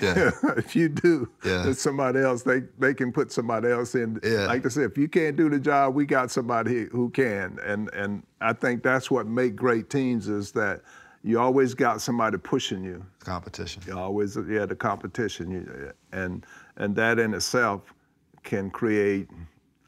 Yeah. 0.00 0.30
if 0.56 0.74
you 0.74 0.88
do, 0.88 1.28
Yeah. 1.44 1.70
somebody 1.72 2.20
else. 2.20 2.42
They 2.42 2.62
they 2.78 2.94
can 2.94 3.12
put 3.12 3.30
somebody 3.30 3.68
else 3.68 3.94
in. 3.94 4.18
Yeah. 4.24 4.46
Like 4.46 4.64
I 4.66 4.68
said, 4.68 4.90
if 4.90 4.98
you 4.98 5.08
can't 5.08 5.36
do 5.36 5.48
the 5.48 5.60
job, 5.60 5.94
we 5.94 6.04
got 6.06 6.30
somebody 6.30 6.86
who 6.90 7.10
can. 7.10 7.58
And 7.64 7.92
and 7.94 8.22
I 8.40 8.54
think 8.54 8.82
that's 8.82 9.10
what 9.10 9.26
make 9.26 9.54
great 9.56 9.90
teams 9.90 10.28
is 10.28 10.52
that 10.52 10.80
you 11.24 11.40
always 11.40 11.72
got 11.74 12.02
somebody 12.02 12.36
pushing 12.36 12.84
you. 12.84 13.04
Competition. 13.20 13.82
You 13.86 13.98
always 13.98 14.36
yeah 14.48 14.66
the 14.66 14.76
competition, 14.76 15.50
you, 15.50 15.92
and 16.12 16.44
and 16.76 16.94
that 16.96 17.18
in 17.18 17.32
itself 17.34 17.94
can 18.42 18.70
create 18.70 19.28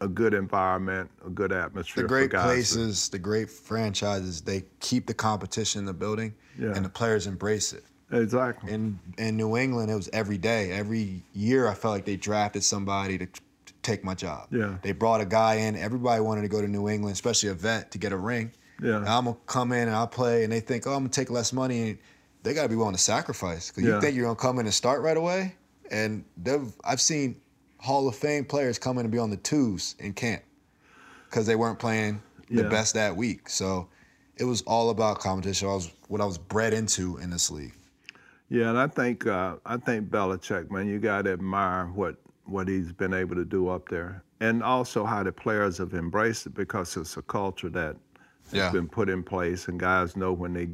a 0.00 0.08
good 0.08 0.34
environment, 0.34 1.10
a 1.24 1.30
good 1.30 1.52
atmosphere. 1.52 2.02
The 2.04 2.08
great 2.08 2.30
guys 2.30 2.42
to- 2.42 2.48
places, 2.48 3.08
the 3.10 3.18
great 3.18 3.50
franchises, 3.50 4.40
they 4.40 4.64
keep 4.80 5.06
the 5.06 5.14
competition 5.14 5.80
in 5.80 5.84
the 5.86 5.94
building 5.94 6.34
Yeah. 6.58 6.72
and 6.74 6.84
the 6.84 6.88
players 6.90 7.26
embrace 7.26 7.72
it. 7.72 7.84
Exactly. 8.12 8.72
In 8.72 8.98
in 9.18 9.36
New 9.36 9.56
England, 9.56 9.90
it 9.90 9.94
was 9.94 10.08
every 10.12 10.38
day. 10.38 10.72
Every 10.72 11.22
year, 11.34 11.68
I 11.68 11.74
felt 11.74 11.92
like 11.94 12.04
they 12.06 12.16
drafted 12.16 12.62
somebody 12.64 13.18
to, 13.18 13.26
to 13.26 13.72
take 13.82 14.04
my 14.04 14.14
job. 14.14 14.48
Yeah. 14.50 14.76
They 14.82 14.92
brought 14.92 15.20
a 15.20 15.26
guy 15.26 15.54
in. 15.56 15.76
Everybody 15.76 16.20
wanted 16.22 16.42
to 16.42 16.48
go 16.48 16.60
to 16.62 16.68
New 16.68 16.88
England, 16.88 17.12
especially 17.14 17.48
a 17.50 17.54
vet, 17.54 17.90
to 17.92 17.98
get 17.98 18.12
a 18.12 18.16
ring. 18.16 18.52
Yeah. 18.82 18.96
And 18.96 19.08
I'm 19.08 19.24
gonna 19.24 19.36
come 19.46 19.72
in 19.72 19.88
and 19.88 19.96
I'll 19.96 20.06
play, 20.06 20.44
and 20.44 20.52
they 20.52 20.60
think, 20.60 20.86
oh, 20.86 20.92
I'm 20.92 21.00
gonna 21.00 21.08
take 21.10 21.30
less 21.30 21.52
money. 21.52 21.90
And 21.90 21.98
they 22.42 22.54
gotta 22.54 22.68
be 22.68 22.76
willing 22.76 22.94
to 22.94 23.00
sacrifice 23.00 23.70
because 23.70 23.84
Yeah. 23.84 23.94
you 23.96 24.00
think 24.00 24.14
you're 24.16 24.24
gonna 24.26 24.36
come 24.36 24.58
in 24.58 24.66
and 24.66 24.74
start 24.74 25.02
right 25.02 25.16
away. 25.16 25.54
And 25.90 26.24
they've 26.36 26.72
I've 26.84 27.00
seen 27.00 27.40
Hall 27.78 28.08
of 28.08 28.16
Fame 28.16 28.44
players 28.44 28.78
come 28.78 28.98
in 28.98 29.04
and 29.06 29.12
be 29.12 29.18
on 29.18 29.30
the 29.30 29.36
twos 29.36 29.94
in 29.98 30.12
camp 30.12 30.42
because 31.28 31.46
they 31.46 31.56
weren't 31.56 31.78
playing 31.78 32.20
the 32.50 32.62
Yeah. 32.62 32.68
best 32.68 32.94
that 32.94 33.16
week. 33.16 33.48
So 33.48 33.88
it 34.36 34.44
was 34.44 34.62
all 34.62 34.90
about 34.90 35.18
competition. 35.20 35.68
I 35.68 35.74
was 35.74 35.90
what 36.08 36.20
I 36.20 36.24
was 36.24 36.38
bred 36.38 36.72
into 36.74 37.16
in 37.18 37.30
this 37.30 37.50
league. 37.50 37.74
Yeah, 38.48 38.68
and 38.70 38.78
I 38.78 38.86
think 38.86 39.26
uh, 39.26 39.56
I 39.64 39.76
think 39.78 40.08
Belichick, 40.10 40.70
man, 40.70 40.86
you 40.86 40.98
got 40.98 41.22
to 41.22 41.32
admire 41.32 41.86
what 41.86 42.16
what 42.44 42.68
he's 42.68 42.92
been 42.92 43.12
able 43.12 43.34
to 43.34 43.44
do 43.44 43.68
up 43.68 43.88
there, 43.88 44.22
and 44.40 44.62
also 44.62 45.04
how 45.04 45.24
the 45.24 45.32
players 45.32 45.78
have 45.78 45.94
embraced 45.94 46.46
it 46.46 46.54
because 46.54 46.96
it's 46.96 47.16
a 47.16 47.22
culture 47.22 47.68
that 47.70 47.96
Yeah. 48.52 48.64
has 48.64 48.72
been 48.72 48.88
put 48.88 49.08
in 49.08 49.22
place, 49.22 49.68
and 49.68 49.78
guys 49.78 50.16
know 50.16 50.32
when 50.32 50.52
they 50.52 50.68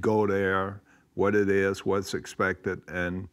go 0.00 0.26
there 0.26 0.80
what 1.14 1.34
it 1.34 1.48
is, 1.48 1.84
what's 1.86 2.14
expected, 2.14 2.80
and 2.88 3.28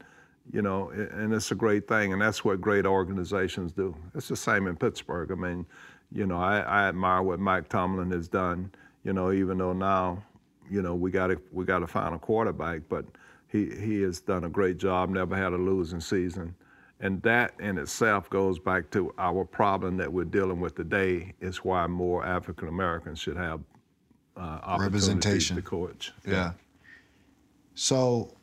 you 0.51 0.61
know, 0.61 0.89
and 0.89 1.33
it's 1.33 1.51
a 1.51 1.55
great 1.55 1.87
thing, 1.87 2.11
and 2.13 2.21
that's 2.21 2.43
what 2.43 2.59
great 2.59 2.85
organizations 2.85 3.71
do. 3.71 3.95
It's 4.13 4.27
the 4.27 4.35
same 4.35 4.67
in 4.67 4.75
Pittsburgh. 4.75 5.31
I 5.31 5.35
mean, 5.35 5.65
you 6.11 6.25
know, 6.25 6.37
I, 6.37 6.59
I 6.59 6.87
admire 6.87 7.21
what 7.21 7.39
Mike 7.39 7.69
Tomlin 7.69 8.11
has 8.11 8.27
done. 8.27 8.71
You 9.03 9.13
know, 9.13 9.31
even 9.31 9.57
though 9.57 9.73
now, 9.73 10.23
you 10.69 10.81
know, 10.81 10.95
we 10.95 11.11
got 11.11 11.27
to 11.27 11.41
we 11.51 11.65
got 11.65 11.79
to 11.79 11.87
find 11.87 12.13
a 12.15 12.19
quarterback, 12.19 12.81
but 12.89 13.05
he 13.47 13.69
he 13.69 14.01
has 14.01 14.19
done 14.21 14.43
a 14.45 14.49
great 14.49 14.77
job. 14.77 15.09
Never 15.09 15.35
had 15.35 15.53
a 15.53 15.57
losing 15.57 16.01
season, 16.01 16.55
and 16.99 17.21
that 17.23 17.53
in 17.59 17.77
itself 17.77 18.29
goes 18.29 18.59
back 18.59 18.89
to 18.91 19.13
our 19.17 19.43
problem 19.43 19.97
that 19.97 20.11
we're 20.11 20.23
dealing 20.23 20.59
with 20.59 20.75
today. 20.75 21.33
Is 21.41 21.57
why 21.63 21.87
more 21.87 22.25
African 22.25 22.67
Americans 22.67 23.19
should 23.19 23.37
have 23.37 23.61
uh, 24.37 24.77
Representation. 24.79 25.55
to 25.55 25.61
coach. 25.61 26.11
Yeah. 26.25 26.53
So 27.75 28.33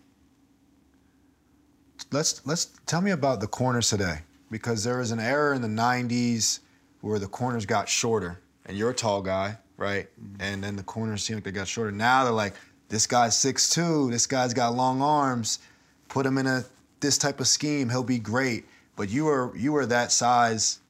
let's 2.11 2.45
let's 2.47 2.67
tell 2.87 3.01
me 3.01 3.13
about 3.13 3.41
the 3.41 3.47
corners 3.47 3.89
today 3.89 4.21
because 4.51 4.85
there 4.85 4.99
was 4.99 5.11
an 5.11 5.21
era 5.21 5.55
in 5.55 5.63
the 5.63 5.69
'90s 5.69 6.61
where 7.01 7.19
the 7.19 7.29
corners 7.29 7.65
got 7.67 7.89
shorter, 7.89 8.41
and 8.67 8.77
you're 8.77 8.91
a 8.91 8.95
tall 8.95 9.23
guy, 9.23 9.57
right? 9.77 10.09
And 10.39 10.63
then 10.63 10.77
the 10.77 10.83
corners 10.83 11.23
seem 11.23 11.37
like 11.37 11.45
they 11.45 11.51
got 11.53 11.67
shorter. 11.67 11.91
Now 11.91 12.25
they're 12.25 12.33
like, 12.33 12.55
this 12.91 13.07
guy's 13.07 13.35
6'2", 13.37 14.11
this 14.11 14.27
guy's 14.27 14.53
got 14.53 14.75
long 14.75 15.01
arms. 15.01 15.61
Put 16.09 16.27
him 16.27 16.37
in 16.37 16.47
a 16.47 16.65
this 17.01 17.19
type 17.19 17.41
of 17.41 17.49
scheme, 17.49 17.89
he'll 17.89 18.03
be 18.03 18.19
great. 18.19 18.67
But 18.97 19.09
you 19.09 19.25
were 19.27 19.57
you 19.57 19.73
were 19.73 19.87
that 19.87 20.13
size 20.13 20.81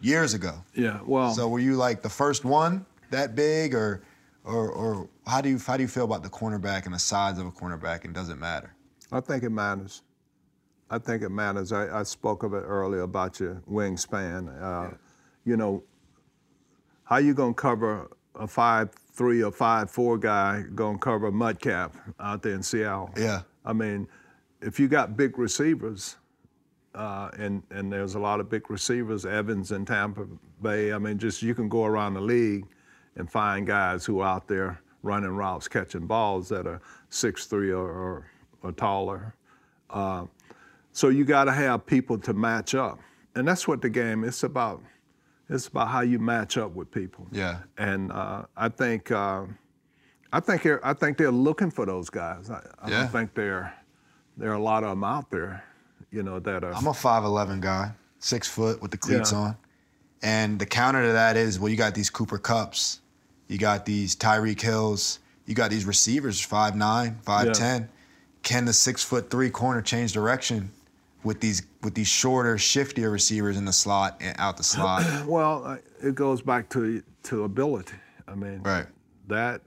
years 0.00 0.34
ago. 0.34 0.54
Yeah. 0.74 1.00
Well. 1.04 1.32
So 1.34 1.48
were 1.48 1.58
you 1.60 1.76
like 1.76 2.02
the 2.02 2.08
first 2.08 2.44
one 2.44 2.86
that 3.10 3.34
big, 3.34 3.74
or, 3.74 4.02
or, 4.44 4.70
or 4.70 5.08
how 5.26 5.40
do 5.40 5.48
you 5.48 5.58
how 5.58 5.76
do 5.76 5.82
you 5.82 5.88
feel 5.88 6.04
about 6.04 6.22
the 6.22 6.30
cornerback 6.30 6.86
and 6.86 6.94
the 6.94 6.98
size 6.98 7.38
of 7.38 7.46
a 7.46 7.50
cornerback, 7.50 8.04
and 8.04 8.14
does 8.14 8.28
it 8.28 8.38
matter? 8.38 8.74
I 9.12 9.20
think 9.20 9.42
it 9.42 9.50
matters. 9.50 10.02
I 10.90 10.98
think 10.98 11.22
it 11.22 11.30
matters. 11.30 11.72
I, 11.72 12.00
I 12.00 12.02
spoke 12.02 12.42
of 12.42 12.54
it 12.54 12.64
earlier 12.66 13.02
about 13.02 13.40
your 13.40 13.62
wingspan. 13.70 14.62
Uh, 14.62 14.94
You 15.46 15.56
know, 15.56 15.82
how 17.04 17.18
you 17.18 17.34
gonna 17.34 17.52
cover 17.54 18.08
a 18.34 18.46
five 18.46 18.90
three 19.12 19.42
or 19.42 19.52
five 19.52 19.90
four 19.90 20.18
guy 20.18 20.64
gonna 20.74 20.98
cover 20.98 21.26
a 21.26 21.32
Metcalf 21.32 21.92
out 22.18 22.42
there 22.42 22.54
in 22.54 22.62
Seattle? 22.62 23.10
Yeah. 23.16 23.42
I 23.64 23.72
mean, 23.72 24.08
if 24.64 24.80
you 24.80 24.88
got 24.88 25.16
big 25.16 25.38
receivers, 25.38 26.16
uh, 26.94 27.30
and 27.38 27.62
and 27.70 27.92
there's 27.92 28.14
a 28.14 28.18
lot 28.18 28.40
of 28.40 28.48
big 28.48 28.70
receivers, 28.70 29.26
Evans 29.26 29.72
in 29.72 29.84
Tampa 29.84 30.26
Bay. 30.62 30.92
I 30.92 30.98
mean, 30.98 31.18
just 31.18 31.42
you 31.42 31.54
can 31.54 31.68
go 31.68 31.84
around 31.84 32.14
the 32.14 32.20
league 32.20 32.66
and 33.16 33.30
find 33.30 33.66
guys 33.66 34.04
who 34.04 34.20
are 34.20 34.28
out 34.28 34.48
there 34.48 34.80
running 35.02 35.30
routes, 35.30 35.68
catching 35.68 36.06
balls 36.06 36.48
that 36.48 36.66
are 36.66 36.80
six 37.10 37.46
three 37.46 37.70
or, 37.72 37.88
or, 37.88 38.26
or 38.62 38.72
taller. 38.72 39.34
Uh, 39.90 40.24
so 40.92 41.08
you 41.08 41.24
got 41.24 41.44
to 41.44 41.52
have 41.52 41.84
people 41.86 42.16
to 42.18 42.32
match 42.32 42.74
up, 42.74 42.98
and 43.34 43.46
that's 43.46 43.68
what 43.68 43.82
the 43.82 43.90
game 43.90 44.24
is 44.24 44.42
about. 44.44 44.82
It's 45.50 45.66
about 45.68 45.88
how 45.88 46.00
you 46.00 46.18
match 46.18 46.56
up 46.56 46.72
with 46.72 46.90
people. 46.90 47.26
Yeah. 47.30 47.58
And 47.76 48.10
uh, 48.12 48.44
I 48.56 48.68
think 48.70 49.10
uh, 49.10 49.44
I 50.32 50.40
think 50.40 50.62
they're, 50.62 50.84
I 50.86 50.94
think 50.94 51.18
they're 51.18 51.30
looking 51.30 51.70
for 51.70 51.84
those 51.84 52.08
guys. 52.08 52.48
I, 52.50 52.62
I 52.80 52.88
Yeah. 52.90 53.00
don't 53.00 53.12
think 53.12 53.34
there 53.34 53.74
there 54.36 54.50
are 54.50 54.54
a 54.54 54.62
lot 54.62 54.82
of 54.84 54.90
them 54.90 55.04
out 55.04 55.30
there, 55.30 55.64
you 56.10 56.22
know, 56.22 56.38
that 56.40 56.64
are. 56.64 56.74
I'm 56.74 56.86
a 56.86 56.92
5'11 56.92 57.60
guy, 57.60 57.92
six 58.18 58.48
foot 58.48 58.80
with 58.82 58.90
the 58.90 58.96
cleats 58.98 59.32
Yeah. 59.32 59.38
on. 59.38 59.56
And 60.22 60.58
the 60.58 60.66
counter 60.66 61.06
to 61.06 61.12
that 61.12 61.36
is, 61.36 61.58
well, 61.58 61.68
you 61.68 61.76
got 61.76 61.94
these 61.94 62.08
Cooper 62.10 62.38
Kupps, 62.38 63.00
you 63.48 63.58
got 63.58 63.84
these 63.84 64.16
Tyreek 64.16 64.60
Hills, 64.60 65.18
you 65.46 65.54
got 65.54 65.70
these 65.70 65.84
receivers, 65.84 66.40
5'9, 66.40 67.16
5'10. 67.22 67.88
Can 68.42 68.64
the 68.64 68.72
six 68.72 69.02
foot 69.02 69.30
three 69.30 69.50
corner 69.50 69.82
change 69.82 70.12
direction 70.12 70.70
with 71.22 71.40
these 71.40 71.62
with 71.82 71.94
these 71.94 72.08
shorter, 72.08 72.56
shiftier 72.56 73.10
receivers 73.10 73.56
in 73.56 73.64
the 73.64 73.72
slot 73.72 74.18
and 74.20 74.34
out 74.38 74.56
the 74.58 74.62
slot? 74.64 75.02
well, 75.26 75.62
uh, 75.64 75.76
it 76.02 76.14
goes 76.14 76.42
back 76.42 76.68
to 76.70 77.02
to 77.24 77.44
ability. 77.44 77.94
I 78.28 78.34
mean, 78.34 78.60
right. 78.62 78.86
that 79.28 79.62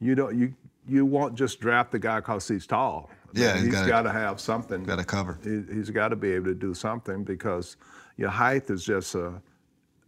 you 0.00 0.14
don't 0.16 0.36
you 0.36 0.54
you 0.88 1.04
won't 1.06 1.36
just 1.36 1.60
draft 1.60 1.92
the 1.92 1.98
guy 1.98 2.18
because 2.18 2.48
he's 2.48 2.66
tall. 2.66 3.08
Yeah, 3.36 3.58
he's 3.58 3.72
got 3.72 4.02
to 4.02 4.12
have 4.12 4.40
something. 4.40 4.82
Got 4.84 4.96
to 4.96 5.04
cover. 5.04 5.38
he, 5.42 5.62
he's 5.72 5.90
got 5.90 6.08
to 6.08 6.16
be 6.16 6.32
able 6.32 6.46
to 6.46 6.54
do 6.54 6.74
something 6.74 7.24
because 7.24 7.76
your 8.16 8.30
height 8.30 8.70
is 8.70 8.84
just 8.84 9.14
a 9.14 9.40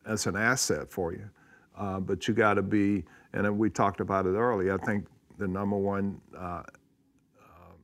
that's 0.07 0.27
an 0.27 0.37
asset 0.37 0.91
for 0.91 1.13
you. 1.13 1.29
Uh, 1.77 2.01
but 2.01 2.27
you 2.27 2.35
got 2.35 2.55
to 2.55 2.63
be, 2.63 3.05
and 3.35 3.59
we 3.59 3.71
talked 3.71 4.01
about 4.01 4.27
it 4.27 4.31
earlier. 4.31 4.75
I 4.75 4.85
think 4.85 5.07
the 5.37 5.47
number 5.47 5.77
one 5.77 6.21
uh, 6.37 6.63
um, 7.41 7.77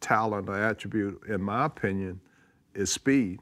talent 0.00 0.48
or 0.48 0.60
attribute, 0.60 1.20
in 1.28 1.40
my 1.40 1.66
opinion, 1.66 2.20
is 2.74 2.90
speed. 2.90 3.40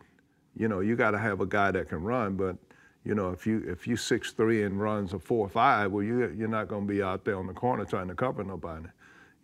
You 0.56 0.68
know, 0.68 0.80
you 0.80 0.96
got 0.96 1.12
to 1.12 1.18
have 1.18 1.40
a 1.40 1.46
guy 1.46 1.70
that 1.70 1.88
can 1.88 2.02
run, 2.02 2.36
but 2.36 2.56
you 3.04 3.14
know, 3.14 3.30
if 3.30 3.46
you 3.46 3.64
if 3.66 3.86
you 3.86 3.96
six 3.96 4.32
three 4.32 4.64
and 4.64 4.78
runs 4.78 5.14
a 5.14 5.18
four 5.18 5.46
or 5.46 5.48
five, 5.48 5.90
well, 5.92 6.02
you 6.02 6.34
you're 6.36 6.48
not 6.48 6.68
going 6.68 6.86
to 6.86 6.92
be 6.92 7.02
out 7.02 7.24
there 7.24 7.38
on 7.38 7.46
the 7.46 7.54
corner 7.54 7.84
trying 7.84 8.08
to 8.08 8.14
cover 8.14 8.44
nobody. 8.44 8.86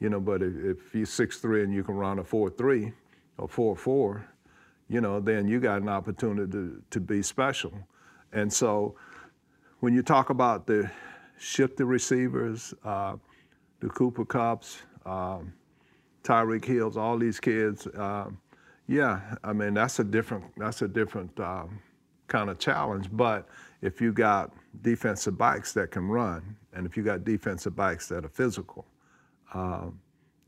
You 0.00 0.10
know, 0.10 0.20
but 0.20 0.42
if, 0.42 0.52
if 0.78 0.94
you 0.94 1.06
six 1.06 1.38
three 1.38 1.62
and 1.62 1.72
you 1.72 1.82
can 1.82 1.94
run 1.94 2.18
a 2.18 2.24
four 2.24 2.50
three 2.50 2.92
or 3.38 3.48
four 3.48 3.76
four, 3.76 4.28
you 4.88 5.00
know, 5.00 5.20
then 5.20 5.48
you 5.48 5.58
got 5.60 5.82
an 5.82 5.88
opportunity 5.88 6.50
to, 6.52 6.82
to 6.90 7.00
be 7.00 7.22
special. 7.22 7.72
And 8.32 8.52
so 8.52 8.96
when 9.80 9.94
you 9.94 10.02
talk 10.02 10.30
about 10.30 10.66
the 10.66 10.90
shifty 11.38 11.84
receivers, 11.84 12.74
uh, 12.84 13.16
the 13.80 13.88
Cooper 13.88 14.24
Kupps, 14.24 14.80
um, 15.04 15.52
Tyreek 16.22 16.64
Hills, 16.64 16.96
all 16.96 17.18
these 17.18 17.40
kids, 17.40 17.86
um, 17.96 18.38
yeah, 18.88 19.20
I 19.42 19.52
mean 19.52 19.74
that's 19.74 19.98
a 19.98 20.04
different 20.04 20.44
that's 20.56 20.82
a 20.82 20.88
different 20.88 21.38
um, 21.40 21.80
kind 22.28 22.50
of 22.50 22.58
challenge. 22.58 23.08
But 23.12 23.48
if 23.82 24.00
you 24.00 24.12
got 24.12 24.52
defensive 24.82 25.36
backs 25.38 25.72
that 25.72 25.90
can 25.90 26.06
run, 26.08 26.56
and 26.72 26.86
if 26.86 26.96
you 26.96 27.02
got 27.02 27.24
defensive 27.24 27.74
backs 27.74 28.08
that 28.08 28.24
are 28.24 28.28
physical, 28.28 28.86
um, 29.54 30.00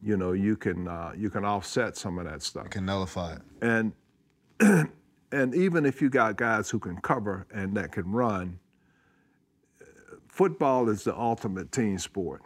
you 0.03 0.17
know 0.17 0.33
you 0.33 0.57
can 0.57 0.89
uh, 0.89 1.13
you 1.17 1.31
can 1.31 1.45
offset 1.45 1.97
some 1.97 2.19
of 2.19 2.25
that 2.27 2.43
stuff. 2.43 2.65
You 2.65 2.71
Can 2.71 2.87
nullify 2.87 3.35
it. 3.35 3.43
And 3.63 3.93
and 5.33 5.55
even 5.55 5.85
if 5.87 6.01
you 6.01 6.09
got 6.09 6.37
guys 6.37 6.71
who 6.71 6.79
can 6.79 7.01
cover 7.01 7.47
and 7.53 7.77
that 7.77 7.93
can 7.93 8.11
run, 8.11 8.59
football 10.29 10.89
is 10.89 11.05
the 11.05 11.17
ultimate 11.17 11.73
team 11.73 11.99
sport. 11.99 12.43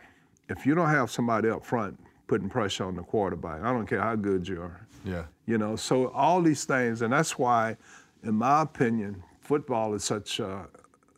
If 0.49 0.67
you 0.67 0.75
don't 0.75 0.89
have 0.89 1.11
somebody 1.11 1.49
up 1.49 1.65
front 1.65 1.99
putting 2.27 2.49
pressure 2.49 2.85
on 2.85 2.97
the 2.97 3.03
quarterback, 3.03 3.63
I 3.63 3.73
don't 3.73 3.87
care 3.87 4.01
how 4.01 4.17
good 4.17 4.49
you 4.49 4.63
are. 4.63 4.87
Yeah. 5.05 5.25
You 5.47 5.59
know, 5.59 5.77
so 5.77 6.09
all 6.11 6.41
these 6.41 6.65
things, 6.65 7.03
and 7.03 7.13
that's 7.13 7.39
why, 7.39 7.77
in 8.23 8.35
my 8.35 8.63
opinion, 8.63 9.23
football 9.41 9.95
is 9.95 10.05
such 10.05 10.41
a, 10.41 10.69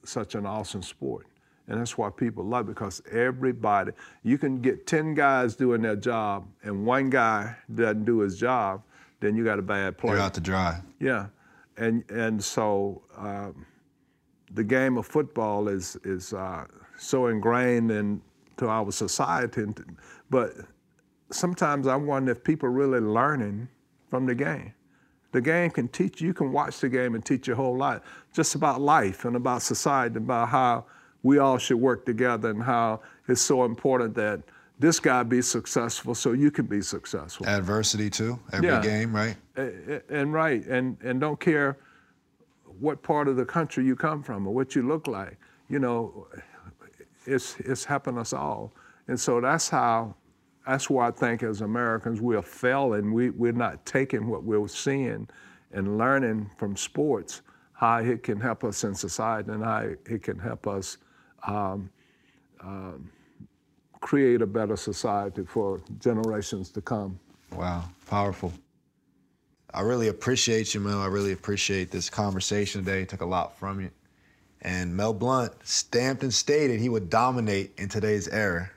such 0.05 0.35
an 0.35 0.47
awesome 0.47 0.82
sport, 0.82 1.26
and 1.69 1.81
that's 1.81 1.97
why 1.97 2.11
people 2.11 2.45
love 2.45 2.67
it 2.67 2.75
because 2.75 3.03
everybody, 3.11 3.93
you 4.23 4.39
can 4.39 4.61
get 4.61 4.87
ten 4.87 5.15
guys 5.15 5.57
doing 5.57 5.83
their 5.83 5.97
job, 5.97 6.47
and 6.62 6.85
one 6.85 7.11
guy 7.11 7.57
doesn't 7.75 8.05
do 8.05 8.21
his 8.21 8.39
job, 8.39 8.83
then 9.21 9.35
you 9.35 9.45
got 9.45 9.59
a 9.59 9.62
bad 9.62 9.97
player. 9.97 10.15
You're 10.15 10.23
out 10.23 10.35
to 10.35 10.41
dry. 10.41 10.81
Yeah, 11.01 11.27
and 11.77 12.09
and 12.11 12.43
so 12.43 13.03
um, 13.17 13.67
the 14.53 14.65
game 14.65 14.99
of 14.99 15.07
football 15.07 15.69
is 15.69 15.97
is 16.05 16.33
uh, 16.33 16.67
so 16.99 17.29
ingrained 17.29 17.91
into 17.91 18.69
our 18.69 18.93
society, 18.93 19.62
and, 19.62 19.97
but 20.31 20.53
sometimes 21.31 21.87
I 21.87 21.97
wonder 21.97 22.33
if 22.33 22.45
people 22.45 22.69
are 22.69 22.73
really 22.73 23.01
learning 23.01 23.69
from 24.11 24.27
the 24.27 24.35
game. 24.35 24.75
The 25.33 25.41
game 25.41 25.71
can 25.71 25.89
teach 25.89 26.21
you 26.21 26.33
can 26.33 26.53
watch 26.53 26.79
the 26.79 26.89
game 26.89 27.17
and 27.17 27.25
teach 27.25 27.49
your 27.49 27.57
whole 27.57 27.77
life, 27.77 28.03
just 28.33 28.55
about 28.55 28.81
life 28.81 29.25
and 29.25 29.35
about 29.35 29.62
society, 29.62 30.19
about 30.19 30.49
how 30.49 30.85
we 31.25 31.39
all 31.39 31.59
should 31.59 31.79
work 31.79 32.05
together 32.07 32.51
and 32.51 32.62
how 32.62 33.01
it's 33.27 33.41
so 33.41 33.64
important 33.64 34.14
that 34.14 34.41
this 34.79 35.01
guy 35.01 35.22
be 35.22 35.41
successful 35.43 36.14
so 36.14 36.33
you 36.33 36.51
can 36.51 36.66
be 36.66 36.81
successful. 36.83 37.47
Adversity 37.49 38.11
too. 38.11 38.39
Every 38.53 38.68
Yeah. 38.68 38.81
game, 38.83 39.14
right? 39.14 39.37
A- 39.57 39.95
a- 39.97 40.03
and 40.20 40.33
right 40.33 40.64
and 40.66 40.97
and 41.03 41.20
don't 41.20 41.41
care 41.41 41.79
what 42.79 43.03
part 43.03 43.27
of 43.29 43.37
the 43.37 43.45
country 43.45 43.85
you 43.85 43.97
come 43.97 44.22
from 44.22 44.47
or 44.47 44.55
what 44.55 44.75
you 44.77 44.83
look 44.83 45.07
like 45.07 45.39
you 45.68 45.79
know 45.79 46.27
it's 47.25 47.57
it's 47.61 47.85
happened 47.85 48.18
us 48.18 48.33
all 48.33 48.72
and 49.09 49.18
so 49.18 49.41
that's 49.41 49.68
how 49.68 50.12
that's 50.66 50.91
why 50.91 51.07
I 51.07 51.11
think 51.12 51.43
as 51.45 51.61
Americans 51.61 52.20
we 52.20 52.35
are 52.37 52.43
failing 52.43 53.12
we 53.12 53.31
we're 53.31 53.53
not 53.53 53.87
taking 53.87 54.27
what 54.29 54.43
we're 54.43 54.66
seeing 54.66 55.29
and 55.72 55.97
learning 55.99 56.51
from 56.59 56.77
sports 56.77 57.43
how 57.75 57.99
it 57.99 58.25
can 58.25 58.41
help 58.41 58.64
us 58.64 58.83
in 58.83 58.95
society 58.95 59.53
and 59.53 59.62
how 59.64 59.89
it 60.07 60.22
can 60.25 60.39
help 60.41 60.66
us 60.66 60.99
um, 61.47 61.91
um, 62.61 63.11
create 64.01 64.43
a 64.43 64.47
better 64.47 64.77
society 64.77 65.45
for 65.45 65.81
generations 65.99 66.71
to 66.71 66.81
come. 66.81 67.19
Wow, 67.53 67.85
powerful. 68.07 68.53
I 69.73 69.81
really 69.81 70.09
appreciate 70.09 70.73
you, 70.73 70.81
Mel. 70.81 71.01
I 71.01 71.07
really 71.07 71.33
appreciate 71.33 71.91
this 71.91 72.09
conversation 72.09 72.85
today. 72.85 73.05
Took 73.05 73.23
a 73.23 73.27
lot 73.27 73.59
from 73.59 73.81
you. 73.81 73.91
And 74.63 74.97
Mel 74.97 75.13
Blount 75.13 75.53
stamped 75.67 76.23
and 76.23 76.33
stated 76.33 76.81
he 76.81 76.89
would 76.89 77.11
dominate 77.11 77.73
in 77.77 77.89
today's 77.89 78.29
era. 78.29 78.71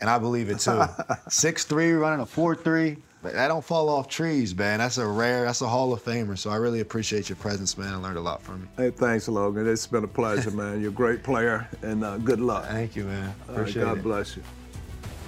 And 0.00 0.08
I 0.08 0.18
believe 0.18 0.48
it 0.48 0.60
too. 0.60 0.70
6'3, 0.70 2.00
running 2.00 2.20
a 2.20 2.26
4'3. 2.26 2.98
But 3.20 3.32
that 3.32 3.48
don't 3.48 3.64
fall 3.64 3.88
off 3.88 4.08
trees, 4.08 4.54
man. 4.54 4.78
That's 4.78 4.98
a 4.98 5.06
rare, 5.06 5.44
that's 5.44 5.60
a 5.60 5.68
Hall 5.68 5.92
of 5.92 6.02
Famer. 6.04 6.38
So 6.38 6.50
I 6.50 6.56
really 6.56 6.80
appreciate 6.80 7.28
your 7.28 7.36
presence, 7.36 7.76
man. 7.76 7.92
I 7.92 7.96
learned 7.96 8.16
a 8.16 8.20
lot 8.20 8.40
from 8.42 8.60
you. 8.62 8.68
Hey, 8.76 8.90
thanks, 8.90 9.26
Logan. 9.28 9.68
It's 9.68 9.86
been 9.86 10.04
a 10.04 10.08
pleasure, 10.08 10.52
man. 10.52 10.80
You're 10.80 10.90
a 10.90 10.94
great 10.94 11.24
player, 11.24 11.68
and 11.82 12.04
uh, 12.04 12.18
good 12.18 12.40
luck. 12.40 12.66
Thank 12.66 12.94
you, 12.94 13.04
man. 13.04 13.34
All 13.48 13.54
right, 13.54 13.60
Appreciate 13.60 13.82
God 13.82 13.92
it. 13.92 13.94
God 13.96 14.04
bless 14.04 14.36
you. 14.36 14.42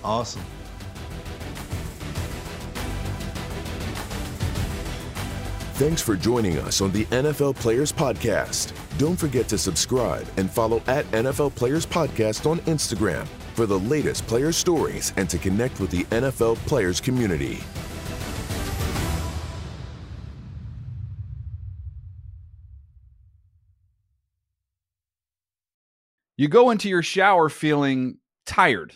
Awesome. 0.05 0.43
Thanks 5.75 6.03
for 6.03 6.15
joining 6.15 6.59
us 6.59 6.83
on 6.83 6.93
the 6.93 7.07
NFL 7.07 7.57
Players 7.57 7.91
Podcast. 7.91 8.73
Don't 8.99 9.17
forget 9.17 9.49
to 9.49 9.57
subscribe 9.57 10.29
and 10.37 10.51
follow 10.51 10.83
at 10.87 11.07
NFL 11.07 11.55
Players 11.55 11.87
Podcast 11.87 12.49
on 12.49 12.59
Instagram 12.61 13.27
for 13.61 13.67
the 13.67 13.79
latest 13.79 14.27
player 14.27 14.53
stories 14.53 15.13
and 15.19 15.29
to 15.29 15.37
connect 15.37 15.81
with 15.81 15.91
the 15.91 16.05
NFL 16.05 16.57
players 16.65 16.99
community. 16.99 17.59
You 26.39 26.49
go 26.49 26.71
into 26.71 26.89
your 26.89 27.03
shower 27.03 27.51
feeling 27.51 28.17
tired, 28.47 28.95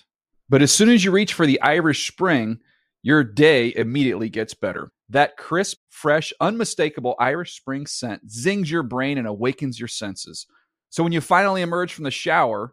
but 0.48 0.62
as 0.62 0.72
soon 0.72 0.88
as 0.88 1.04
you 1.04 1.10
reach 1.10 1.34
for 1.34 1.44
the 1.44 1.60
Irish 1.60 2.10
Spring, 2.10 2.58
your 3.02 3.22
day 3.22 3.70
immediately 3.76 4.30
gets 4.30 4.54
better. 4.54 4.92
That 5.10 5.36
crisp, 5.36 5.76
fresh, 5.90 6.32
unmistakable 6.40 7.16
Irish 7.18 7.54
Spring 7.54 7.84
scent 7.86 8.30
zings 8.30 8.70
your 8.70 8.82
brain 8.82 9.18
and 9.18 9.26
awakens 9.26 9.78
your 9.78 9.88
senses. 9.88 10.46
So 10.88 11.02
when 11.02 11.12
you 11.12 11.20
finally 11.20 11.60
emerge 11.60 11.92
from 11.92 12.04
the 12.04 12.10
shower, 12.10 12.72